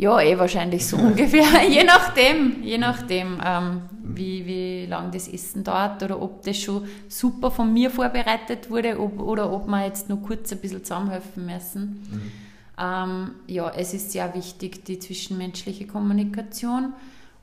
Ja, 0.00 0.18
eh 0.18 0.38
wahrscheinlich 0.38 0.86
so 0.86 0.96
ungefähr. 1.08 1.62
je 1.68 1.84
nachdem, 1.84 2.62
je 2.62 2.78
nachdem, 2.78 3.38
ähm, 3.44 3.82
wie, 4.02 4.46
wie 4.46 4.86
lang 4.86 5.12
das 5.12 5.28
Essen 5.28 5.62
dauert 5.62 6.02
oder 6.02 6.22
ob 6.22 6.42
das 6.42 6.56
schon 6.56 6.86
super 7.06 7.50
von 7.50 7.70
mir 7.70 7.90
vorbereitet 7.90 8.70
wurde 8.70 8.98
ob, 8.98 9.20
oder 9.20 9.52
ob 9.52 9.66
wir 9.66 9.84
jetzt 9.84 10.08
nur 10.08 10.22
kurz 10.22 10.50
ein 10.52 10.58
bisschen 10.58 10.82
zusammenhelfen 10.82 11.44
müssen. 11.44 11.82
Mhm. 12.10 12.32
Ähm, 12.80 13.30
ja, 13.46 13.70
es 13.76 13.92
ist 13.92 14.10
sehr 14.10 14.34
wichtig, 14.34 14.86
die 14.86 14.98
zwischenmenschliche 14.98 15.86
Kommunikation. 15.86 16.94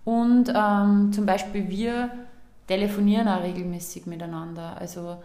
Und 0.03 0.51
ähm, 0.55 1.11
zum 1.13 1.27
Beispiel 1.27 1.69
wir 1.69 2.09
telefonieren 2.65 3.27
auch 3.27 3.43
regelmäßig 3.43 4.07
miteinander. 4.07 4.77
Also 4.79 5.17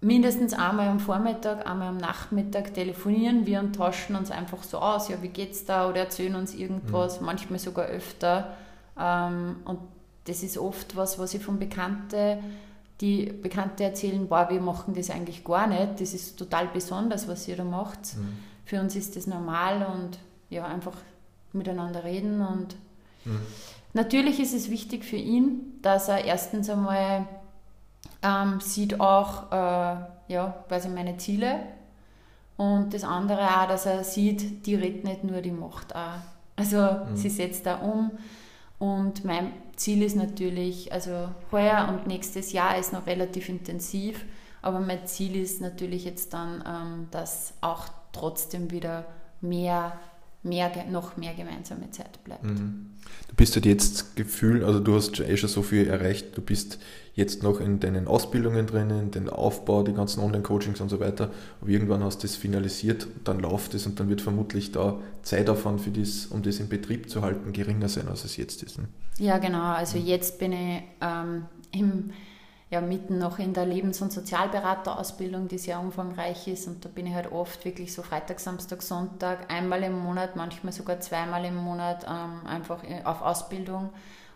mindestens 0.00 0.52
einmal 0.52 0.88
am 0.88 1.00
Vormittag, 1.00 1.66
einmal 1.66 1.88
am 1.88 1.96
Nachmittag 1.96 2.74
telefonieren 2.74 3.46
wir 3.46 3.60
und 3.60 3.74
tauschen 3.74 4.16
uns 4.16 4.30
einfach 4.30 4.62
so 4.62 4.78
aus, 4.78 5.08
ja, 5.08 5.22
wie 5.22 5.28
geht's 5.28 5.64
da 5.64 5.88
oder 5.88 6.00
erzählen 6.00 6.34
uns 6.34 6.54
irgendwas, 6.54 7.20
mhm. 7.20 7.26
manchmal 7.26 7.58
sogar 7.58 7.86
öfter. 7.86 8.54
Ähm, 8.98 9.56
und 9.64 9.78
das 10.24 10.42
ist 10.42 10.58
oft 10.58 10.96
was, 10.96 11.18
was 11.18 11.34
ich 11.34 11.42
von 11.42 11.58
Bekannten, 11.58 12.38
die 13.00 13.26
Bekannte 13.26 13.84
erzählen, 13.84 14.26
boah, 14.26 14.48
wir 14.50 14.60
machen 14.60 14.94
das 14.94 15.10
eigentlich 15.10 15.44
gar 15.44 15.66
nicht, 15.66 16.00
das 16.00 16.14
ist 16.14 16.38
total 16.38 16.68
besonders, 16.68 17.28
was 17.28 17.46
ihr 17.46 17.56
da 17.56 17.64
macht. 17.64 18.16
Mhm. 18.16 18.38
Für 18.64 18.80
uns 18.80 18.96
ist 18.96 19.16
das 19.16 19.26
normal 19.26 19.86
und 19.94 20.18
ja, 20.50 20.64
einfach 20.66 20.96
miteinander 21.52 22.04
reden 22.04 22.40
und 22.40 22.76
mhm. 23.24 23.40
natürlich 23.92 24.40
ist 24.40 24.54
es 24.54 24.70
wichtig 24.70 25.04
für 25.04 25.16
ihn, 25.16 25.78
dass 25.82 26.08
er 26.08 26.24
erstens 26.24 26.68
einmal 26.68 27.26
ähm, 28.22 28.60
sieht 28.60 29.00
auch 29.00 29.50
äh, 29.52 29.96
ja, 30.28 30.64
quasi 30.68 30.88
meine 30.88 31.16
Ziele 31.16 31.60
und 32.56 32.94
das 32.94 33.04
andere 33.04 33.42
auch, 33.42 33.68
dass 33.68 33.86
er 33.86 34.04
sieht, 34.04 34.66
die 34.66 34.74
redet 34.74 35.04
nicht 35.04 35.24
nur, 35.24 35.40
die 35.40 35.52
macht 35.52 35.94
auch. 35.94 36.20
Also 36.56 36.78
mhm. 36.78 37.16
sie 37.16 37.30
setzt 37.30 37.66
da 37.66 37.76
um 37.76 38.12
und 38.78 39.24
mein 39.24 39.52
Ziel 39.76 40.02
ist 40.02 40.16
natürlich, 40.16 40.92
also 40.92 41.28
heuer 41.52 41.88
und 41.88 42.06
nächstes 42.06 42.52
Jahr 42.52 42.78
ist 42.78 42.92
noch 42.92 43.06
relativ 43.06 43.48
intensiv, 43.48 44.24
aber 44.62 44.80
mein 44.80 45.06
Ziel 45.06 45.36
ist 45.36 45.60
natürlich 45.60 46.04
jetzt 46.04 46.32
dann, 46.32 46.64
ähm, 46.66 47.08
dass 47.10 47.54
auch 47.60 47.88
trotzdem 48.12 48.70
wieder 48.70 49.04
mehr 49.40 49.92
mehr, 50.46 50.70
noch 50.90 51.16
mehr 51.16 51.34
gemeinsame 51.34 51.90
Zeit 51.90 52.22
bleibt. 52.24 52.44
Mhm. 52.44 52.86
Du 53.28 53.34
bist 53.36 53.54
halt 53.54 53.66
jetzt 53.66 54.16
Gefühl, 54.16 54.64
also 54.64 54.80
du 54.80 54.94
hast 54.94 55.20
eh 55.20 55.36
schon 55.36 55.48
so 55.48 55.62
viel 55.62 55.88
erreicht, 55.88 56.36
du 56.36 56.42
bist 56.42 56.78
jetzt 57.14 57.42
noch 57.42 57.60
in 57.60 57.80
deinen 57.80 58.06
Ausbildungen 58.06 58.66
drinnen, 58.66 59.10
den 59.10 59.28
Aufbau, 59.28 59.82
die 59.82 59.92
ganzen 59.92 60.20
Online-Coachings 60.20 60.80
und 60.80 60.88
so 60.88 61.00
weiter, 61.00 61.30
aber 61.60 61.70
irgendwann 61.70 62.04
hast 62.04 62.22
du 62.22 62.26
das 62.26 62.36
finalisiert, 62.36 63.06
dann 63.24 63.40
läuft 63.40 63.74
es 63.74 63.86
und 63.86 63.98
dann 63.98 64.08
wird 64.08 64.20
vermutlich 64.20 64.72
da 64.72 65.00
Zeitaufwand 65.22 65.80
für 65.80 65.90
das, 65.90 66.26
um 66.26 66.42
das 66.42 66.60
in 66.60 66.68
Betrieb 66.68 67.08
zu 67.08 67.22
halten, 67.22 67.52
geringer 67.52 67.88
sein, 67.88 68.08
als 68.08 68.24
es 68.24 68.36
jetzt 68.36 68.62
ist. 68.62 68.78
Ne? 68.78 68.88
Ja, 69.18 69.38
genau, 69.38 69.62
also 69.62 69.98
mhm. 69.98 70.06
jetzt 70.06 70.38
bin 70.38 70.52
ich 70.52 70.82
ähm, 71.00 71.46
im 71.72 72.10
ja, 72.68 72.80
mitten 72.80 73.18
noch 73.18 73.38
in 73.38 73.54
der 73.54 73.64
Lebens- 73.64 74.02
und 74.02 74.12
Sozialberaterausbildung, 74.12 75.46
die 75.46 75.58
sehr 75.58 75.78
umfangreich 75.78 76.48
ist. 76.48 76.66
Und 76.66 76.84
da 76.84 76.88
bin 76.88 77.06
ich 77.06 77.14
halt 77.14 77.30
oft 77.30 77.64
wirklich 77.64 77.92
so 77.92 78.02
Freitag, 78.02 78.40
Samstag, 78.40 78.82
Sonntag, 78.82 79.52
einmal 79.52 79.84
im 79.84 79.96
Monat, 79.96 80.34
manchmal 80.34 80.72
sogar 80.72 80.98
zweimal 81.00 81.44
im 81.44 81.56
Monat 81.56 82.04
ähm, 82.08 82.44
einfach 82.46 82.82
auf 83.04 83.22
Ausbildung. 83.22 83.90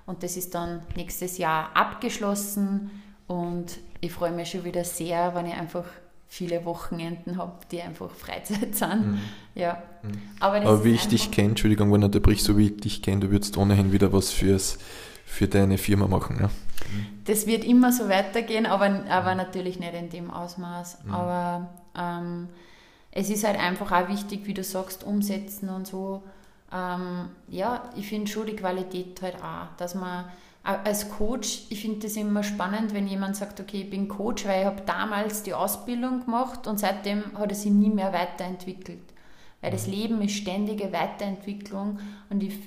Und 0.07 0.23
das 0.23 0.37
ist 0.37 0.55
dann 0.55 0.83
nächstes 0.95 1.39
Jahr 1.39 1.71
abgeschlossen. 1.75 2.91
Und 3.27 3.79
ich 4.01 4.13
freue 4.13 4.33
mich 4.33 4.51
schon 4.51 4.65
wieder 4.65 4.85
sehr, 4.85 5.35
wenn 5.35 5.47
ich 5.47 5.55
einfach 5.55 5.85
viele 6.29 6.65
Wochenenden 6.65 7.37
habe, 7.37 7.59
die 7.73 7.83
einfach 7.83 8.11
Freizeit 8.13 8.77
sind. 8.77 9.13
Mhm. 9.13 9.19
Ja. 9.57 9.83
Mhm. 10.05 10.11
Aber, 10.39 10.57
Aber 10.57 10.85
wie 10.85 10.93
ich 10.93 11.09
dich 11.09 11.33
kenne, 11.33 11.51
Entschuldigung, 11.51 11.93
wenn 11.93 12.03
du 12.03 12.07
unterbrichst, 12.07 12.45
so 12.45 12.57
wie 12.57 12.67
ich 12.67 12.77
dich 12.77 13.03
kenne, 13.03 13.23
du 13.23 13.31
würdest 13.33 13.57
ohnehin 13.57 13.91
wieder 13.91 14.13
was 14.13 14.31
fürs, 14.31 14.79
für 15.25 15.49
deine 15.49 15.79
Firma 15.79 16.07
machen. 16.07 16.39
Ja? 16.41 16.51
Das 17.25 17.47
wird 17.47 17.65
immer 17.65 17.93
so 17.93 18.09
weitergehen, 18.09 18.67
aber, 18.67 19.05
aber 19.09 19.35
natürlich 19.35 19.79
nicht 19.79 19.95
in 19.95 20.11
dem 20.11 20.31
Ausmaß. 20.31 21.05
Mhm. 21.05 21.15
Aber 21.15 21.69
ähm, 21.97 22.49
es 23.13 23.31
ist 23.31 23.45
halt 23.45 23.59
einfach 23.59 23.93
auch 23.93 24.09
wichtig, 24.09 24.47
wie 24.47 24.55
du 24.55 24.65
sagst, 24.65 25.05
umsetzen 25.05 25.69
und 25.69 25.87
so. 25.87 26.23
Ähm, 26.73 27.31
ja, 27.49 27.91
ich 27.97 28.09
finde 28.09 28.31
schon 28.31 28.47
die 28.47 28.57
Qualität 28.57 29.21
halt 29.23 29.37
auch, 29.37 29.77
dass 29.77 29.95
man 29.95 30.27
als 30.63 31.09
Coach, 31.11 31.63
ich 31.71 31.81
finde 31.81 32.01
das 32.01 32.17
immer 32.17 32.43
spannend, 32.43 32.93
wenn 32.93 33.07
jemand 33.07 33.35
sagt, 33.35 33.61
okay, 33.61 33.83
ich 33.83 33.91
bin 33.91 34.09
Coach, 34.09 34.47
weil 34.47 34.61
ich 34.61 34.67
habe 34.67 34.83
damals 34.85 35.43
die 35.43 35.55
Ausbildung 35.55 36.25
gemacht 36.25 36.67
und 36.67 36.79
seitdem 36.79 37.39
hat 37.39 37.51
er 37.51 37.57
sich 37.57 37.73
nie 37.73 37.89
mehr 37.89 38.13
weiterentwickelt. 38.13 39.01
Weil 39.63 39.71
das 39.71 39.87
Leben 39.87 40.21
ist 40.21 40.35
ständige 40.35 40.93
Weiterentwicklung 40.93 41.99
und 42.29 42.43
ich, 42.43 42.59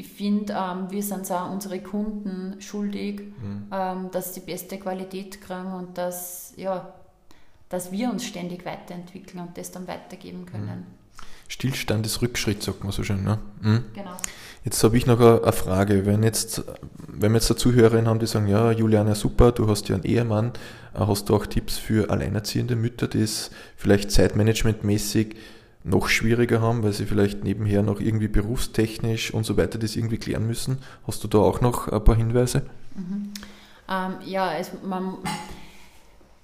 ich 0.00 0.08
finde, 0.08 0.54
ähm, 0.54 0.90
wir 0.90 1.02
sind 1.02 1.30
auch 1.30 1.50
unsere 1.50 1.80
Kunden 1.80 2.60
schuldig, 2.60 3.20
mhm. 3.20 3.66
ähm, 3.70 4.10
dass 4.10 4.34
sie 4.34 4.40
die 4.40 4.46
beste 4.46 4.78
Qualität 4.78 5.40
kriegen 5.40 5.72
und 5.72 5.98
dass, 5.98 6.54
ja, 6.56 6.94
dass 7.68 7.92
wir 7.92 8.10
uns 8.10 8.24
ständig 8.24 8.64
weiterentwickeln 8.64 9.44
und 9.44 9.58
das 9.58 9.70
dann 9.70 9.86
weitergeben 9.86 10.46
können. 10.46 10.64
Mhm. 10.64 11.00
Stillstand 11.48 12.06
ist 12.06 12.22
Rückschritt, 12.22 12.62
sagt 12.62 12.84
man 12.84 12.92
so 12.92 13.02
schön. 13.02 13.24
Ne? 13.24 13.38
Mhm. 13.60 13.84
Genau. 13.94 14.16
Jetzt 14.64 14.82
habe 14.84 14.96
ich 14.96 15.06
noch 15.06 15.20
eine 15.20 15.52
Frage. 15.52 16.06
Wenn, 16.06 16.22
jetzt, 16.22 16.62
wenn 17.08 17.32
wir 17.32 17.38
jetzt 17.38 17.50
eine 17.50 17.58
Zuhörerin 17.58 18.06
haben, 18.06 18.20
die 18.20 18.26
sagen, 18.26 18.46
ja, 18.46 18.70
Juliane, 18.70 19.14
super, 19.14 19.52
du 19.52 19.68
hast 19.68 19.88
ja 19.88 19.96
einen 19.96 20.04
Ehemann, 20.04 20.52
äh, 20.94 21.00
hast 21.00 21.28
du 21.28 21.36
auch 21.36 21.46
Tipps 21.46 21.76
für 21.76 22.10
alleinerziehende 22.10 22.76
Mütter, 22.76 23.08
die 23.08 23.22
es 23.22 23.50
vielleicht 23.76 24.10
zeitmanagementmäßig 24.12 25.36
noch 25.82 26.08
schwieriger 26.08 26.60
haben, 26.60 26.82
weil 26.82 26.92
sie 26.92 27.06
vielleicht 27.06 27.42
nebenher 27.42 27.82
noch 27.82 28.00
irgendwie 28.00 28.28
berufstechnisch 28.28 29.32
und 29.32 29.44
so 29.44 29.56
weiter 29.56 29.78
das 29.78 29.96
irgendwie 29.96 30.18
klären 30.18 30.46
müssen? 30.46 30.78
Hast 31.06 31.24
du 31.24 31.28
da 31.28 31.38
auch 31.38 31.60
noch 31.60 31.88
ein 31.88 32.04
paar 32.04 32.16
Hinweise? 32.16 32.62
Mhm. 32.94 33.32
Ähm, 33.88 34.14
ja, 34.24 34.52
es, 34.54 34.70
man 34.82 35.18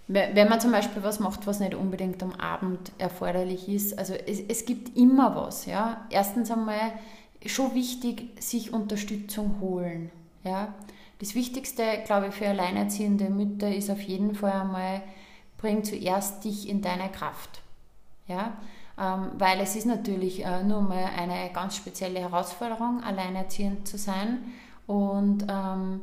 wenn 0.09 0.49
man 0.49 0.61
zum 0.61 0.71
Beispiel 0.71 1.03
was 1.03 1.19
macht, 1.19 1.47
was 1.47 1.59
nicht 1.59 1.75
unbedingt 1.75 2.23
am 2.23 2.33
Abend 2.35 2.93
erforderlich 2.99 3.69
ist, 3.69 3.99
also 3.99 4.15
es, 4.15 4.41
es 4.41 4.65
gibt 4.65 4.97
immer 4.97 5.35
was. 5.35 5.67
Ja? 5.67 6.07
Erstens 6.11 6.51
einmal 6.51 6.93
schon 7.45 7.75
wichtig, 7.75 8.41
sich 8.41 8.73
Unterstützung 8.73 9.57
holen. 9.61 10.11
Ja? 10.45 10.75
Das 11.19 11.35
Wichtigste, 11.35 11.83
glaube 12.05 12.29
ich, 12.29 12.35
für 12.35 12.47
alleinerziehende 12.47 13.31
Mütter 13.31 13.75
ist 13.75 13.91
auf 13.91 14.01
jeden 14.01 14.37
Fall 14.37 14.53
einmal, 14.53 15.03
bring 15.59 15.83
zuerst 15.83 16.45
dich 16.45 16.69
in 16.69 16.83
deine 16.83 17.09
Kraft. 17.09 17.63
Ja? 18.29 18.57
Ähm, 18.99 19.33
weil 19.39 19.61
es 19.61 19.77
ist 19.77 19.87
natürlich 19.87 20.45
äh, 20.45 20.63
nur 20.63 20.81
mal 20.81 21.11
eine 21.17 21.51
ganz 21.53 21.77
spezielle 21.77 22.21
Herausforderung, 22.21 23.03
alleinerziehend 23.05 23.87
zu 23.87 23.99
sein. 23.99 24.39
Und 24.87 25.45
ähm, 25.49 26.01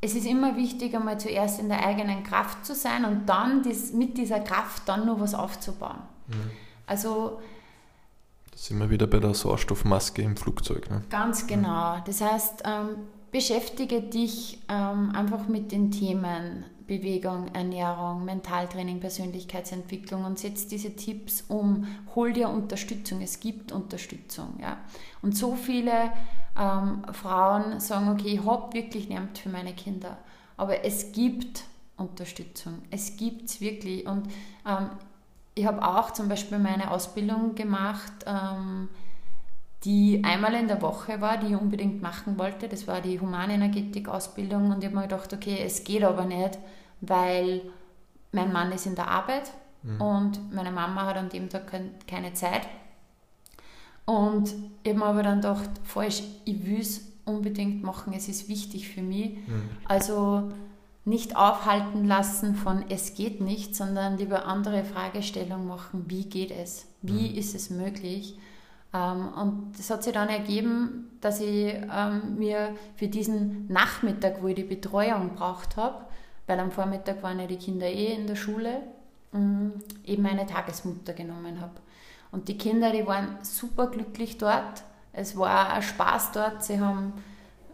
es 0.00 0.14
ist 0.14 0.26
immer 0.26 0.56
wichtig, 0.56 0.94
einmal 0.94 1.18
zuerst 1.18 1.60
in 1.60 1.68
der 1.68 1.86
eigenen 1.86 2.24
Kraft 2.24 2.66
zu 2.66 2.74
sein 2.74 3.04
und 3.04 3.26
dann 3.26 3.62
dies, 3.62 3.92
mit 3.92 4.18
dieser 4.18 4.40
Kraft 4.40 4.82
dann 4.86 5.06
nur 5.06 5.20
was 5.20 5.34
aufzubauen. 5.34 5.98
Mhm. 6.26 6.50
Also 6.86 7.40
da 8.50 8.58
sind 8.58 8.78
wir 8.78 8.90
wieder 8.90 9.06
bei 9.06 9.18
der 9.18 9.34
Sauerstoffmaske 9.34 10.22
im 10.22 10.36
Flugzeug. 10.36 10.90
Ne? 10.90 11.02
Ganz 11.10 11.46
genau. 11.46 11.98
Das 12.04 12.20
heißt, 12.20 12.62
ähm, 12.64 12.96
beschäftige 13.30 14.02
dich 14.02 14.60
ähm, 14.68 15.12
einfach 15.14 15.48
mit 15.48 15.72
den 15.72 15.90
Themen 15.90 16.64
Bewegung, 16.86 17.48
Ernährung, 17.54 18.24
Mentaltraining, 18.24 19.00
Persönlichkeitsentwicklung 19.00 20.24
und 20.24 20.38
setz 20.38 20.66
diese 20.66 20.94
Tipps 20.94 21.44
um. 21.48 21.86
Hol 22.14 22.32
dir 22.32 22.48
Unterstützung. 22.48 23.22
Es 23.22 23.40
gibt 23.40 23.72
Unterstützung. 23.72 24.58
Ja? 24.60 24.78
Und 25.22 25.36
so 25.36 25.54
viele 25.54 26.12
ähm, 26.58 27.02
Frauen 27.12 27.80
sagen, 27.80 28.10
okay, 28.10 28.34
ich 28.34 28.44
habe 28.44 28.72
wirklich 28.74 29.08
niemand 29.08 29.38
für 29.38 29.48
meine 29.48 29.72
Kinder. 29.72 30.18
Aber 30.56 30.84
es 30.84 31.12
gibt 31.12 31.64
Unterstützung. 31.96 32.82
Es 32.90 33.16
gibt 33.16 33.48
es 33.48 33.60
wirklich. 33.60 34.06
Und 34.06 34.28
ähm, 34.66 34.90
ich 35.54 35.66
habe 35.66 35.86
auch 35.86 36.10
zum 36.10 36.28
Beispiel 36.28 36.58
meine 36.58 36.90
Ausbildung 36.90 37.54
gemacht, 37.54 38.12
ähm, 38.26 38.88
die 39.84 40.22
einmal 40.24 40.54
in 40.54 40.68
der 40.68 40.80
Woche 40.80 41.20
war, 41.20 41.36
die 41.36 41.48
ich 41.48 41.56
unbedingt 41.56 42.00
machen 42.00 42.38
wollte. 42.38 42.68
Das 42.68 42.86
war 42.86 43.00
die 43.00 43.20
Humanenergetik-Ausbildung. 43.20 44.70
Und 44.70 44.78
ich 44.78 44.86
habe 44.86 44.96
mir 44.96 45.02
gedacht, 45.02 45.32
okay, 45.32 45.58
es 45.64 45.84
geht 45.84 46.02
aber 46.04 46.24
nicht, 46.24 46.58
weil 47.00 47.62
mein 48.32 48.52
Mann 48.52 48.72
ist 48.72 48.86
in 48.86 48.94
der 48.94 49.08
Arbeit 49.08 49.50
mhm. 49.82 50.00
und 50.00 50.54
meine 50.54 50.70
Mama 50.70 51.06
hat 51.06 51.16
an 51.16 51.28
dem 51.28 51.48
Tag 51.48 51.72
keine 52.06 52.32
Zeit. 52.32 52.62
Und 54.06 54.54
ich 54.82 54.90
habe 54.90 54.98
mir 54.98 55.06
aber 55.06 55.22
dann 55.22 55.40
gedacht, 55.40 55.70
falsch, 55.82 56.22
ich 56.44 56.66
will 56.66 56.80
es 56.80 57.12
unbedingt 57.24 57.82
machen, 57.82 58.12
es 58.14 58.28
ist 58.28 58.48
wichtig 58.48 58.88
für 58.88 59.02
mich. 59.02 59.36
Mhm. 59.46 59.70
Also 59.86 60.52
nicht 61.06 61.36
aufhalten 61.36 62.06
lassen 62.06 62.54
von 62.54 62.84
es 62.88 63.14
geht 63.14 63.40
nicht, 63.40 63.76
sondern 63.76 64.16
lieber 64.16 64.46
andere 64.46 64.84
Fragestellungen 64.84 65.68
machen, 65.68 66.04
wie 66.08 66.24
geht 66.24 66.50
es, 66.50 66.86
wie 67.02 67.30
mhm. 67.30 67.36
ist 67.36 67.54
es 67.54 67.68
möglich. 67.68 68.38
Ähm, 68.94 69.28
und 69.34 69.72
das 69.76 69.90
hat 69.90 70.04
sich 70.04 70.12
dann 70.12 70.28
ergeben, 70.28 71.10
dass 71.20 71.40
ich 71.40 71.74
ähm, 71.92 72.36
mir 72.38 72.76
für 72.96 73.08
diesen 73.08 73.66
Nachmittag, 73.66 74.40
wo 74.40 74.48
ich 74.48 74.54
die 74.54 74.62
Betreuung 74.62 75.34
braucht 75.34 75.76
habe, 75.76 76.04
weil 76.46 76.60
am 76.60 76.70
Vormittag 76.70 77.22
waren 77.22 77.40
ja 77.40 77.46
die 77.46 77.56
Kinder 77.56 77.86
eh 77.86 78.14
in 78.14 78.26
der 78.26 78.36
Schule, 78.36 78.82
mm, 79.32 79.68
eben 80.04 80.26
eine 80.26 80.46
Tagesmutter 80.46 81.12
genommen 81.12 81.60
habe. 81.60 81.72
Und 82.30 82.48
die 82.48 82.58
Kinder, 82.58 82.90
die 82.92 83.06
waren 83.06 83.38
super 83.42 83.88
glücklich 83.88 84.38
dort. 84.38 84.84
Es 85.12 85.36
war 85.36 85.72
ein 85.72 85.82
Spaß 85.82 86.32
dort. 86.32 86.62
Sie 86.62 86.80
haben 86.80 87.12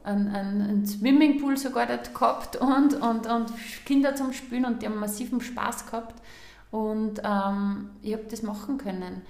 einen, 0.04 0.28
einen, 0.28 0.62
einen 0.62 0.86
Swimmingpool 0.86 1.56
sogar 1.56 1.86
dort 1.86 2.14
gehabt 2.14 2.56
und, 2.56 2.94
und, 2.94 3.26
und 3.26 3.52
Kinder 3.84 4.14
zum 4.14 4.32
Spielen 4.32 4.64
und 4.64 4.82
die 4.82 4.86
haben 4.86 4.98
massiven 4.98 5.40
Spaß 5.40 5.86
gehabt. 5.86 6.22
Und 6.70 7.20
ähm, 7.24 7.90
ich 8.00 8.12
habe 8.12 8.24
das 8.30 8.42
machen 8.42 8.78
können. 8.78 9.22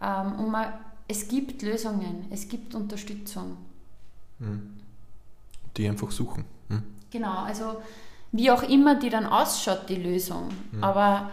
Ähm, 0.00 0.32
und 0.38 0.50
man, 0.50 0.72
es 1.12 1.28
gibt 1.28 1.60
Lösungen, 1.60 2.26
es 2.30 2.48
gibt 2.48 2.74
Unterstützung. 2.74 3.58
Hm. 4.38 4.80
Die 5.76 5.86
einfach 5.86 6.10
suchen. 6.10 6.46
Hm? 6.70 6.82
Genau, 7.10 7.44
also 7.44 7.82
wie 8.32 8.50
auch 8.50 8.62
immer 8.62 8.98
die 8.98 9.10
dann 9.10 9.26
ausschaut, 9.26 9.90
die 9.90 9.96
Lösung. 9.96 10.48
Hm. 10.72 10.82
Aber 10.82 11.30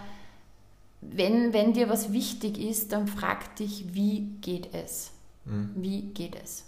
wenn, 1.02 1.54
wenn 1.54 1.72
dir 1.72 1.90
was 1.90 2.12
wichtig 2.12 2.60
ist, 2.60 2.92
dann 2.92 3.08
frag 3.08 3.56
dich, 3.56 3.94
wie 3.94 4.28
geht 4.42 4.74
es? 4.74 5.12
Mhm. 5.46 5.72
Wie 5.76 6.02
geht 6.02 6.36
es? 6.44 6.66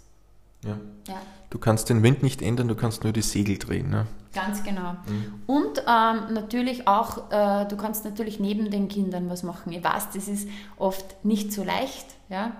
Ja. 0.64 0.78
ja. 1.06 1.20
Du 1.50 1.58
kannst 1.58 1.90
den 1.90 2.02
Wind 2.02 2.22
nicht 2.22 2.40
ändern, 2.40 2.68
du 2.68 2.74
kannst 2.74 3.04
nur 3.04 3.12
die 3.12 3.22
Segel 3.22 3.58
drehen. 3.58 3.90
Ne? 3.90 4.06
Ganz 4.32 4.62
genau. 4.62 4.92
Mhm. 5.06 5.42
Und 5.46 5.78
ähm, 5.80 6.32
natürlich 6.32 6.88
auch, 6.88 7.30
äh, 7.30 7.66
du 7.66 7.76
kannst 7.76 8.04
natürlich 8.04 8.40
neben 8.40 8.70
den 8.70 8.88
Kindern 8.88 9.28
was 9.28 9.42
machen. 9.42 9.72
Ich 9.72 9.84
weiß, 9.84 10.10
das 10.14 10.28
ist 10.28 10.48
oft 10.78 11.24
nicht 11.24 11.52
so 11.52 11.62
leicht. 11.62 12.06
Ja? 12.30 12.52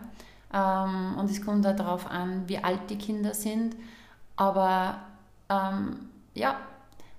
Ähm, 0.52 1.16
und 1.18 1.30
es 1.30 1.44
kommt 1.44 1.64
darauf 1.64 2.10
an, 2.10 2.44
wie 2.46 2.58
alt 2.58 2.90
die 2.90 2.98
Kinder 2.98 3.34
sind. 3.34 3.76
Aber 4.36 4.96
ähm, 5.48 6.10
ja, 6.34 6.56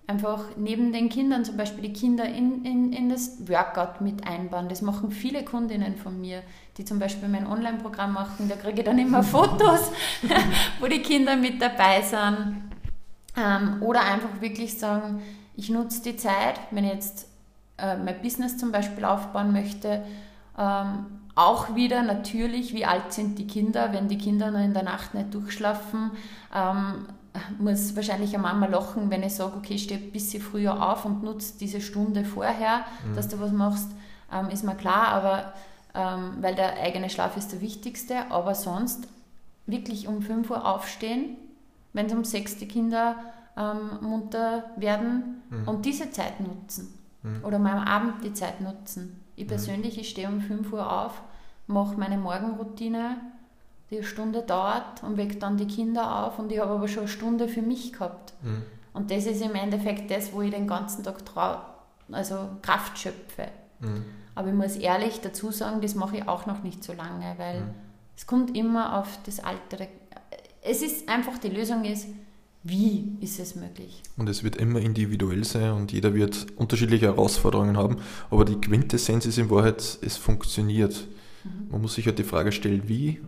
einfach 0.07 0.43
neben 0.57 0.91
den 0.91 1.09
Kindern 1.09 1.45
zum 1.45 1.57
Beispiel 1.57 1.83
die 1.83 1.93
Kinder 1.93 2.25
in, 2.25 2.65
in, 2.65 2.93
in 2.93 3.09
das 3.09 3.47
Workout 3.47 4.01
mit 4.01 4.27
einbauen. 4.27 4.69
Das 4.69 4.81
machen 4.81 5.11
viele 5.11 5.43
Kundinnen 5.43 5.95
von 5.95 6.19
mir, 6.19 6.43
die 6.77 6.85
zum 6.85 6.99
Beispiel 6.99 7.29
mein 7.29 7.47
Online-Programm 7.47 8.13
machen. 8.13 8.49
Da 8.49 8.55
kriege 8.55 8.79
ich 8.79 8.85
dann 8.85 8.99
immer 8.99 9.23
Fotos, 9.23 9.91
wo 10.79 10.87
die 10.87 11.01
Kinder 11.01 11.35
mit 11.35 11.61
dabei 11.61 12.01
sind. 12.01 12.63
Ähm, 13.35 13.81
oder 13.81 14.01
einfach 14.01 14.41
wirklich 14.41 14.77
sagen, 14.77 15.21
ich 15.55 15.69
nutze 15.69 16.03
die 16.03 16.17
Zeit, 16.17 16.59
wenn 16.71 16.83
ich 16.83 16.93
jetzt 16.93 17.27
äh, 17.77 17.95
mein 17.97 18.21
Business 18.21 18.57
zum 18.57 18.71
Beispiel 18.71 19.05
aufbauen 19.05 19.51
möchte, 19.51 20.03
ähm, 20.57 21.05
auch 21.35 21.75
wieder 21.75 22.03
natürlich, 22.03 22.73
wie 22.73 22.85
alt 22.85 23.11
sind 23.11 23.39
die 23.39 23.47
Kinder, 23.47 23.91
wenn 23.91 24.07
die 24.07 24.17
Kinder 24.17 24.51
noch 24.51 24.59
in 24.59 24.73
der 24.73 24.83
Nacht 24.83 25.13
nicht 25.13 25.33
durchschlafen, 25.33 26.11
ähm, 26.53 27.07
muss 27.57 27.95
wahrscheinlich 27.95 28.33
eine 28.33 28.43
Mama 28.43 28.67
lachen, 28.67 29.09
wenn 29.09 29.23
ich 29.23 29.35
sage, 29.35 29.57
okay, 29.57 29.77
steh 29.77 29.95
ein 29.95 30.11
bisschen 30.11 30.41
früher 30.41 30.87
auf 30.87 31.05
und 31.05 31.23
nutze 31.23 31.57
diese 31.57 31.81
Stunde 31.81 32.25
vorher, 32.25 32.85
mhm. 33.07 33.15
dass 33.15 33.27
du 33.27 33.39
was 33.39 33.51
machst, 33.51 33.89
ähm, 34.31 34.49
ist 34.49 34.63
mir 34.63 34.75
klar, 34.75 35.07
aber 35.07 35.53
ähm, 35.95 36.37
weil 36.41 36.55
der 36.55 36.79
eigene 36.79 37.09
Schlaf 37.09 37.37
ist 37.37 37.51
der 37.51 37.61
wichtigste, 37.61 38.31
aber 38.31 38.53
sonst 38.55 39.07
wirklich 39.65 40.07
um 40.07 40.21
5 40.21 40.49
Uhr 40.49 40.65
aufstehen, 40.65 41.37
wenn 41.93 42.07
es 42.07 42.13
um 42.13 42.23
6 42.23 42.57
die 42.57 42.67
Kinder 42.67 43.15
ähm, 43.57 43.99
munter 44.01 44.65
werden 44.75 45.41
mhm. 45.49 45.67
und 45.67 45.85
diese 45.85 46.11
Zeit 46.11 46.39
nutzen 46.39 46.93
mhm. 47.23 47.43
oder 47.43 47.59
mal 47.59 47.77
am 47.77 47.87
Abend 47.87 48.23
die 48.23 48.33
Zeit 48.33 48.61
nutzen. 48.61 49.22
Ich 49.35 49.47
persönlich, 49.47 49.97
ich 49.97 50.09
stehe 50.09 50.27
um 50.27 50.41
5 50.41 50.71
Uhr 50.73 50.91
auf, 50.91 51.21
mache 51.67 51.97
meine 51.97 52.17
Morgenroutine, 52.17 53.17
die 53.89 53.97
eine 53.97 54.05
Stunde 54.05 54.41
dauert 54.41 55.03
und 55.03 55.17
weckt 55.17 55.41
dann 55.41 55.57
die 55.57 55.67
Kinder 55.67 56.25
auf 56.25 56.39
und 56.39 56.51
ich 56.51 56.59
habe 56.59 56.71
aber 56.71 56.87
schon 56.87 57.03
eine 57.03 57.07
Stunde 57.07 57.47
für 57.47 57.61
mich 57.61 57.93
gehabt. 57.93 58.33
Mhm. 58.41 58.63
Und 58.93 59.11
das 59.11 59.25
ist 59.25 59.41
im 59.41 59.55
Endeffekt 59.55 60.11
das, 60.11 60.33
wo 60.33 60.41
ich 60.41 60.51
den 60.51 60.67
ganzen 60.67 61.03
Tag 61.03 61.17
also 62.11 62.49
Kraft 62.61 62.97
schöpfe. 62.97 63.47
Mhm. 63.79 64.05
Aber 64.35 64.49
ich 64.49 64.53
muss 64.53 64.75
ehrlich 64.75 65.21
dazu 65.21 65.51
sagen, 65.51 65.81
das 65.81 65.95
mache 65.95 66.17
ich 66.17 66.27
auch 66.27 66.45
noch 66.45 66.63
nicht 66.63 66.83
so 66.83 66.93
lange, 66.93 67.33
weil 67.37 67.61
mhm. 67.61 67.73
es 68.15 68.27
kommt 68.27 68.55
immer 68.55 68.99
auf 68.99 69.19
das 69.25 69.39
Alter. 69.39 69.87
Es 70.61 70.81
ist 70.81 71.09
einfach, 71.09 71.37
die 71.37 71.49
Lösung 71.49 71.85
ist, 71.85 72.07
wie 72.63 73.17
ist 73.19 73.39
es 73.39 73.55
möglich? 73.55 74.01
Und 74.17 74.29
es 74.29 74.43
wird 74.43 74.55
immer 74.55 74.79
individuell 74.79 75.43
sein 75.43 75.71
und 75.73 75.91
jeder 75.91 76.13
wird 76.13 76.47
unterschiedliche 76.55 77.07
Herausforderungen 77.07 77.77
haben, 77.77 77.97
aber 78.29 78.45
die 78.45 78.55
Quintessenz 78.55 79.25
ist 79.25 79.37
in 79.37 79.49
Wahrheit, 79.49 79.99
es 80.01 80.17
funktioniert. 80.17 81.07
Mhm. 81.43 81.71
Man 81.71 81.81
muss 81.81 81.95
sich 81.95 82.05
halt 82.05 82.19
die 82.19 82.23
Frage 82.23 82.51
stellen, 82.51 82.83
wie 82.87 83.19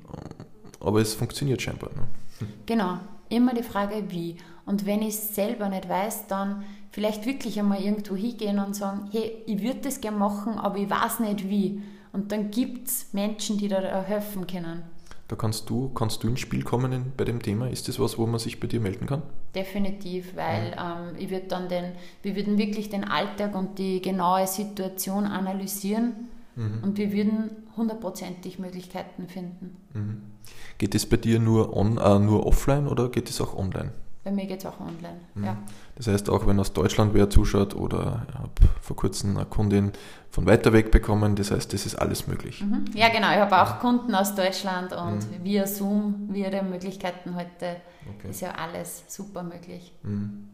aber 0.86 1.01
es 1.01 1.13
funktioniert 1.15 1.61
scheinbar. 1.61 1.89
Ne? 1.95 2.47
Genau, 2.65 2.99
immer 3.29 3.53
die 3.53 3.63
Frage 3.63 4.03
wie. 4.09 4.38
Und 4.65 4.86
wenn 4.86 5.01
ich 5.01 5.15
es 5.15 5.36
selber 5.36 5.67
nicht 5.67 5.89
weiß, 5.89 6.27
dann 6.27 6.63
vielleicht 6.91 7.25
wirklich 7.25 7.59
einmal 7.59 7.81
irgendwo 7.81 8.15
hingehen 8.15 8.59
und 8.59 8.75
sagen, 8.75 9.09
hey, 9.11 9.43
ich 9.47 9.61
würde 9.61 9.81
das 9.81 9.99
gerne 9.99 10.17
machen, 10.17 10.53
aber 10.57 10.77
ich 10.77 10.89
weiß 10.89 11.19
nicht 11.21 11.49
wie. 11.49 11.81
Und 12.13 12.31
dann 12.31 12.51
gibt 12.51 12.88
es 12.88 13.07
Menschen, 13.13 13.57
die 13.57 13.67
da 13.67 13.81
helfen 14.03 14.47
können. 14.47 14.83
Da 15.28 15.36
kannst 15.36 15.69
du, 15.71 15.89
kannst 15.89 16.23
du 16.23 16.28
ins 16.28 16.39
Spiel 16.39 16.63
kommen 16.63 16.91
in, 16.91 17.11
bei 17.17 17.26
dem 17.26 17.41
Thema. 17.41 17.67
Ist 17.67 17.88
das 17.88 17.99
was, 17.99 18.17
wo 18.19 18.28
man 18.28 18.39
sich 18.39 18.59
bei 18.59 18.67
dir 18.67 18.80
melden 18.80 19.07
kann? 19.07 19.23
Definitiv, 19.55 20.36
weil 20.36 20.76
ähm, 20.80 21.15
ich 21.17 21.32
würde 21.32 21.47
dann 21.47 21.67
den, 21.67 21.93
wir 22.21 22.36
würden 22.36 22.59
wirklich 22.59 22.89
den 22.89 23.03
Alltag 23.03 23.55
und 23.55 23.80
die 23.80 24.01
genaue 24.01 24.45
Situation 24.45 25.26
analysieren 25.26 26.30
mhm. 26.55 26.84
und 26.84 26.97
wir 26.97 27.11
würden 27.11 27.49
hundertprozentig 27.76 28.59
Möglichkeiten 28.59 29.28
finden. 29.28 29.78
Mhm. 29.93 30.21
Geht 30.78 30.93
es 30.93 31.07
bei 31.07 31.17
dir 31.17 31.39
nur, 31.39 31.76
on, 31.76 31.97
äh, 31.97 32.19
nur 32.19 32.45
offline 32.45 32.88
oder 32.88 33.09
geht 33.09 33.30
es 33.30 33.41
auch 33.41 33.55
online? 33.57 33.91
Bei 34.26 34.32
mir 34.32 34.47
geht 34.47 34.57
es 34.57 34.65
auch 34.65 34.80
online, 34.80 35.19
mhm. 35.36 35.43
ja. 35.43 35.55
Das 35.93 36.07
heißt, 36.07 36.32
auch 36.32 36.47
wenn 36.47 36.59
aus 36.59 36.73
Deutschland 36.73 37.13
wer 37.13 37.30
zuschaut 37.30 37.76
oder 37.76 38.26
ich 38.28 38.34
habe 38.34 38.51
vor 38.82 38.95
kurzem 38.95 39.38
eine 39.38 39.45
Kundin 39.45 39.91
von 40.32 40.47
weiter 40.47 40.73
weg 40.73 40.89
bekommen, 40.89 41.36
das 41.36 41.51
heißt, 41.51 41.71
das 41.71 41.86
ist 41.86 41.93
alles 41.93 42.26
möglich. 42.26 42.63
Mhm. 42.63 42.86
Ja, 42.95 43.09
genau. 43.09 43.32
Ich 43.32 43.38
habe 43.38 43.61
auch 43.61 43.80
Kunden 43.80 44.15
aus 44.15 44.34
Deutschland 44.34 44.93
und 44.93 45.17
mhm. 45.17 45.43
via 45.43 45.67
Zoom, 45.67 46.28
via 46.32 46.49
den 46.49 46.71
Möglichkeiten 46.71 47.36
heute 47.36 47.76
okay. 48.17 48.32
ist 48.32 48.41
ja 48.41 48.55
alles 48.55 49.03
super 49.07 49.43
möglich. 49.43 49.93
Mhm. 50.01 50.49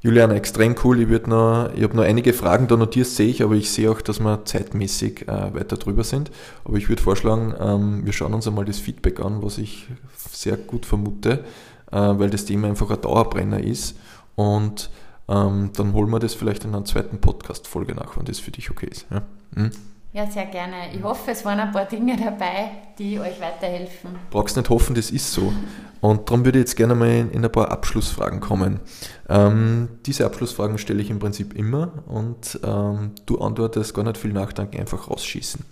Julian, 0.00 0.32
extrem 0.32 0.74
cool. 0.82 1.00
Ich, 1.00 1.26
noch, 1.28 1.70
ich 1.76 1.84
habe 1.84 1.96
noch 1.96 2.02
einige 2.02 2.32
Fragen 2.32 2.66
da 2.66 2.76
notiert, 2.76 3.06
sehe 3.06 3.28
ich, 3.28 3.44
aber 3.44 3.54
ich 3.54 3.70
sehe 3.70 3.92
auch, 3.92 4.00
dass 4.00 4.18
wir 4.18 4.44
zeitmäßig 4.44 5.28
äh, 5.28 5.54
weiter 5.54 5.76
drüber 5.76 6.02
sind. 6.02 6.32
Aber 6.64 6.76
ich 6.76 6.88
würde 6.88 7.02
vorschlagen, 7.02 7.54
ähm, 7.60 8.04
wir 8.04 8.12
schauen 8.12 8.34
uns 8.34 8.48
einmal 8.48 8.64
das 8.64 8.80
Feedback 8.80 9.20
an, 9.20 9.40
was 9.40 9.58
ich 9.58 9.86
sehr 10.16 10.56
gut 10.56 10.84
vermute. 10.84 11.44
Äh, 11.90 11.96
weil 11.96 12.30
das 12.30 12.44
Thema 12.44 12.68
einfach 12.68 12.90
ein 12.90 13.00
Dauerbrenner 13.00 13.60
ist. 13.60 13.98
Und 14.34 14.90
ähm, 15.28 15.70
dann 15.76 15.92
holen 15.92 16.10
wir 16.10 16.18
das 16.18 16.34
vielleicht 16.34 16.64
in 16.64 16.74
einer 16.74 16.84
zweiten 16.84 17.20
Podcast-Folge 17.20 17.94
nach, 17.94 18.16
wenn 18.16 18.24
das 18.24 18.38
für 18.38 18.50
dich 18.50 18.70
okay 18.70 18.88
ist. 18.90 19.06
Ja? 19.10 19.22
Hm? 19.54 19.70
ja, 20.12 20.26
sehr 20.26 20.46
gerne. 20.46 20.94
Ich 20.94 21.02
hoffe, 21.02 21.30
es 21.30 21.44
waren 21.44 21.60
ein 21.60 21.72
paar 21.72 21.84
Dinge 21.84 22.16
dabei, 22.16 22.70
die 22.98 23.20
euch 23.20 23.40
weiterhelfen. 23.40 24.10
Brauchst 24.30 24.56
nicht 24.56 24.68
hoffen, 24.70 24.94
das 24.94 25.10
ist 25.10 25.32
so. 25.32 25.52
Und 26.00 26.28
darum 26.28 26.44
würde 26.44 26.58
ich 26.58 26.62
jetzt 26.62 26.76
gerne 26.76 26.94
mal 26.94 27.08
in, 27.08 27.30
in 27.30 27.44
ein 27.44 27.52
paar 27.52 27.70
Abschlussfragen 27.70 28.40
kommen. 28.40 28.80
Ähm, 29.28 29.88
diese 30.06 30.24
Abschlussfragen 30.24 30.78
stelle 30.78 31.02
ich 31.02 31.10
im 31.10 31.18
Prinzip 31.18 31.54
immer 31.54 32.04
und 32.06 32.58
ähm, 32.64 33.12
du 33.26 33.38
antwortest 33.38 33.94
gar 33.94 34.04
nicht 34.04 34.16
viel 34.16 34.32
nachdenken, 34.32 34.78
einfach 34.78 35.10
rausschießen. 35.10 35.64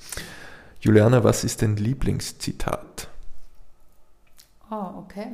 Juliana, 0.81 1.25
was 1.25 1.45
ist 1.45 1.63
dein 1.63 1.77
Lieblingszitat? 1.77 3.09
Oh, 4.71 4.99
okay. 4.99 5.29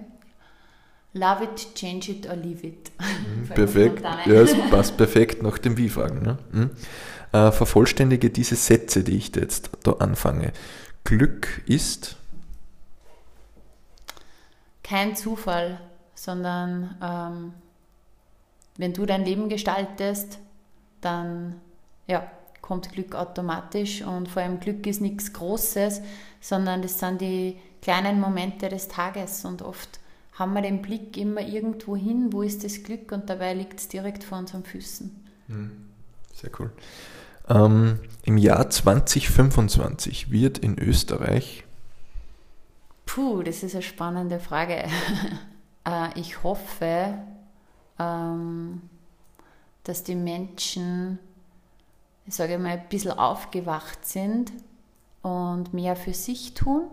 Love 1.15 1.45
it, 1.45 1.75
change 1.75 2.11
it 2.11 2.27
or 2.27 2.37
leave 2.37 2.67
it. 2.67 2.91
Mhm, 3.03 3.49
perfekt. 3.49 4.03
Ja, 4.03 4.41
es 4.41 4.55
passt 4.71 4.97
perfekt 4.97 5.43
nach 5.43 5.59
dem 5.59 5.77
Wie-Fragen. 5.77 6.23
Ne? 6.23 6.39
Mhm. 6.53 6.71
Äh, 7.33 7.53
vervollständige 7.53 8.31
diese 8.31 8.57
Sätze, 8.57 9.05
die 9.05 9.17
ich 9.17 9.35
jetzt 9.35 9.71
da 9.83 9.93
anfange. 9.93 10.53
Glück 11.05 11.63
ist 11.67 12.17
kein 14.83 15.17
Zufall, 15.17 15.81
sondern 16.15 16.97
ähm, 17.03 17.55
wenn 18.77 18.93
du 18.93 19.07
dein 19.07 19.25
Leben 19.25 19.49
gestaltest, 19.49 20.39
dann 21.01 21.61
ja, 22.07 22.31
kommt 22.61 22.93
Glück 22.93 23.15
automatisch 23.15 24.03
und 24.03 24.29
vor 24.29 24.43
allem 24.43 24.61
Glück 24.61 24.87
ist 24.87 25.01
nichts 25.01 25.33
Großes, 25.33 26.01
sondern 26.41 26.83
das 26.83 26.99
sind 26.99 27.21
die 27.21 27.59
kleinen 27.83 28.21
Momente 28.21 28.69
des 28.69 28.89
Tages 28.89 29.45
und 29.45 29.63
oft 29.63 30.01
haben 30.43 30.55
wir 30.55 30.63
den 30.63 30.83
Blick 30.83 31.17
immer 31.17 31.41
irgendwo 31.41 31.97
hin, 31.97 32.33
wo 32.33 32.43
ist 32.43 32.65
das 32.65 32.83
Glück 32.83 33.13
und 33.13 33.31
dabei 33.31 33.55
liegt 33.55 33.79
es 33.79 33.87
direkt 33.87 34.25
vor 34.25 34.39
unseren 34.39 34.65
Füßen. 34.65 35.25
Hm, 35.47 35.71
sehr 36.35 36.51
cool. 36.59 36.73
Ähm, 37.49 38.01
Im 38.25 38.37
Jahr 38.39 38.69
2025 38.69 40.33
wird 40.33 40.59
in 40.59 40.79
Österreich. 40.79 41.65
Puh, 43.07 43.43
das 43.45 43.63
ist 43.63 43.75
eine 43.75 43.83
spannende 43.83 44.39
Frage. 44.39 44.85
Äh, 45.85 46.17
ich 46.17 46.45
hoffe, 46.45 47.19
ähm, 47.99 48.83
dass 49.83 50.05
die 50.05 50.15
Menschen, 50.15 51.19
ich 52.25 52.35
sage 52.35 52.57
mal, 52.57 52.79
ein 52.79 52.89
bisschen 52.89 53.11
aufgewacht 53.11 54.07
sind 54.07 54.53
und 55.23 55.75
mehr 55.75 55.97
für 55.97 56.15
sich 56.15 56.55
tun 56.55 56.85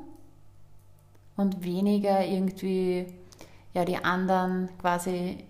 und 1.35 1.63
weniger 1.63 2.25
irgendwie 2.25 3.13
ja, 3.73 3.85
die 3.85 3.97
anderen 3.97 4.69
quasi 4.79 5.43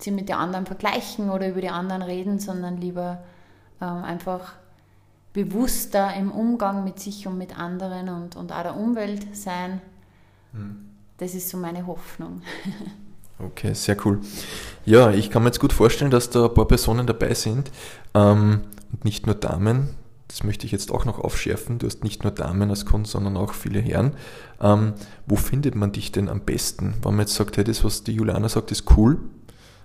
sie 0.00 0.10
mit 0.10 0.28
den 0.28 0.36
anderen 0.36 0.66
vergleichen 0.66 1.30
oder 1.30 1.48
über 1.48 1.60
die 1.60 1.70
anderen 1.70 2.02
reden, 2.02 2.38
sondern 2.38 2.76
lieber 2.76 3.22
ähm, 3.80 4.04
einfach 4.04 4.54
bewusster 5.32 6.14
im 6.14 6.30
Umgang 6.30 6.84
mit 6.84 6.98
sich 6.98 7.26
und 7.26 7.38
mit 7.38 7.58
anderen 7.58 8.08
und, 8.08 8.36
und 8.36 8.52
auch 8.52 8.62
der 8.62 8.76
Umwelt 8.76 9.36
sein. 9.36 9.80
Hm. 10.52 10.88
Das 11.18 11.34
ist 11.34 11.48
so 11.48 11.56
meine 11.56 11.86
Hoffnung. 11.86 12.42
Okay, 13.38 13.74
sehr 13.74 13.98
cool. 14.06 14.20
Ja, 14.86 15.10
ich 15.10 15.28
kann 15.28 15.42
mir 15.42 15.50
jetzt 15.50 15.60
gut 15.60 15.74
vorstellen, 15.74 16.10
dass 16.10 16.30
da 16.30 16.46
ein 16.46 16.54
paar 16.54 16.66
Personen 16.66 17.06
dabei 17.06 17.34
sind 17.34 17.70
ähm, 18.14 18.62
und 18.90 19.04
nicht 19.04 19.26
nur 19.26 19.34
Damen, 19.34 19.90
das 20.28 20.44
möchte 20.44 20.64
ich 20.66 20.72
jetzt 20.72 20.90
auch 20.90 21.04
noch 21.04 21.20
aufschärfen, 21.20 21.78
du 21.78 21.86
hast 21.86 22.02
nicht 22.02 22.24
nur 22.24 22.32
Damen 22.32 22.70
als 22.70 22.84
Kunden, 22.84 23.06
sondern 23.06 23.36
auch 23.36 23.52
viele 23.52 23.78
Herren. 23.80 24.16
Ähm, 24.60 24.94
wo 25.26 25.36
findet 25.36 25.76
man 25.76 25.92
dich 25.92 26.10
denn 26.12 26.28
am 26.28 26.40
besten? 26.40 26.94
Wenn 27.02 27.12
man 27.12 27.20
jetzt 27.20 27.34
sagt, 27.34 27.56
hey, 27.56 27.64
das, 27.64 27.84
was 27.84 28.04
die 28.04 28.12
Juliana 28.12 28.48
sagt, 28.48 28.72
ist 28.72 28.84
cool, 28.96 29.18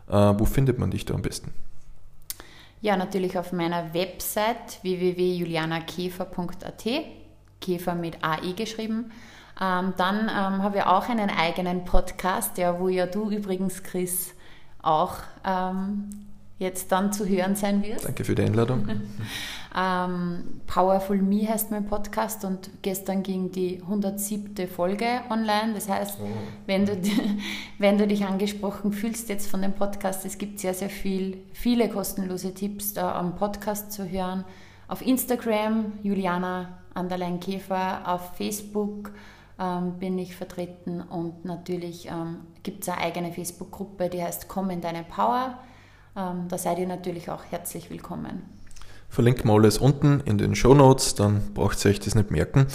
äh, 0.10 0.14
wo 0.14 0.46
findet 0.46 0.80
man 0.80 0.92
dich 0.92 1.06
da 1.06 1.14
am 1.14 1.22
besten? 1.22 1.54
Ja, 2.82 2.98
natürlich 2.98 3.38
auf 3.38 3.54
meiner 3.54 3.94
Website 3.94 4.82
www.julianakäfer.at, 4.82 6.84
Käfer 7.60 7.94
mit 7.94 8.24
AE 8.24 8.54
geschrieben. 8.54 9.12
Ähm, 9.62 9.94
dann 9.98 10.22
ähm, 10.22 10.64
habe 10.64 10.80
ich 10.80 10.84
auch 10.84 11.08
einen 11.08 11.30
eigenen 11.30 11.86
Podcast, 11.86 12.58
ja, 12.58 12.80
wo 12.80 12.88
ja 12.88 13.06
du 13.06 13.30
übrigens, 13.30 13.84
Chris, 13.84 14.34
auch 14.82 15.18
ähm, 15.46 16.10
jetzt 16.62 16.92
dann 16.92 17.12
zu 17.12 17.28
hören 17.28 17.56
sein 17.56 17.84
wirst. 17.84 18.06
Danke 18.06 18.24
für 18.24 18.36
die 18.36 18.44
Einladung. 18.44 18.88
ähm, 19.76 20.62
Powerful 20.68 21.18
Me 21.18 21.48
heißt 21.48 21.72
mein 21.72 21.88
Podcast 21.88 22.46
und 22.46 22.70
gestern 22.84 23.24
ging 23.24 23.52
die 23.52 23.82
107. 23.82 24.68
Folge 24.68 25.08
online. 25.32 25.74
Das 25.74 25.90
heißt, 25.90 26.20
oh. 26.22 26.28
wenn, 26.68 26.86
du, 26.86 27.02
wenn 27.80 27.98
du 27.98 28.06
dich 28.06 28.26
angesprochen 28.26 28.94
fühlst 28.94 29.28
jetzt 29.28 29.50
von 29.50 29.64
dem 29.64 29.74
Podcast, 29.74 30.24
es 30.24 30.38
gibt 30.38 30.60
sehr, 30.60 30.76
sehr 30.76 30.92
viel, 30.92 31.40
viele 31.52 31.90
kostenlose 31.90 32.54
Tipps 32.54 32.94
da 32.94 33.16
am 33.16 33.36
Podcast 33.36 33.92
zu 33.92 34.08
hören. 34.08 34.46
Auf 34.88 35.02
Instagram, 35.02 35.94
Juliana 36.04 36.78
Anderlein 36.94 37.40
Käfer, 37.40 38.02
auf 38.06 38.36
Facebook 38.38 39.14
ähm, 39.60 39.94
bin 39.98 40.20
ich 40.20 40.36
vertreten 40.36 41.02
und 41.02 41.44
natürlich 41.44 42.08
ähm, 42.08 42.42
gibt 42.62 42.84
es 42.84 42.90
eine 42.90 43.02
eigene 43.02 43.32
Facebook-Gruppe, 43.32 44.10
die 44.10 44.22
heißt 44.22 44.48
Komm 44.48 44.70
in 44.70 44.82
deine 44.82 45.04
Power 45.04 45.58
ähm, 46.16 46.48
da 46.50 46.58
seid 46.58 46.80
ihr 46.80 46.88
natürlich 46.88 47.30
auch 47.30 47.44
herzlich 47.50 47.90
willkommen. 47.90 48.44
Verlinken 49.10 49.50
wir 49.50 49.54
alles 49.54 49.78
unten 49.78 50.22
in 50.22 50.38
den 50.38 50.56
Show 50.56 50.74
Notes, 50.74 51.16
dann 51.16 51.54
braucht 51.54 51.84
ihr 51.84 51.92
euch 51.92 52.00
das 52.00 52.16
nicht 52.16 52.32
merken. 52.32 52.68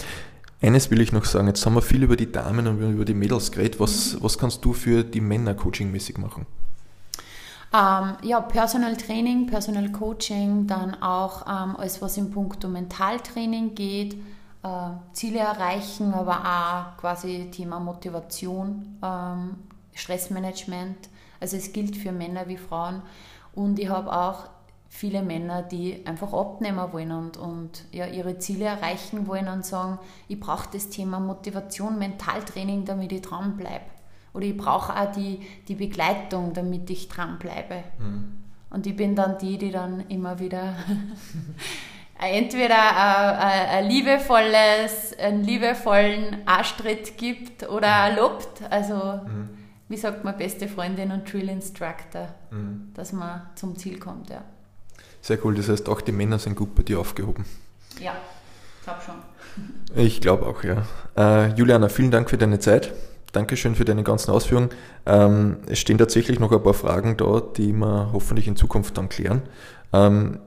Eines 0.61 0.91
will 0.91 1.01
ich 1.01 1.13
noch 1.13 1.25
sagen, 1.25 1.49
jetzt 1.49 1.65
haben 1.67 1.75
wir 1.75 1.83
viel 1.83 2.03
über 2.03 2.17
die 2.17 2.33
Damen 2.33 2.67
und 2.67 2.81
über 2.81 3.05
die 3.05 3.15
Mädels 3.15 3.53
geredet. 3.53 3.79
Was, 3.79 4.15
mhm. 4.15 4.23
was 4.23 4.39
kannst 4.39 4.65
du 4.65 4.73
für 4.73 5.05
die 5.05 5.21
Männer 5.21 5.55
coachingmäßig 5.55 6.19
machen? 6.19 6.47
Ähm, 7.75 8.17
ja, 8.23 8.41
Personal 8.41 8.97
Training, 8.97 9.47
Personal 9.47 9.91
Coaching, 9.93 10.67
dann 10.67 10.95
auch 11.03 11.43
ähm, 11.43 11.77
alles, 11.77 12.01
was 12.01 12.17
im 12.17 12.31
Punkt 12.31 12.67
Mentaltraining 12.67 13.75
geht, 13.75 14.15
äh, 14.63 14.91
Ziele 15.13 15.41
erreichen, 15.41 16.15
aber 16.15 16.41
auch 16.41 17.01
quasi 17.01 17.51
Thema 17.51 17.79
Motivation, 17.79 18.99
ähm, 19.03 19.57
Stressmanagement. 19.95 20.97
Also 21.41 21.57
es 21.57 21.73
gilt 21.73 21.97
für 21.97 22.13
Männer 22.13 22.49
wie 22.49 22.57
Frauen. 22.57 23.03
Und 23.55 23.79
ich 23.79 23.89
habe 23.89 24.13
auch 24.13 24.49
viele 24.89 25.23
Männer, 25.23 25.63
die 25.63 26.05
einfach 26.07 26.33
abnehmen 26.33 26.93
wollen 26.93 27.13
und, 27.13 27.37
und 27.37 27.85
ja, 27.93 28.07
ihre 28.07 28.39
Ziele 28.39 28.67
erreichen 28.67 29.27
wollen 29.27 29.49
und 29.49 29.65
sagen, 29.65 29.99
ich 30.29 30.41
brauche 30.41 30.69
das 30.73 30.89
Thema 30.89 31.21
Motivation, 31.21 31.99
Mentaltraining, 31.99 32.85
damit 32.85 33.13
ich 33.13 33.23
dranbleibe. 33.23 33.85
Oder 34.33 34.47
ich 34.47 34.57
brauche 34.57 34.95
auch 34.95 35.13
die, 35.13 35.41
die 35.69 35.75
Begleitung, 35.75 36.53
damit 36.53 36.89
ich 36.91 37.09
dranbleibe. 37.09 37.83
Mhm. 37.99 38.39
Und 38.71 38.87
ich 38.87 38.97
bin 38.97 39.15
dann 39.15 39.39
die, 39.39 39.59
die 39.59 39.71
dann 39.71 40.01
immer 40.09 40.39
wieder 40.39 40.75
entweder 42.19 43.39
ein, 43.39 43.69
ein, 43.69 43.91
liebevolles, 43.91 45.19
einen 45.19 45.43
liebevollen 45.45 46.47
Arschtritt 46.47 47.17
gibt 47.17 47.69
oder 47.69 48.15
lobt. 48.15 48.63
Also 48.71 49.21
mhm 49.27 49.56
wie 49.89 49.97
sagt 49.97 50.25
man, 50.25 50.37
beste 50.37 50.69
Freundin 50.69 51.13
und 51.13 51.33
Drill 51.33 51.49
Instructor, 51.49 52.35
mhm. 52.51 52.91
dass 52.95 53.13
man 53.13 53.43
zum 53.55 53.77
Ziel 53.77 53.99
kommt, 53.99 54.31
ja. 54.31 54.45
Sehr 55.21 55.45
cool, 55.45 55.55
das 55.55 55.69
heißt 55.69 55.89
auch 55.89 56.01
die 56.01 56.13
Männer 56.13 56.39
sind 56.39 56.57
gut 56.57 56.75
bei 56.75 56.83
dir 56.83 56.99
aufgehoben. 57.01 57.45
Ja, 58.01 58.13
ich 58.79 58.85
glaube 58.85 59.01
schon. 59.05 59.15
Ich 59.97 60.21
glaube 60.21 60.47
auch, 60.47 60.63
ja. 60.65 60.87
Äh, 61.17 61.55
Juliana, 61.55 61.89
vielen 61.89 62.11
Dank 62.11 62.31
für 62.31 62.39
deine 62.39 62.59
Zeit. 62.59 62.93
Dankeschön 63.33 63.75
für 63.75 63.85
deine 63.85 64.03
ganzen 64.03 64.31
Ausführungen. 64.31 64.71
Ähm, 65.05 65.59
es 65.67 65.79
stehen 65.79 65.99
tatsächlich 65.99 66.41
noch 66.41 66.53
ein 66.53 66.63
paar 66.63 66.75
Fragen 66.75 67.17
da, 67.17 67.41
die 67.41 67.73
wir 67.73 68.11
hoffentlich 68.13 68.49
in 68.49 68.57
Zukunft 68.57 68.97
dann 68.97 69.09
klären. 69.09 69.43
Ähm, 69.93 70.39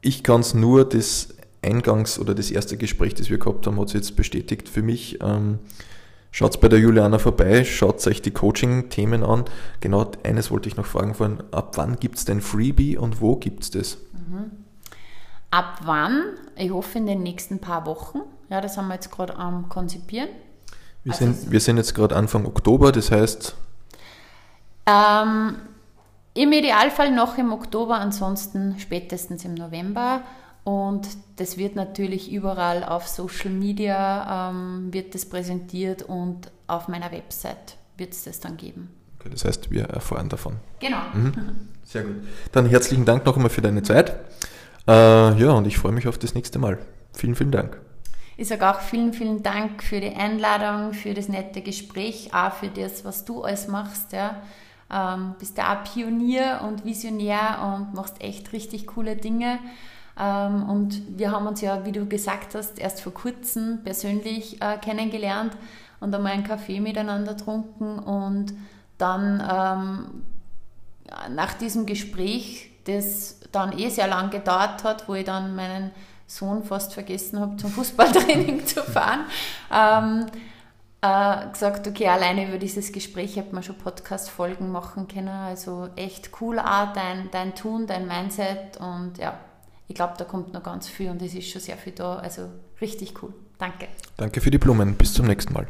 ich 0.00 0.22
kann 0.22 0.40
es 0.40 0.54
nur 0.54 0.88
das 0.88 1.34
Eingangs- 1.62 2.18
oder 2.18 2.34
das 2.34 2.50
erste 2.50 2.76
Gespräch, 2.76 3.14
das 3.14 3.28
wir 3.28 3.38
gehabt 3.38 3.66
haben, 3.66 3.78
hat 3.80 3.88
es 3.88 3.92
jetzt 3.94 4.16
bestätigt 4.16 4.68
für 4.68 4.82
mich. 4.82 5.18
Ähm, 5.20 5.58
Schaut 6.30 6.60
bei 6.60 6.68
der 6.68 6.78
Juliana 6.78 7.18
vorbei, 7.18 7.64
schaut 7.64 8.06
euch 8.06 8.20
die 8.20 8.30
Coaching-Themen 8.30 9.24
an. 9.24 9.44
Genau 9.80 10.10
eines 10.22 10.50
wollte 10.50 10.68
ich 10.68 10.76
noch 10.76 10.84
fragen 10.84 11.14
vorhin, 11.14 11.42
ab 11.50 11.76
wann 11.76 11.96
gibt 11.96 12.18
es 12.18 12.24
denn 12.24 12.40
Freebie 12.40 12.98
und 12.98 13.20
wo 13.20 13.36
gibt 13.36 13.62
es 13.62 13.70
das? 13.70 13.98
Mhm. 14.12 14.50
Ab 15.50 15.80
wann? 15.84 16.22
Ich 16.56 16.70
hoffe 16.70 16.98
in 16.98 17.06
den 17.06 17.22
nächsten 17.22 17.58
paar 17.58 17.86
Wochen. 17.86 18.20
Ja, 18.50 18.60
das 18.60 18.76
haben 18.76 18.88
wir 18.88 18.94
jetzt 18.94 19.10
gerade 19.10 19.36
am 19.36 19.68
Konzipieren. 19.68 20.28
Wir, 21.04 21.12
also 21.12 21.24
sind, 21.24 21.50
wir 21.50 21.60
sind 21.60 21.76
jetzt 21.78 21.94
gerade 21.94 22.14
Anfang 22.16 22.46
Oktober, 22.46 22.92
das 22.92 23.10
heißt? 23.10 23.54
Ähm, 24.86 25.56
Im 26.34 26.52
Idealfall 26.52 27.12
noch 27.12 27.38
im 27.38 27.52
Oktober, 27.52 27.94
ansonsten 27.98 28.76
spätestens 28.78 29.44
im 29.44 29.54
November. 29.54 30.22
Und 30.66 31.06
das 31.36 31.58
wird 31.58 31.76
natürlich 31.76 32.32
überall 32.32 32.82
auf 32.82 33.06
Social 33.06 33.52
Media 33.52 34.50
ähm, 34.50 34.92
wird 34.92 35.14
das 35.14 35.24
präsentiert 35.24 36.02
und 36.02 36.50
auf 36.66 36.88
meiner 36.88 37.12
Website 37.12 37.76
wird 37.96 38.12
es 38.12 38.24
das 38.24 38.40
dann 38.40 38.56
geben. 38.56 38.90
Okay, 39.20 39.28
das 39.30 39.44
heißt, 39.44 39.70
wir 39.70 39.84
erfahren 39.84 40.28
davon. 40.28 40.56
Genau. 40.80 41.02
Mhm. 41.14 41.32
Sehr 41.84 42.02
gut. 42.02 42.16
Dann 42.50 42.66
herzlichen 42.66 43.04
Dank 43.04 43.24
noch 43.24 43.36
einmal 43.36 43.50
für 43.50 43.62
deine 43.62 43.84
Zeit. 43.84 44.16
Äh, 44.88 44.92
ja, 45.40 45.52
und 45.52 45.68
ich 45.68 45.78
freue 45.78 45.92
mich 45.92 46.08
auf 46.08 46.18
das 46.18 46.34
nächste 46.34 46.58
Mal. 46.58 46.78
Vielen, 47.12 47.36
vielen 47.36 47.52
Dank. 47.52 47.80
Ich 48.36 48.48
sage 48.48 48.68
auch 48.68 48.80
vielen, 48.80 49.12
vielen 49.12 49.44
Dank 49.44 49.84
für 49.84 50.00
die 50.00 50.16
Einladung, 50.16 50.94
für 50.94 51.14
das 51.14 51.28
nette 51.28 51.62
Gespräch, 51.62 52.34
auch 52.34 52.54
für 52.54 52.70
das, 52.70 53.04
was 53.04 53.24
du 53.24 53.44
alles 53.44 53.68
machst. 53.68 54.12
Ja. 54.12 54.42
Ähm, 54.90 55.36
bist 55.38 55.58
ja 55.58 55.78
auch 55.78 55.84
Pionier 55.84 56.62
und 56.66 56.84
Visionär 56.84 57.60
und 57.62 57.94
machst 57.94 58.20
echt 58.20 58.52
richtig 58.52 58.88
coole 58.88 59.14
Dinge. 59.14 59.60
Ähm, 60.18 60.68
und 60.68 61.18
wir 61.18 61.30
haben 61.30 61.46
uns 61.46 61.60
ja, 61.60 61.84
wie 61.84 61.92
du 61.92 62.06
gesagt 62.06 62.54
hast, 62.54 62.78
erst 62.78 63.00
vor 63.00 63.12
kurzem 63.12 63.80
persönlich 63.84 64.60
äh, 64.62 64.78
kennengelernt 64.78 65.56
und 66.00 66.14
einmal 66.14 66.32
einen 66.32 66.44
Kaffee 66.44 66.80
miteinander 66.80 67.34
getrunken 67.34 67.98
und 67.98 68.54
dann 68.98 69.40
ähm, 69.40 70.24
nach 71.34 71.54
diesem 71.54 71.86
Gespräch, 71.86 72.70
das 72.84 73.40
dann 73.52 73.78
eh 73.78 73.88
sehr 73.88 74.08
lang 74.08 74.30
gedauert 74.30 74.84
hat, 74.84 75.08
wo 75.08 75.14
ich 75.14 75.24
dann 75.24 75.54
meinen 75.54 75.90
Sohn 76.26 76.64
fast 76.64 76.94
vergessen 76.94 77.40
habe, 77.40 77.56
zum 77.56 77.70
Fußballtraining 77.70 78.66
zu 78.66 78.82
fahren, 78.82 79.26
ähm, 79.72 80.26
äh, 81.00 81.50
gesagt, 81.50 81.86
okay, 81.86 82.08
alleine 82.08 82.48
über 82.48 82.58
dieses 82.58 82.90
Gespräch 82.90 83.36
hätte 83.36 83.54
man 83.54 83.62
schon 83.62 83.78
Podcast-Folgen 83.78 84.72
machen 84.72 85.06
können. 85.08 85.28
Also 85.28 85.88
echt 85.94 86.30
cool 86.40 86.58
auch 86.58 86.92
dein, 86.94 87.30
dein 87.30 87.54
Tun, 87.54 87.86
dein 87.86 88.08
Mindset 88.08 88.78
und 88.78 89.18
ja, 89.18 89.38
ich 89.88 89.94
glaube, 89.94 90.14
da 90.18 90.24
kommt 90.24 90.52
noch 90.52 90.62
ganz 90.62 90.88
viel 90.88 91.10
und 91.10 91.22
es 91.22 91.34
ist 91.34 91.48
schon 91.48 91.60
sehr 91.60 91.76
viel 91.76 91.92
da. 91.92 92.16
Also 92.16 92.48
richtig 92.80 93.22
cool. 93.22 93.32
Danke. 93.58 93.88
Danke 94.16 94.40
für 94.40 94.50
die 94.50 94.58
Blumen. 94.58 94.94
Bis 94.94 95.12
zum 95.14 95.26
nächsten 95.26 95.52
Mal. 95.52 95.66